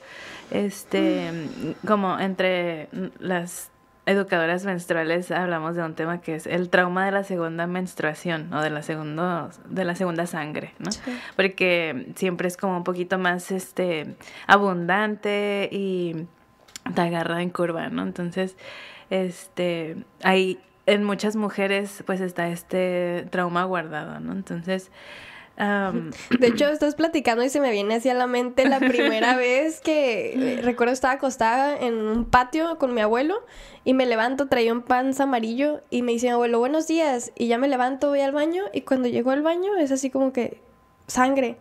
este, 0.51 1.30
mm. 1.30 1.86
como 1.86 2.18
entre 2.18 2.88
las 3.18 3.72
educadoras 4.05 4.64
menstruales 4.64 5.30
hablamos 5.30 5.76
de 5.76 5.82
un 5.82 5.94
tema 5.94 6.20
que 6.20 6.34
es 6.34 6.46
el 6.46 6.70
trauma 6.70 7.05
de 7.07 7.12
la 7.12 7.24
segunda 7.24 7.66
menstruación 7.66 8.53
o 8.53 8.61
de 8.61 8.70
la 8.70 8.82
segunda 8.82 9.50
de 9.68 9.84
la 9.84 9.94
segunda 9.94 10.26
sangre, 10.26 10.74
¿no? 10.78 10.90
Porque 11.36 12.12
siempre 12.16 12.48
es 12.48 12.57
como 12.57 12.76
un 12.76 12.84
poquito 12.84 13.18
más 13.18 13.50
este 13.53 14.16
abundante 14.46 15.68
y 15.70 16.26
te 16.94 17.00
agarra 17.00 17.42
en 17.42 17.50
curva, 17.50 17.88
¿no? 17.90 18.03
Entonces, 18.03 18.57
este 19.11 19.96
hay 20.24 20.59
en 20.86 21.05
muchas 21.05 21.36
mujeres 21.36 22.03
pues 22.05 22.20
está 22.20 22.48
este 22.48 23.26
trauma 23.30 23.64
guardado, 23.64 24.18
¿no? 24.18 24.32
Entonces, 24.32 24.90
de 26.40 26.46
hecho, 26.46 26.68
estás 26.68 26.94
platicando 26.94 27.44
y 27.44 27.48
se 27.48 27.61
me 27.61 27.70
viene 27.70 27.96
hacia 27.96 28.14
la 28.14 28.26
mente 28.26 28.68
la 28.68 28.78
primera 28.78 29.36
vez 29.36 29.80
que 29.80 30.32
eh, 30.34 30.62
recuerdo 30.62 30.92
estaba 30.92 31.14
acostada 31.14 31.78
en 31.78 31.94
un 31.94 32.24
patio 32.24 32.78
con 32.78 32.94
mi 32.94 33.00
abuelo 33.00 33.36
y 33.84 33.94
me 33.94 34.07
levanto, 34.07 34.48
traía 34.48 34.72
un 34.72 34.82
panza 34.82 35.24
amarillo 35.24 35.82
y 35.90 36.03
me 36.03 36.12
dice 36.12 36.26
mi 36.26 36.32
abuelo, 36.32 36.59
buenos 36.59 36.86
días. 36.86 37.32
Y 37.36 37.48
ya 37.48 37.59
me 37.59 37.68
levanto, 37.68 38.09
voy 38.09 38.20
al 38.20 38.32
baño 38.32 38.64
y 38.72 38.82
cuando 38.82 39.09
llego 39.09 39.30
al 39.30 39.42
baño 39.42 39.76
es 39.76 39.92
así 39.92 40.11
como 40.11 40.32
que 40.32 40.61
sangre. 41.07 41.57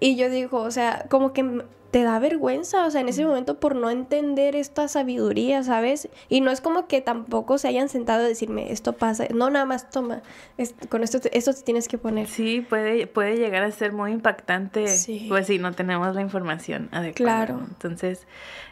Y 0.00 0.16
yo 0.16 0.30
digo, 0.30 0.60
o 0.60 0.70
sea, 0.70 1.06
como 1.08 1.32
que 1.32 1.64
te 1.90 2.02
da 2.02 2.18
vergüenza, 2.18 2.84
o 2.84 2.90
sea, 2.90 3.00
en 3.00 3.08
ese 3.08 3.24
momento 3.24 3.58
por 3.58 3.74
no 3.74 3.88
entender 3.88 4.56
esta 4.56 4.88
sabiduría, 4.88 5.62
¿sabes? 5.62 6.08
Y 6.28 6.42
no 6.42 6.50
es 6.50 6.60
como 6.60 6.86
que 6.86 7.00
tampoco 7.00 7.56
se 7.56 7.68
hayan 7.68 7.88
sentado 7.88 8.24
a 8.24 8.28
decirme, 8.28 8.70
esto 8.72 8.92
pasa, 8.92 9.26
no, 9.34 9.48
nada 9.48 9.64
más 9.64 9.90
toma, 9.90 10.22
con 10.90 11.02
esto, 11.02 11.18
esto 11.32 11.54
te 11.54 11.62
tienes 11.62 11.88
que 11.88 11.96
poner. 11.96 12.26
Sí, 12.26 12.60
puede, 12.60 13.06
puede 13.06 13.36
llegar 13.36 13.62
a 13.62 13.70
ser 13.70 13.92
muy 13.92 14.12
impactante, 14.12 14.84
pues 15.28 15.46
si 15.46 15.58
no 15.58 15.72
tenemos 15.72 16.14
la 16.14 16.20
información 16.20 16.90
adecuada. 16.92 17.46
Claro. 17.46 17.60
Entonces, 17.66 18.26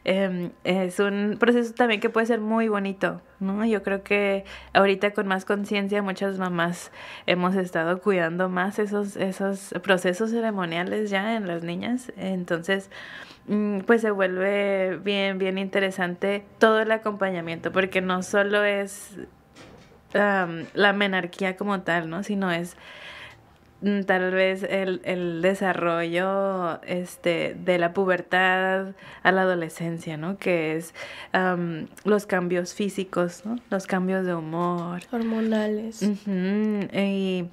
em, 0.05 0.51
es 0.65 0.99
un 0.99 1.37
proceso 1.41 1.73
también 1.73 2.01
que 2.01 2.11
puede 2.11 2.27
ser 2.27 2.41
muy 2.41 2.69
bonito, 2.69 3.23
¿no? 3.41 3.65
Yo 3.65 3.83
creo 3.83 4.03
que 4.03 4.45
ahorita 4.75 5.13
con 5.13 5.27
más 5.27 5.47
conciencia 5.47 6.03
muchas 6.03 6.39
mamás 6.39 6.93
hemos 7.27 7.55
estado 7.55 8.01
cuidando 8.03 8.51
más 8.51 8.79
esos, 8.79 9.17
esos 9.17 9.75
procesos 9.83 10.31
ceremoniales 10.31 11.09
ya 11.09 11.37
en 11.37 11.47
las 11.47 11.63
niñas, 11.63 12.13
entonces 12.19 12.91
pues 13.87 14.01
se 14.01 14.11
vuelve 14.11 14.99
bien, 15.03 15.39
bien 15.39 15.59
interesante 15.59 16.45
todo 16.59 16.81
el 16.81 16.91
acompañamiento, 16.91 17.71
porque 17.71 18.01
no 18.01 18.23
solo 18.23 18.65
es 18.65 19.17
la 20.13 20.93
menarquía 20.95 21.57
como 21.57 21.83
tal, 21.83 22.09
¿no? 22.09 22.23
Sino 22.23 22.51
es 22.51 22.77
mm, 23.83 24.03
tal 24.03 24.33
vez 24.33 24.63
el, 24.63 25.01
el 25.05 25.43
desarrollo 25.43 26.81
este, 26.83 27.55
de 27.55 27.79
la 27.79 27.93
pubertad 27.93 28.95
a 29.23 29.33
la 29.33 29.43
adolescencia, 29.43 30.17
¿no? 30.17 30.39
Que 30.39 30.77
es 30.77 30.95
los 32.05 32.27
cambios 32.27 32.75
físicos, 32.75 33.45
¿no? 33.45 33.59
Los 33.71 33.87
cambios 33.87 34.27
de 34.27 34.35
humor. 34.35 35.03
Hormonales. 35.13 36.03
Y 36.03 37.45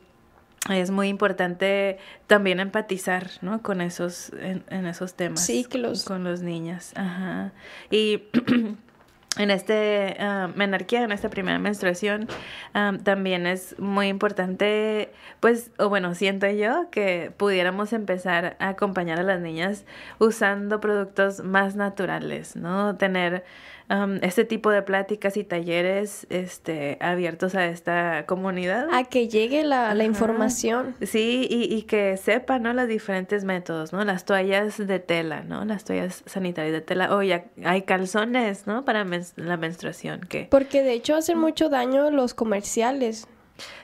es 0.70 0.92
muy 0.92 1.10
importante 1.10 1.98
también 2.28 2.60
empatizar, 2.60 3.30
¿no? 3.42 3.62
Con 3.62 3.82
esos, 3.82 4.32
en, 4.40 4.64
en 4.70 4.86
esos 4.86 5.14
temas. 5.16 5.46
Ciclos. 5.46 6.06
Con 6.06 6.24
los 6.24 6.42
niños, 6.42 6.94
ajá. 6.96 7.52
Y 7.92 8.24
en 9.38 9.52
este 9.52 10.16
ah, 10.20 10.50
menarquía, 10.56 11.04
en 11.04 11.12
esta 11.12 11.30
primera 11.30 11.60
menstruación, 11.60 12.28
ah, 12.74 12.94
también 13.04 13.48
es 13.48 13.78
muy 13.80 14.08
importante, 14.08 15.12
pues, 15.40 15.72
o 15.80 15.90
bueno, 15.90 16.16
siento 16.16 16.50
yo 16.50 16.90
que 16.92 17.34
pudiéramos 17.36 17.92
empezar 17.94 18.56
a 18.60 18.70
acompañar 18.70 19.20
a 19.20 19.24
las 19.24 19.42
niñas 19.42 19.86
usando 20.20 20.80
productos 20.80 21.44
más 21.44 21.76
naturales, 21.76 22.56
¿no? 22.56 22.96
Tener 22.96 23.44
um, 23.90 24.16
este 24.22 24.46
tipo 24.46 24.70
de 24.70 24.82
pláticas 24.82 25.38
y 25.38 25.44
talleres 25.44 26.28
este, 26.30 26.98
abiertos 27.02 27.56
a 27.56 27.66
esta 27.66 28.26
comunidad. 28.26 28.88
A 28.94 29.04
que 29.04 29.28
llegue 29.28 29.64
la, 29.64 29.94
la 29.96 30.04
información. 30.04 30.96
Sí, 31.02 31.48
y, 31.50 31.74
y 31.74 31.84
que 31.84 32.18
sepan, 32.18 32.64
¿no? 32.64 32.74
Los 32.74 32.88
diferentes 32.88 33.44
métodos, 33.44 33.94
¿no? 33.94 34.04
Las 34.04 34.26
toallas 34.26 34.78
de 34.78 35.00
tela, 35.00 35.42
¿no? 35.42 35.66
Las 35.66 35.84
toallas 35.84 36.24
sanitarias 36.26 36.74
de 36.74 36.82
tela. 36.82 37.16
O 37.16 37.22
ya 37.24 37.46
hay 37.64 37.84
calzones, 37.84 38.68
¿no? 38.68 38.86
Para 38.86 39.06
la 39.36 39.58
menstruación, 39.58 40.22
que... 40.22 40.48
Porque 40.50 40.84
de 40.84 40.94
hecho 40.94 41.16
hacen 41.16 41.38
mucho 41.38 41.70
daño 41.70 42.12
los 42.12 42.34
comerciales. 42.34 43.28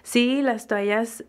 Sí, 0.01 0.41
las 0.41 0.65
toallas 0.65 1.23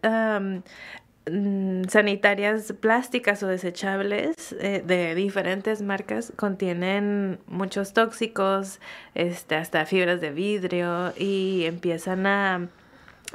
sanitarias 1.26 2.72
plásticas 2.80 3.42
o 3.42 3.46
desechables 3.46 4.52
eh, 4.58 4.82
de 4.84 5.14
diferentes 5.14 5.82
marcas 5.82 6.32
contienen 6.36 7.38
muchos 7.46 7.92
tóxicos, 7.92 8.80
este, 9.14 9.54
hasta 9.54 9.84
fibras 9.84 10.20
de 10.20 10.30
vidrio 10.30 11.12
y 11.16 11.64
empiezan 11.66 12.26
a 12.26 12.68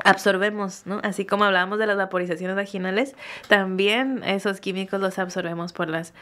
absorbemos, 0.04 0.86
¿no? 0.86 1.00
Así 1.04 1.26
como 1.26 1.46
hablábamos 1.46 1.80
de 1.80 1.88
las 1.88 1.98
vaporizaciones 1.98 2.56
vaginales, 2.56 3.16
también 3.48 4.24
esos 4.24 4.60
químicos 4.60 5.00
los 5.00 5.18
absorbemos 5.20 5.74
por 5.74 5.90
las 5.90 6.14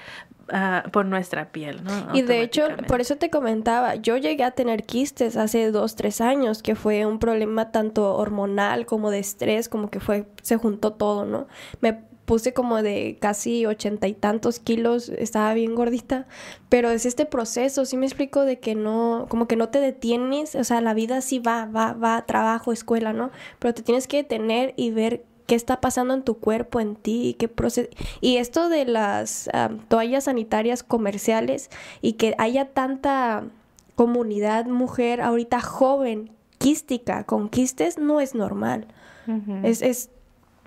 ah, 0.51 0.83
por 0.91 1.05
nuestra 1.05 1.51
piel, 1.51 1.83
¿no? 1.83 1.91
Y 2.13 2.21
de 2.21 2.41
hecho, 2.41 2.67
por 2.87 3.01
eso 3.01 3.15
te 3.15 3.29
comentaba, 3.29 3.95
yo 3.95 4.17
llegué 4.17 4.43
a 4.43 4.51
tener 4.51 4.83
quistes 4.83 5.37
hace 5.37 5.71
dos, 5.71 5.95
tres 5.95 6.21
años, 6.21 6.61
que 6.61 6.75
fue 6.75 7.05
un 7.05 7.19
problema 7.19 7.71
tanto 7.71 8.15
hormonal 8.15 8.85
como 8.85 9.11
de 9.11 9.19
estrés, 9.19 9.69
como 9.69 9.89
que 9.89 9.99
fue, 9.99 10.27
se 10.41 10.57
juntó 10.57 10.93
todo, 10.93 11.25
¿no? 11.25 11.47
Me 11.81 12.12
puse 12.25 12.53
como 12.53 12.81
de 12.81 13.17
casi 13.19 13.65
ochenta 13.65 14.07
y 14.07 14.13
tantos 14.13 14.59
kilos, 14.59 15.09
estaba 15.09 15.53
bien 15.53 15.75
gordita, 15.75 16.27
pero 16.69 16.89
es 16.89 17.05
este 17.05 17.25
proceso, 17.25 17.85
sí 17.85 17.97
me 17.97 18.05
explico 18.05 18.45
de 18.45 18.59
que 18.59 18.75
no, 18.75 19.25
como 19.29 19.47
que 19.47 19.55
no 19.55 19.69
te 19.69 19.79
detienes, 19.79 20.55
o 20.55 20.63
sea, 20.63 20.81
la 20.81 20.93
vida 20.93 21.21
sí 21.21 21.39
va, 21.39 21.65
va, 21.65 21.93
va, 21.93 22.25
trabajo, 22.25 22.71
escuela, 22.71 23.13
¿no? 23.13 23.31
Pero 23.59 23.73
te 23.73 23.81
tienes 23.81 24.07
que 24.07 24.17
detener 24.17 24.73
y 24.77 24.91
ver 24.91 25.25
qué 25.45 25.55
está 25.55 25.81
pasando 25.81 26.13
en 26.13 26.23
tu 26.23 26.37
cuerpo, 26.37 26.79
en 26.79 26.95
ti, 26.95 27.29
y 27.29 27.33
qué 27.33 27.47
proceso. 27.47 27.89
Y 28.21 28.37
esto 28.37 28.69
de 28.69 28.85
las 28.85 29.49
am, 29.53 29.79
toallas 29.87 30.25
sanitarias 30.25 30.83
comerciales 30.83 31.69
y 32.01 32.13
que 32.13 32.35
haya 32.37 32.69
tanta 32.69 33.43
comunidad 33.95 34.65
mujer 34.65 35.21
ahorita 35.21 35.59
joven, 35.59 36.31
quística, 36.57 37.25
con 37.25 37.49
quistes, 37.49 37.97
no 37.97 38.21
es 38.21 38.35
normal. 38.35 38.87
Es, 39.63 39.81
es, 39.81 40.09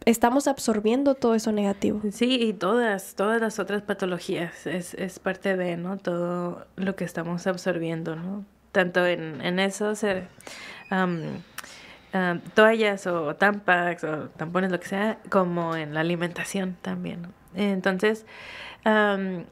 estamos 0.06 0.46
absorbiendo 0.46 1.14
todo 1.14 1.34
eso 1.34 1.52
negativo. 1.52 2.00
Sí, 2.12 2.38
y 2.40 2.52
todas, 2.54 3.14
todas 3.16 3.40
las 3.40 3.58
otras 3.58 3.82
patologías 3.82 4.66
es, 4.66 4.94
es 4.94 5.18
parte 5.18 5.56
de, 5.56 5.76
¿no? 5.76 5.98
Todo 5.98 6.66
lo 6.76 6.96
que 6.96 7.04
estamos 7.04 7.46
absorbiendo, 7.46 8.16
¿no? 8.16 8.44
Tanto 8.72 9.04
en, 9.04 9.40
en 9.42 9.58
eso, 9.58 9.94
ser, 9.94 10.28
am, 10.90 11.42
toallas 12.54 13.06
o 13.06 13.34
tampax 13.34 14.04
o 14.04 14.28
tampones, 14.30 14.70
lo 14.70 14.80
que 14.80 14.86
sea, 14.86 15.18
como 15.28 15.76
en 15.76 15.92
la 15.92 16.00
alimentación 16.00 16.76
también, 16.80 17.22
¿no? 17.22 17.28
Entonces, 17.54 18.24
am, 18.84 19.44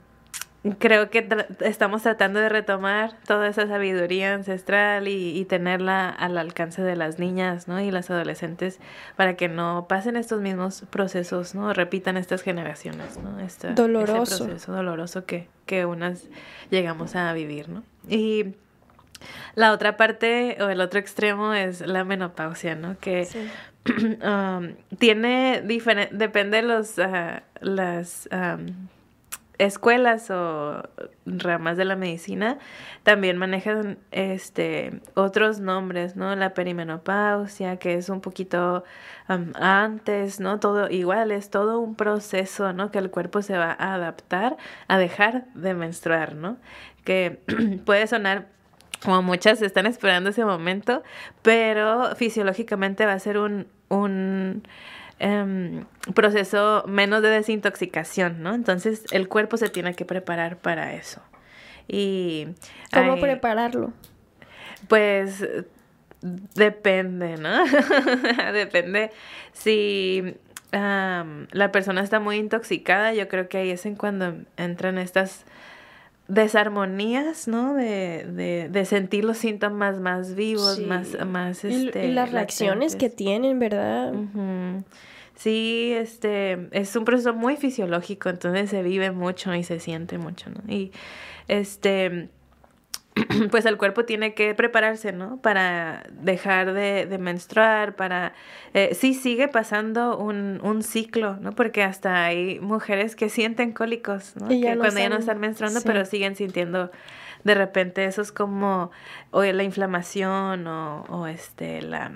creo 0.78 1.10
que 1.10 1.28
tra- 1.28 1.46
estamos 1.60 2.02
tratando 2.02 2.40
de 2.40 2.48
retomar 2.48 3.12
toda 3.26 3.48
esa 3.48 3.66
sabiduría 3.66 4.32
ancestral 4.34 5.08
y, 5.08 5.38
y 5.38 5.44
tenerla 5.44 6.08
al 6.08 6.38
alcance 6.38 6.82
de 6.82 6.96
las 6.96 7.18
niñas, 7.18 7.68
¿no? 7.68 7.80
Y 7.80 7.90
las 7.90 8.10
adolescentes 8.10 8.80
para 9.16 9.36
que 9.36 9.48
no 9.48 9.86
pasen 9.88 10.16
estos 10.16 10.40
mismos 10.40 10.84
procesos, 10.90 11.54
¿no? 11.54 11.72
Repitan 11.74 12.16
estas 12.16 12.42
generaciones, 12.42 13.18
¿no? 13.18 13.38
Esta- 13.40 13.72
ese 13.72 13.82
Doloroso. 13.82 14.44
proceso 14.46 14.72
doloroso 14.72 15.24
que, 15.26 15.48
que 15.66 15.84
unas 15.84 16.28
llegamos 16.70 17.14
a 17.16 17.32
vivir, 17.34 17.68
¿no? 17.68 17.82
Y 18.08 18.54
la 19.54 19.72
otra 19.72 19.96
parte 19.96 20.56
o 20.60 20.68
el 20.68 20.80
otro 20.80 20.98
extremo 21.00 21.54
es 21.54 21.80
la 21.80 22.04
menopausia, 22.04 22.74
¿no? 22.74 22.96
Que 23.00 23.26
um, 24.24 24.74
tiene 24.98 25.62
diferente, 25.64 26.14
depende 26.16 26.58
de 26.58 26.62
los, 26.62 26.98
ah, 26.98 27.42
las 27.60 28.28
um, 28.32 28.88
escuelas 29.59 30.30
o 30.30 30.82
ramas 31.26 31.76
de 31.76 31.84
la 31.84 31.96
medicina, 31.96 32.59
también 33.02 33.36
manejan 33.36 33.98
este 34.11 35.00
otros 35.14 35.61
nombres, 35.61 36.16
¿no? 36.16 36.34
La 36.36 36.55
perimenopausia, 36.55 37.76
que 37.76 37.94
es 37.94 38.09
un 38.09 38.20
poquito 38.20 38.84
antes, 39.28 40.40
¿no? 40.40 40.61
Todo 40.61 40.90
igual, 40.90 41.30
es 41.30 41.50
todo 41.50 41.78
un 41.78 41.94
proceso, 41.94 42.72
¿no? 42.72 42.90
Que 42.90 42.98
el 42.98 43.11
cuerpo 43.11 43.42
se 43.42 43.57
va 43.57 43.76
a 43.78 43.94
adaptar 43.94 44.57
a 44.88 44.98
dejar 44.98 45.46
de 45.55 45.74
menstruar, 45.74 46.34
¿no? 46.34 46.57
Que 47.05 47.40
puede 47.84 48.07
sonar 48.07 48.48
como 49.02 49.22
muchas 49.22 49.61
están 49.62 49.86
esperando 49.86 50.30
ese 50.30 50.44
momento, 50.44 51.02
pero 51.42 52.16
fisiológicamente 52.16 53.05
va 53.05 53.12
a 53.12 53.18
ser 53.18 53.38
un, 53.38 53.66
un 53.88 54.66
em, 55.18 55.84
proceso 56.14 56.84
menos 56.86 57.22
de 57.22 57.30
desintoxicación, 57.30 58.42
¿no? 58.42 58.54
Entonces 58.54 59.04
el 59.12 59.28
cuerpo 59.28 59.56
se 59.56 59.68
tiene 59.68 59.94
que 59.94 60.04
preparar 60.04 60.56
para 60.58 60.92
eso. 60.94 61.20
Y 61.88 62.48
¿Cómo 62.92 63.14
hay- 63.14 63.20
prepararlo? 63.20 63.92
pues 64.88 65.46
depende, 66.54 67.36
¿no? 67.36 67.64
depende 68.52 69.10
si 69.52 70.36
la 70.72 71.70
persona 71.70 72.00
está 72.00 72.18
muy 72.18 72.36
intoxicada, 72.36 73.14
yo 73.14 73.28
creo 73.28 73.48
que 73.48 73.58
ahí 73.58 73.70
es 73.70 73.86
en 73.86 73.94
cuando 73.94 74.34
entran 74.56 74.98
estas 74.98 75.44
desarmonías, 76.28 77.48
¿no? 77.48 77.74
De, 77.74 78.24
de, 78.26 78.68
de 78.70 78.84
sentir 78.84 79.24
los 79.24 79.38
síntomas 79.38 79.98
más 80.00 80.34
vivos, 80.34 80.76
Sí. 80.76 80.84
más, 80.86 81.08
más 81.26 81.64
Y- 81.64 81.86
este, 81.88 82.06
y 82.06 82.12
las 82.12 82.32
reacciones 82.32 82.96
que 82.96 83.10
tienen, 83.10 83.58
¿verdad? 83.58 84.12
Sí, 85.36 85.92
este, 85.96 86.68
es 86.70 86.94
un 86.94 87.04
proceso 87.04 87.34
muy 87.34 87.56
fisiológico, 87.56 88.28
entonces 88.28 88.70
se 88.70 88.82
vive 88.82 89.10
mucho 89.10 89.52
y 89.54 89.64
se 89.64 89.80
siente 89.80 90.16
mucho, 90.16 90.48
¿no? 90.50 90.72
Y 90.72 90.92
este, 91.48 92.28
pues 93.50 93.64
el 93.66 93.76
cuerpo 93.76 94.04
tiene 94.04 94.34
que 94.34 94.54
prepararse, 94.54 95.12
¿no? 95.12 95.38
Para 95.38 96.04
dejar 96.10 96.72
de, 96.72 97.06
de 97.06 97.18
menstruar, 97.18 97.94
para... 97.96 98.32
eh, 98.72 98.94
sí 98.94 99.14
sigue 99.14 99.48
pasando 99.48 100.18
un, 100.18 100.60
un 100.62 100.82
ciclo, 100.82 101.36
¿no? 101.36 101.52
Porque 101.52 101.82
hasta 101.82 102.24
hay 102.24 102.58
mujeres 102.60 103.14
que 103.14 103.28
sienten 103.28 103.72
cólicos, 103.72 104.34
¿no? 104.36 104.52
Y 104.52 104.60
que 104.60 104.76
cuando 104.76 104.98
ya 104.98 105.08
no 105.08 105.18
están 105.18 105.38
menstruando, 105.38 105.80
sí. 105.80 105.86
pero 105.86 106.04
siguen 106.04 106.34
sintiendo 106.36 106.90
de 107.44 107.54
repente 107.54 108.06
eso 108.06 108.22
es 108.22 108.32
como 108.32 108.90
o 109.30 109.42
la 109.42 109.62
inflamación 109.62 110.66
o, 110.66 111.02
o 111.02 111.26
este 111.26 111.82
la 111.82 112.12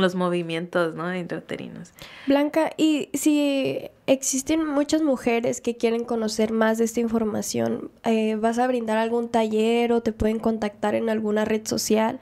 los 0.00 0.14
movimientos, 0.14 0.94
¿no? 0.94 1.14
Intrauterinos. 1.14 1.92
Blanca, 2.26 2.70
y 2.76 3.08
si 3.14 3.90
existen 4.06 4.66
muchas 4.66 5.02
mujeres 5.02 5.60
que 5.60 5.76
quieren 5.76 6.04
conocer 6.04 6.52
más 6.52 6.78
de 6.78 6.84
esta 6.84 7.00
información, 7.00 7.90
eh, 8.04 8.36
¿vas 8.36 8.58
a 8.58 8.66
brindar 8.66 8.98
algún 8.98 9.28
taller 9.28 9.92
o 9.92 10.02
te 10.02 10.12
pueden 10.12 10.38
contactar 10.38 10.94
en 10.94 11.10
alguna 11.10 11.44
red 11.44 11.66
social? 11.66 12.20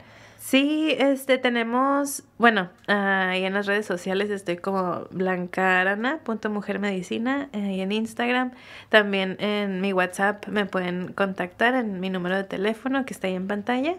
Sí, 0.48 0.94
este 0.98 1.36
tenemos, 1.36 2.22
bueno, 2.38 2.70
ahí 2.86 3.44
en 3.44 3.52
las 3.52 3.66
redes 3.66 3.84
sociales 3.84 4.30
estoy 4.30 4.56
como 4.56 5.06
blancaarana.mujermedicina 5.10 7.50
eh, 7.52 7.72
y 7.72 7.82
en 7.82 7.92
Instagram. 7.92 8.52
También 8.88 9.36
en 9.40 9.82
mi 9.82 9.92
WhatsApp 9.92 10.46
me 10.46 10.64
pueden 10.64 11.12
contactar 11.12 11.74
en 11.74 12.00
mi 12.00 12.08
número 12.08 12.36
de 12.36 12.44
teléfono 12.44 13.04
que 13.04 13.12
está 13.12 13.26
ahí 13.26 13.34
en 13.34 13.46
pantalla. 13.46 13.96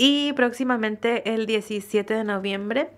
Y 0.00 0.32
próximamente 0.34 1.34
el 1.34 1.46
17 1.46 2.14
de 2.14 2.22
noviembre, 2.22 2.88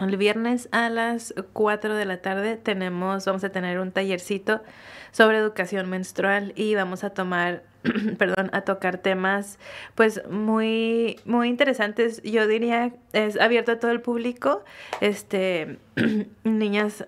el 0.00 0.16
viernes 0.16 0.68
a 0.70 0.88
las 0.88 1.34
4 1.52 1.96
de 1.96 2.04
la 2.04 2.22
tarde, 2.22 2.56
tenemos, 2.56 3.24
vamos 3.24 3.42
a 3.42 3.50
tener 3.50 3.80
un 3.80 3.90
tallercito 3.90 4.62
sobre 5.10 5.38
educación 5.38 5.90
menstrual 5.90 6.52
y 6.54 6.76
vamos 6.76 7.02
a 7.02 7.10
tomar 7.10 7.64
perdón, 8.18 8.50
a 8.52 8.60
tocar 8.60 8.98
temas 8.98 9.58
pues 9.96 10.22
muy 10.30 11.18
muy 11.24 11.48
interesantes. 11.48 12.22
Yo 12.22 12.46
diría 12.46 12.92
es 13.12 13.36
abierto 13.40 13.72
a 13.72 13.80
todo 13.80 13.90
el 13.90 14.00
público, 14.00 14.64
este 15.00 15.78
niñas 16.44 17.04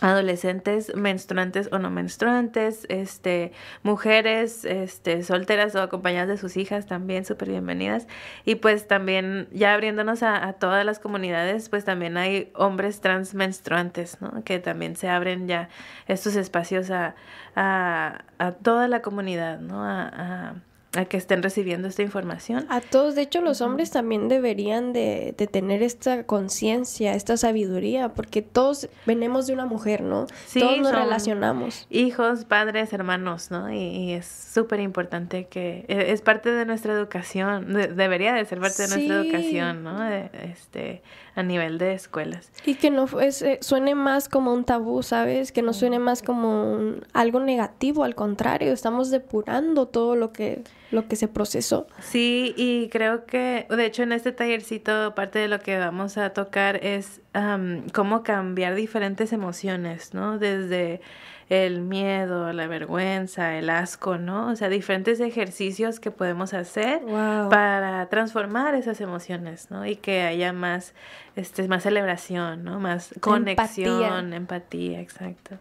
adolescentes 0.00 0.94
menstruantes 0.94 1.68
o 1.72 1.78
no 1.78 1.90
menstruantes, 1.90 2.86
este, 2.88 3.52
mujeres, 3.82 4.64
este, 4.64 5.22
solteras 5.22 5.74
o 5.74 5.80
acompañadas 5.80 6.28
de 6.28 6.36
sus 6.36 6.56
hijas 6.56 6.86
también 6.86 7.24
súper 7.24 7.48
bienvenidas. 7.48 8.06
Y 8.44 8.56
pues 8.56 8.86
también 8.86 9.48
ya 9.52 9.74
abriéndonos 9.74 10.22
a, 10.22 10.52
todas 10.54 10.84
las 10.84 10.98
comunidades, 10.98 11.68
pues 11.68 11.84
también 11.84 12.16
hay 12.16 12.50
hombres 12.54 13.00
trans 13.00 13.34
menstruantes, 13.34 14.20
¿no? 14.20 14.44
Que 14.44 14.58
también 14.58 14.96
se 14.96 15.08
abren 15.08 15.48
ya 15.48 15.68
estos 16.06 16.36
espacios 16.36 16.90
a, 16.90 17.14
a, 17.54 18.24
a 18.38 18.52
toda 18.52 18.88
la 18.88 19.02
comunidad, 19.02 19.60
¿no? 19.60 19.84
a 19.84 20.54
a 20.94 21.04
que 21.04 21.16
estén 21.16 21.42
recibiendo 21.42 21.88
esta 21.88 22.02
información. 22.02 22.66
A 22.68 22.80
todos, 22.80 23.14
de 23.14 23.22
hecho, 23.22 23.40
los 23.40 23.60
hombres 23.60 23.90
también 23.90 24.28
deberían 24.28 24.92
de, 24.92 25.34
de 25.36 25.46
tener 25.46 25.82
esta 25.82 26.24
conciencia, 26.24 27.14
esta 27.14 27.36
sabiduría, 27.36 28.10
porque 28.10 28.42
todos 28.42 28.88
venimos 29.04 29.46
de 29.46 29.52
una 29.52 29.66
mujer, 29.66 30.02
¿no? 30.02 30.26
Sí, 30.46 30.60
todos 30.60 30.78
nos 30.78 30.92
relacionamos. 30.92 31.86
Hijos, 31.90 32.44
padres, 32.44 32.92
hermanos, 32.92 33.50
¿no? 33.50 33.72
Y, 33.72 34.12
es 34.12 34.26
súper 34.26 34.80
importante 34.80 35.46
que 35.46 35.84
e, 35.88 36.12
es 36.12 36.22
parte 36.22 36.50
de 36.50 36.64
nuestra 36.64 36.92
educación, 36.92 37.74
debería 37.74 38.32
de 38.32 38.44
ser 38.44 38.60
parte 38.60 38.82
de 38.82 38.88
nuestra 38.88 39.16
educación, 39.16 39.84
¿no? 39.84 40.02
este, 40.06 41.02
a 41.36 41.42
nivel 41.42 41.78
de 41.78 41.92
escuelas. 41.92 42.50
Y 42.64 42.74
que 42.74 42.90
no 42.90 43.06
eh, 43.20 43.58
suene 43.60 43.94
más 43.94 44.28
como 44.28 44.52
un 44.52 44.64
tabú, 44.64 45.02
¿sabes? 45.02 45.52
Que 45.52 45.62
no 45.62 45.72
suene 45.72 45.98
más 45.98 46.22
como 46.22 46.96
algo 47.12 47.40
negativo, 47.40 48.02
al 48.02 48.14
contrario, 48.14 48.72
estamos 48.72 49.10
depurando 49.10 49.86
todo 49.86 50.16
lo 50.16 50.32
que 50.32 50.64
lo 50.90 51.08
que 51.08 51.16
se 51.16 51.28
procesó. 51.28 51.86
Sí, 52.00 52.54
y 52.56 52.88
creo 52.88 53.26
que, 53.26 53.66
de 53.68 53.86
hecho, 53.86 54.02
en 54.02 54.12
este 54.12 54.32
tallercito, 54.32 55.14
parte 55.14 55.40
de 55.40 55.48
lo 55.48 55.58
que 55.58 55.78
vamos 55.78 56.16
a 56.16 56.30
tocar 56.30 56.76
es 56.76 57.20
cómo 57.92 58.22
cambiar 58.22 58.74
diferentes 58.74 59.32
emociones, 59.32 60.14
¿no? 60.14 60.38
Desde 60.38 61.00
el 61.48 61.80
miedo, 61.80 62.52
la 62.52 62.66
vergüenza, 62.66 63.56
el 63.56 63.70
asco, 63.70 64.18
¿no? 64.18 64.48
O 64.48 64.56
sea, 64.56 64.68
diferentes 64.68 65.20
ejercicios 65.20 66.00
que 66.00 66.10
podemos 66.10 66.54
hacer 66.54 67.02
para 67.04 68.08
transformar 68.08 68.74
esas 68.74 69.00
emociones, 69.00 69.70
¿no? 69.70 69.86
Y 69.86 69.96
que 69.96 70.22
haya 70.22 70.52
más, 70.52 70.94
este, 71.36 71.66
más 71.68 71.84
celebración, 71.84 72.64
¿no? 72.64 72.80
Más 72.80 73.14
conexión, 73.20 74.32
empatía, 74.32 75.00
exacto. 75.00 75.58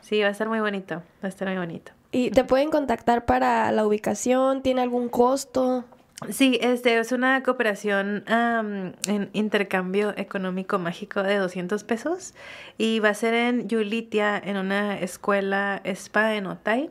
Sí, 0.00 0.22
va 0.22 0.28
a 0.28 0.30
estar 0.30 0.48
muy 0.48 0.60
bonito, 0.60 0.96
va 0.96 1.26
a 1.26 1.28
estar 1.28 1.48
muy 1.48 1.58
bonito. 1.58 1.92
¿Y 2.10 2.30
te 2.30 2.44
pueden 2.44 2.70
contactar 2.70 3.26
para 3.26 3.70
la 3.70 3.86
ubicación? 3.86 4.62
¿Tiene 4.62 4.80
algún 4.80 5.10
costo? 5.10 5.84
Sí, 6.26 6.58
este 6.60 6.98
es 6.98 7.12
una 7.12 7.44
cooperación 7.44 8.24
en 8.26 9.30
intercambio 9.34 10.12
económico 10.16 10.80
mágico 10.80 11.22
de 11.22 11.36
200 11.36 11.84
pesos 11.84 12.34
y 12.76 12.98
va 12.98 13.10
a 13.10 13.14
ser 13.14 13.34
en 13.34 13.68
Yulitia, 13.68 14.36
en 14.36 14.56
una 14.56 14.98
escuela 14.98 15.80
spa 15.84 16.34
en 16.34 16.46
Otay, 16.46 16.90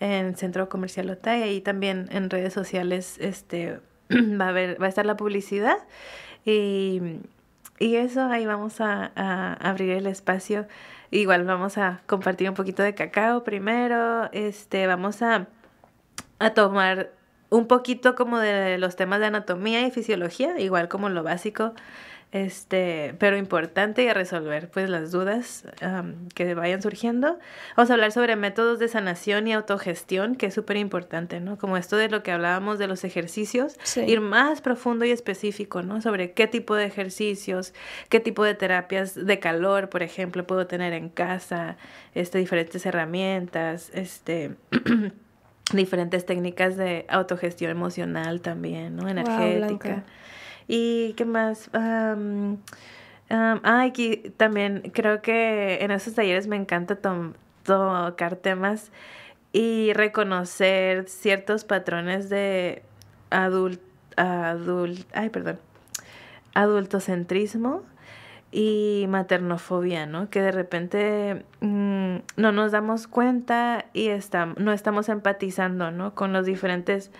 en 0.00 0.36
Centro 0.36 0.68
Comercial 0.68 1.08
Otay, 1.10 1.44
ahí 1.44 1.60
también 1.60 2.08
en 2.10 2.28
redes 2.28 2.52
sociales 2.52 3.18
este 3.20 3.78
va 4.10 4.48
a 4.48 4.52
va 4.52 4.86
a 4.86 4.88
estar 4.88 5.06
la 5.06 5.16
publicidad 5.16 5.78
y, 6.44 7.20
y 7.78 7.96
eso 7.96 8.24
ahí 8.24 8.46
vamos 8.46 8.80
a, 8.80 9.12
a 9.14 9.52
abrir 9.52 9.90
el 9.90 10.08
espacio. 10.08 10.66
Igual 11.12 11.44
vamos 11.44 11.78
a 11.78 12.02
compartir 12.06 12.48
un 12.48 12.56
poquito 12.56 12.82
de 12.82 12.96
cacao 12.96 13.44
primero, 13.44 14.28
este 14.32 14.88
vamos 14.88 15.22
a 15.22 15.46
a 16.38 16.50
tomar 16.50 17.15
un 17.56 17.66
poquito 17.66 18.14
como 18.14 18.38
de 18.38 18.78
los 18.78 18.96
temas 18.96 19.20
de 19.20 19.26
anatomía 19.26 19.86
y 19.86 19.90
fisiología, 19.90 20.58
igual 20.60 20.88
como 20.88 21.08
lo 21.08 21.22
básico, 21.22 21.74
este, 22.32 23.14
pero 23.18 23.36
importante 23.36 24.02
y 24.02 24.08
a 24.08 24.14
resolver 24.14 24.68
pues 24.68 24.90
las 24.90 25.10
dudas 25.10 25.64
que 26.34 26.54
vayan 26.54 26.82
surgiendo. 26.82 27.38
Vamos 27.76 27.90
a 27.90 27.94
hablar 27.94 28.12
sobre 28.12 28.36
métodos 28.36 28.78
de 28.78 28.88
sanación 28.88 29.46
y 29.46 29.54
autogestión, 29.54 30.34
que 30.34 30.46
es 30.46 30.54
súper 30.54 30.76
importante, 30.76 31.40
¿no? 31.40 31.56
Como 31.56 31.76
esto 31.76 31.96
de 31.96 32.10
lo 32.10 32.22
que 32.22 32.32
hablábamos 32.32 32.78
de 32.78 32.88
los 32.88 33.04
ejercicios, 33.04 33.76
ir 33.96 34.20
más 34.20 34.60
profundo 34.60 35.04
y 35.04 35.12
específico, 35.12 35.82
¿no? 35.82 36.02
Sobre 36.02 36.32
qué 36.32 36.46
tipo 36.46 36.74
de 36.74 36.84
ejercicios, 36.84 37.72
qué 38.10 38.20
tipo 38.20 38.44
de 38.44 38.54
terapias 38.54 39.14
de 39.14 39.38
calor, 39.38 39.88
por 39.88 40.02
ejemplo, 40.02 40.46
puedo 40.46 40.66
tener 40.66 40.92
en 40.92 41.08
casa, 41.08 41.76
este, 42.14 42.38
diferentes 42.38 42.84
herramientas, 42.84 43.90
este... 43.94 44.56
diferentes 45.72 46.24
técnicas 46.26 46.76
de 46.76 47.06
autogestión 47.08 47.70
emocional 47.70 48.40
también, 48.40 48.96
¿no? 48.96 49.08
Energética. 49.08 50.04
y 50.68 51.14
qué 51.14 51.24
más. 51.24 51.70
Um, 51.74 52.58
ah, 53.30 53.82
aquí 53.82 54.32
también 54.36 54.90
creo 54.94 55.22
que 55.22 55.78
en 55.82 55.90
esos 55.90 56.14
talleres 56.14 56.46
me 56.46 56.56
encanta 56.56 56.96
tocar 56.96 58.36
temas 58.36 58.90
y 59.52 59.92
reconocer 59.92 61.08
ciertos 61.08 61.64
patrones 61.64 62.28
de 62.28 62.82
adult, 63.30 63.80
adult, 64.16 65.00
ay, 65.14 65.30
perdón, 65.30 65.58
adultocentrismo 66.54 67.82
y 68.56 69.04
maternofobia, 69.08 70.06
¿no? 70.06 70.30
Que 70.30 70.40
de 70.40 70.50
repente 70.50 71.44
mm, 71.60 72.16
no 72.38 72.52
nos 72.52 72.72
damos 72.72 73.06
cuenta 73.06 73.84
y 73.92 74.08
no 74.56 74.72
estamos 74.72 75.10
empatizando, 75.10 75.90
¿no? 75.90 76.14
Con 76.14 76.32
los 76.32 76.46
diferentes 76.46 77.10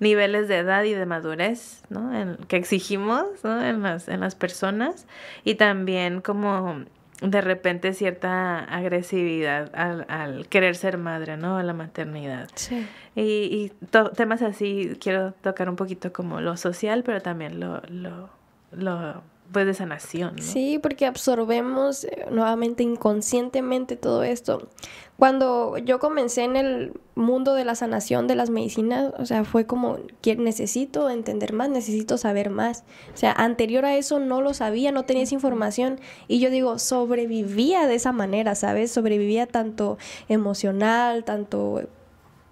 niveles 0.00 0.48
de 0.48 0.58
edad 0.58 0.82
y 0.82 0.92
de 0.92 1.06
madurez, 1.06 1.84
¿no? 1.90 2.12
En, 2.12 2.38
que 2.48 2.56
exigimos, 2.56 3.24
¿no? 3.44 3.64
En 3.64 3.84
las, 3.84 4.08
en 4.08 4.18
las 4.18 4.34
personas 4.34 5.06
y 5.44 5.54
también 5.54 6.20
como 6.20 6.82
de 7.22 7.40
repente 7.40 7.92
cierta 7.92 8.58
agresividad 8.58 9.70
al, 9.76 10.04
al 10.08 10.48
querer 10.48 10.74
ser 10.74 10.98
madre, 10.98 11.36
¿no? 11.36 11.56
A 11.56 11.62
la 11.62 11.72
maternidad. 11.72 12.50
Sí. 12.56 12.84
Y, 13.14 13.22
y 13.22 13.72
temas 14.16 14.42
así 14.42 14.98
quiero 15.00 15.34
tocar 15.34 15.68
un 15.68 15.76
poquito 15.76 16.12
como 16.12 16.40
lo 16.40 16.56
social, 16.56 17.04
pero 17.04 17.22
también 17.22 17.60
lo, 17.60 17.80
lo, 17.86 18.28
lo 18.72 19.22
pues 19.54 19.64
de 19.64 19.72
sanación. 19.72 20.36
¿no? 20.36 20.42
Sí, 20.42 20.78
porque 20.78 21.06
absorbemos 21.06 22.04
eh, 22.04 22.26
nuevamente 22.30 22.82
inconscientemente 22.82 23.96
todo 23.96 24.22
esto. 24.22 24.68
Cuando 25.16 25.78
yo 25.78 26.00
comencé 26.00 26.42
en 26.42 26.56
el 26.56 26.92
mundo 27.14 27.54
de 27.54 27.64
la 27.64 27.76
sanación 27.76 28.26
de 28.26 28.34
las 28.34 28.50
medicinas, 28.50 29.14
o 29.16 29.24
sea, 29.24 29.44
fue 29.44 29.64
como 29.64 29.98
que 30.20 30.36
necesito 30.36 31.08
entender 31.08 31.52
más, 31.52 31.70
necesito 31.70 32.18
saber 32.18 32.50
más. 32.50 32.84
O 33.14 33.16
sea, 33.16 33.32
anterior 33.32 33.86
a 33.86 33.96
eso 33.96 34.18
no 34.18 34.42
lo 34.42 34.52
sabía, 34.52 34.90
no 34.90 35.04
tenía 35.04 35.22
esa 35.22 35.36
información 35.36 36.00
y 36.26 36.40
yo 36.40 36.50
digo, 36.50 36.78
sobrevivía 36.78 37.86
de 37.86 37.94
esa 37.94 38.12
manera, 38.12 38.56
¿sabes? 38.56 38.90
Sobrevivía 38.90 39.46
tanto 39.46 39.96
emocional, 40.28 41.24
tanto 41.24 41.82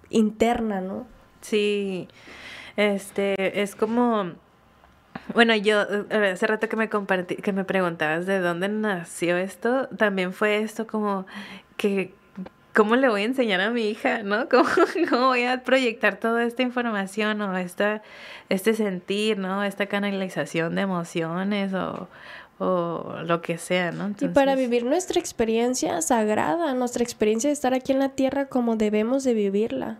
interna, 0.09 0.79
¿no? 0.79 1.05
Sí. 1.41 2.07
Este, 2.77 3.61
es 3.61 3.75
como 3.75 4.33
bueno, 5.33 5.55
yo 5.55 5.83
eh, 6.09 6.31
hace 6.33 6.47
rato 6.47 6.67
que 6.69 6.75
me 6.75 6.89
compartí, 6.89 7.35
que 7.35 7.53
me 7.53 7.63
preguntabas 7.63 8.25
de 8.25 8.39
dónde 8.39 8.69
nació 8.69 9.37
esto, 9.37 9.87
también 9.97 10.33
fue 10.33 10.57
esto 10.57 10.87
como 10.87 11.25
que 11.77 12.13
¿cómo 12.73 12.95
le 12.95 13.07
voy 13.07 13.21
a 13.21 13.25
enseñar 13.25 13.61
a 13.61 13.69
mi 13.69 13.89
hija, 13.89 14.23
no? 14.23 14.47
¿Cómo, 14.49 14.69
cómo 15.09 15.27
voy 15.27 15.43
a 15.43 15.63
proyectar 15.63 16.17
toda 16.17 16.43
esta 16.43 16.63
información 16.63 17.41
o 17.41 17.57
esta, 17.57 18.01
este 18.49 18.73
sentir, 18.73 19.37
¿no? 19.37 19.63
Esta 19.63 19.85
canalización 19.85 20.75
de 20.75 20.81
emociones 20.81 21.73
o, 21.73 22.07
o 22.59 23.17
lo 23.23 23.41
que 23.41 23.57
sea, 23.57 23.91
¿no? 23.91 24.13
Y 24.19 24.27
para 24.29 24.55
vivir 24.55 24.83
nuestra 24.83 25.19
experiencia 25.19 26.01
sagrada, 26.01 26.73
nuestra 26.73 27.03
experiencia 27.03 27.49
de 27.49 27.53
estar 27.53 27.73
aquí 27.73 27.91
en 27.91 27.99
la 27.99 28.09
tierra 28.09 28.47
como 28.47 28.75
debemos 28.75 29.23
de 29.23 29.33
vivirla. 29.33 29.97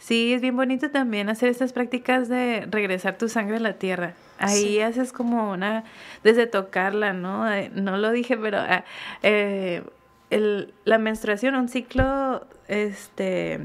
Sí, 0.00 0.32
es 0.32 0.40
bien 0.40 0.56
bonito 0.56 0.90
también 0.90 1.28
hacer 1.28 1.50
estas 1.50 1.74
prácticas 1.74 2.30
de 2.30 2.66
regresar 2.70 3.18
tu 3.18 3.28
sangre 3.28 3.56
a 3.56 3.60
la 3.60 3.74
tierra. 3.74 4.14
Ahí 4.38 4.80
haces 4.80 5.12
como 5.12 5.52
una, 5.52 5.84
desde 6.24 6.46
tocarla, 6.46 7.12
¿no? 7.12 7.52
Eh, 7.52 7.70
no 7.74 7.98
lo 7.98 8.10
dije, 8.10 8.38
pero 8.38 8.58
ah, 8.58 8.84
eh, 9.22 9.82
el, 10.30 10.72
la 10.86 10.96
menstruación, 10.96 11.54
un 11.54 11.68
ciclo, 11.68 12.46
este, 12.66 13.60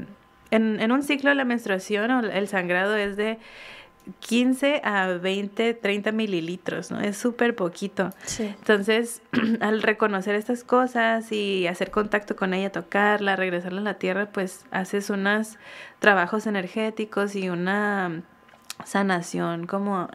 en, 0.50 0.78
en 0.78 0.92
un 0.92 1.02
ciclo 1.02 1.32
la 1.32 1.46
menstruación 1.46 2.10
o 2.10 2.20
el 2.20 2.48
sangrado 2.48 2.94
es 2.96 3.16
de 3.16 3.38
15 4.20 4.80
a 4.84 5.06
20, 5.06 5.74
30 5.74 6.12
mililitros, 6.12 6.90
¿no? 6.90 7.00
Es 7.00 7.16
súper 7.16 7.54
poquito. 7.56 8.10
Entonces, 8.38 9.22
al 9.60 9.82
reconocer 9.82 10.34
estas 10.34 10.64
cosas 10.64 11.32
y 11.32 11.66
hacer 11.66 11.90
contacto 11.90 12.36
con 12.36 12.54
ella, 12.54 12.70
tocarla, 12.70 13.36
regresarla 13.36 13.80
a 13.80 13.84
la 13.84 13.94
tierra, 13.94 14.30
pues 14.32 14.64
haces 14.70 15.10
unos 15.10 15.56
trabajos 15.98 16.46
energéticos 16.46 17.34
y 17.34 17.48
una 17.48 18.22
sanación 18.84 19.66
como 19.66 20.08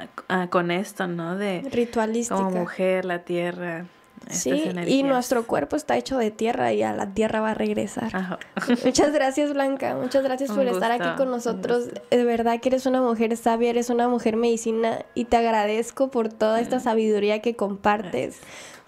con 0.50 0.72
esto, 0.72 1.08
¿no? 1.08 1.36
De 1.36 1.64
ritualística. 1.72 2.36
Como 2.36 2.52
mujer, 2.52 3.06
la 3.06 3.20
tierra. 3.20 3.86
Sí, 4.30 4.72
y 4.88 5.04
nuestro 5.04 5.46
cuerpo 5.46 5.76
está 5.76 5.98
hecho 5.98 6.18
de 6.18 6.32
tierra 6.32 6.72
y 6.72 6.84
a 6.84 6.94
la 6.94 7.14
tierra 7.14 7.42
va 7.42 7.52
a 7.52 7.54
regresar. 7.54 8.40
Muchas 8.86 9.12
gracias, 9.12 9.54
Blanca. 9.54 9.96
Muchas 9.96 10.24
gracias 10.24 10.52
por 10.52 10.66
estar 10.68 10.92
aquí 10.92 11.18
con 11.18 11.30
nosotros. 11.32 11.90
De 12.10 12.24
verdad 12.24 12.60
que 12.60 12.70
eres 12.70 12.86
una 12.86 13.02
mujer 13.02 13.36
sabia, 13.36 13.70
eres 13.72 13.90
una 13.90 14.08
mujer 14.08 14.38
medicina 14.38 15.00
y 15.16 15.26
te 15.26 15.38
agradezco 15.38 16.12
por 16.12 16.30
toda 16.30 16.62
esta 16.62 16.80
sabiduría 16.80 17.42
que 17.42 17.56
compartes 17.56 18.40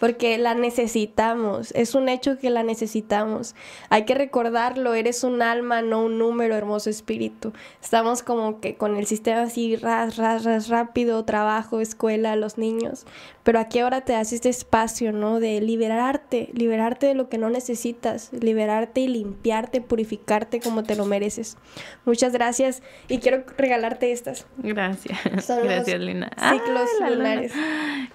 porque 0.04 0.38
la 0.38 0.54
necesitamos, 0.54 1.72
es 1.72 1.96
un 1.96 2.10
hecho 2.10 2.38
que 2.38 2.50
la 2.50 2.62
necesitamos. 2.62 3.56
Hay 3.88 4.04
que 4.04 4.16
recordarlo, 4.16 4.96
eres 4.96 5.24
un 5.24 5.42
alma, 5.42 5.82
no 5.82 6.04
un 6.04 6.20
número, 6.20 6.58
hermoso 6.58 6.90
espíritu. 6.90 7.54
Estamos 7.82 8.22
como 8.22 8.60
que 8.60 8.76
con 8.76 8.98
el 8.98 9.06
sistema 9.06 9.44
así, 9.44 9.78
ras, 9.78 10.18
ras, 10.18 10.44
ras, 10.44 10.68
rápido, 10.68 11.24
trabajo, 11.24 11.80
escuela, 11.80 12.36
los 12.36 12.58
niños, 12.58 13.06
pero 13.44 13.60
aquí 13.60 13.80
ahora 13.80 14.02
te 14.02 14.12
das 14.12 14.34
este 14.34 14.50
espacio, 14.50 15.14
¿no? 15.14 15.40
De 15.40 15.62
liberarte, 15.62 16.50
liberarte 16.54 17.08
de 17.08 17.14
lo 17.14 17.30
que 17.30 17.38
no 17.38 17.50
necesitas, 17.50 18.30
liberarte 18.34 19.00
y 19.00 19.08
limpiarte, 19.08 19.80
purificarte 19.80 20.60
como 20.60 20.84
te 20.84 20.98
lo 20.98 21.06
mereces. 21.06 21.58
Muchas 22.04 22.34
gracias 22.34 22.84
y 23.08 23.20
quiero 23.20 23.46
regalarte 23.58 24.12
estas. 24.12 24.48
Gracias. 24.58 25.18
gracias, 25.24 26.00
Lina. 26.02 26.30
Ciclos 26.38 26.90
lunares. 27.10 27.54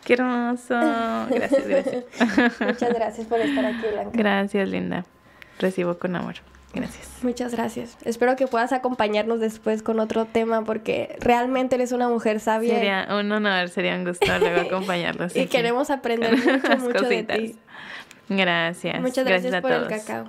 Qué 0.05 0.15
hermoso. 0.15 0.75
Gracias, 1.31 1.67
gracias. 1.67 1.78
Muchas 2.61 2.95
gracias 2.95 3.27
por 3.27 3.41
estar 3.41 3.65
aquí, 3.65 3.87
Blanca. 3.93 4.11
Gracias, 4.13 4.69
Linda. 4.69 5.05
Recibo 5.59 5.99
con 5.99 6.17
amor. 6.17 6.37
Gracias. 6.75 7.09
Muchas 7.23 7.53
gracias. 7.53 7.97
Espero 8.05 8.37
que 8.37 8.47
puedas 8.47 8.73
acompañarnos 8.73 9.41
después 9.41 9.83
con 9.83 10.01
otro 10.01 10.27
tema 10.27 10.65
porque 10.65 11.17
realmente 11.21 11.77
eres 11.77 11.93
una 11.93 12.09
mujer 12.09 12.41
sabia. 12.41 12.75
Sería 12.75 13.09
un 13.19 13.33
honor, 13.33 13.69
sería 13.69 13.95
un 13.97 14.05
gusto 14.05 14.27
luego 14.39 14.61
acompañarlos. 14.69 15.35
y 15.35 15.47
queremos 15.47 15.91
aprender 15.91 16.37
mucho, 16.37 16.77
mucho 16.79 17.09
de 17.09 17.23
ti. 17.23 17.57
Gracias. 18.29 19.01
Muchas 19.01 19.25
gracias, 19.25 19.61
por 19.63 19.73
el 19.73 19.87
cacao. 19.89 20.29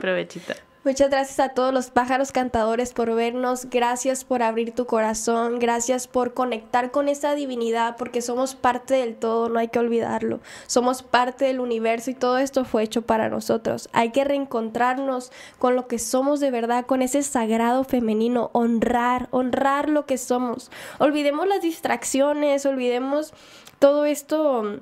Provechito. 0.00 0.52
Muchas 0.82 1.10
gracias 1.10 1.40
a 1.40 1.50
todos 1.50 1.74
los 1.74 1.90
pájaros 1.90 2.32
cantadores 2.32 2.94
por 2.94 3.14
vernos, 3.14 3.66
gracias 3.68 4.24
por 4.24 4.42
abrir 4.42 4.74
tu 4.74 4.86
corazón, 4.86 5.58
gracias 5.58 6.08
por 6.08 6.32
conectar 6.32 6.90
con 6.90 7.10
esa 7.10 7.34
divinidad, 7.34 7.98
porque 7.98 8.22
somos 8.22 8.54
parte 8.54 8.94
del 8.94 9.14
todo, 9.14 9.50
no 9.50 9.58
hay 9.58 9.68
que 9.68 9.78
olvidarlo. 9.78 10.40
Somos 10.66 11.02
parte 11.02 11.44
del 11.44 11.60
universo 11.60 12.10
y 12.10 12.14
todo 12.14 12.38
esto 12.38 12.64
fue 12.64 12.84
hecho 12.84 13.02
para 13.02 13.28
nosotros. 13.28 13.90
Hay 13.92 14.10
que 14.10 14.24
reencontrarnos 14.24 15.32
con 15.58 15.76
lo 15.76 15.86
que 15.86 15.98
somos 15.98 16.40
de 16.40 16.50
verdad, 16.50 16.86
con 16.86 17.02
ese 17.02 17.22
sagrado 17.24 17.84
femenino, 17.84 18.48
honrar, 18.54 19.28
honrar 19.32 19.90
lo 19.90 20.06
que 20.06 20.16
somos. 20.16 20.70
Olvidemos 20.98 21.46
las 21.46 21.60
distracciones, 21.60 22.64
olvidemos 22.64 23.34
todo 23.80 24.06
esto 24.06 24.80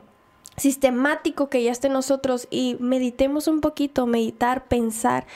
sistemático 0.56 1.48
que 1.48 1.64
ya 1.64 1.72
está 1.72 1.88
en 1.88 1.94
nosotros 1.94 2.46
y 2.50 2.76
meditemos 2.78 3.48
un 3.48 3.60
poquito, 3.60 4.06
meditar, 4.06 4.66
pensar. 4.66 5.26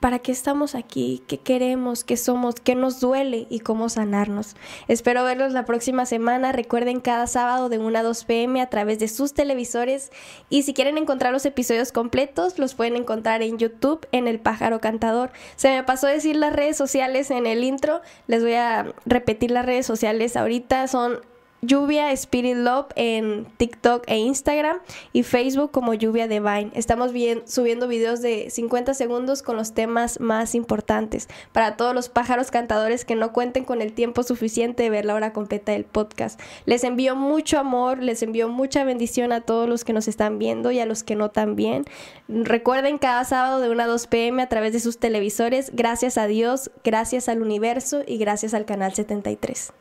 ¿Para 0.00 0.18
qué 0.18 0.30
estamos 0.30 0.74
aquí? 0.74 1.22
¿Qué 1.26 1.38
queremos? 1.38 2.04
¿Qué 2.04 2.16
somos? 2.16 2.56
¿Qué 2.56 2.74
nos 2.74 3.00
duele? 3.00 3.46
¿Y 3.48 3.60
cómo 3.60 3.88
sanarnos? 3.88 4.54
Espero 4.88 5.24
verlos 5.24 5.52
la 5.52 5.64
próxima 5.64 6.04
semana. 6.04 6.52
Recuerden 6.52 7.00
cada 7.00 7.26
sábado 7.26 7.68
de 7.68 7.78
1 7.78 7.98
a 7.98 8.02
2 8.02 8.24
pm 8.24 8.60
a 8.60 8.68
través 8.68 8.98
de 8.98 9.08
sus 9.08 9.32
televisores. 9.32 10.12
Y 10.50 10.64
si 10.64 10.74
quieren 10.74 10.98
encontrar 10.98 11.32
los 11.32 11.46
episodios 11.46 11.92
completos, 11.92 12.58
los 12.58 12.74
pueden 12.74 12.96
encontrar 12.96 13.42
en 13.42 13.58
YouTube 13.58 14.06
en 14.12 14.28
El 14.28 14.38
Pájaro 14.38 14.80
Cantador. 14.80 15.30
Se 15.56 15.70
me 15.70 15.82
pasó 15.82 16.06
decir 16.06 16.36
las 16.36 16.54
redes 16.54 16.76
sociales 16.76 17.30
en 17.30 17.46
el 17.46 17.64
intro. 17.64 18.02
Les 18.26 18.42
voy 18.42 18.54
a 18.54 18.94
repetir 19.06 19.50
las 19.50 19.64
redes 19.64 19.86
sociales 19.86 20.36
ahorita. 20.36 20.88
Son 20.88 21.20
Lluvia 21.66 22.12
Spirit 22.12 22.56
Love 22.56 22.86
en 22.94 23.46
TikTok 23.56 24.04
e 24.06 24.18
Instagram 24.18 24.78
y 25.12 25.24
Facebook 25.24 25.72
como 25.72 25.94
Lluvia 25.94 26.28
Divine. 26.28 26.70
Estamos 26.74 27.12
bien, 27.12 27.42
subiendo 27.46 27.88
videos 27.88 28.22
de 28.22 28.50
50 28.50 28.94
segundos 28.94 29.42
con 29.42 29.56
los 29.56 29.74
temas 29.74 30.20
más 30.20 30.54
importantes 30.54 31.28
para 31.52 31.76
todos 31.76 31.94
los 31.94 32.08
pájaros 32.08 32.50
cantadores 32.50 33.04
que 33.04 33.16
no 33.16 33.32
cuenten 33.32 33.64
con 33.64 33.82
el 33.82 33.92
tiempo 33.92 34.22
suficiente 34.22 34.84
de 34.84 34.90
ver 34.90 35.04
la 35.04 35.14
hora 35.14 35.32
completa 35.32 35.72
del 35.72 35.84
podcast. 35.84 36.40
Les 36.64 36.84
envío 36.84 37.16
mucho 37.16 37.58
amor, 37.58 38.02
les 38.02 38.22
envío 38.22 38.48
mucha 38.48 38.84
bendición 38.84 39.32
a 39.32 39.40
todos 39.40 39.68
los 39.68 39.84
que 39.84 39.92
nos 39.92 40.08
están 40.08 40.38
viendo 40.38 40.70
y 40.70 40.78
a 40.78 40.86
los 40.86 41.02
que 41.02 41.16
no 41.16 41.30
también. 41.30 41.84
Recuerden 42.28 42.98
cada 42.98 43.24
sábado 43.24 43.60
de 43.60 43.70
1 43.70 43.82
a 43.82 43.86
2 43.86 44.06
pm 44.06 44.42
a 44.42 44.48
través 44.48 44.72
de 44.72 44.80
sus 44.80 44.98
televisores. 44.98 45.70
Gracias 45.74 46.16
a 46.18 46.26
Dios, 46.26 46.70
gracias 46.84 47.28
al 47.28 47.42
universo 47.42 48.02
y 48.06 48.18
gracias 48.18 48.54
al 48.54 48.64
canal 48.64 48.94
73. 48.94 49.72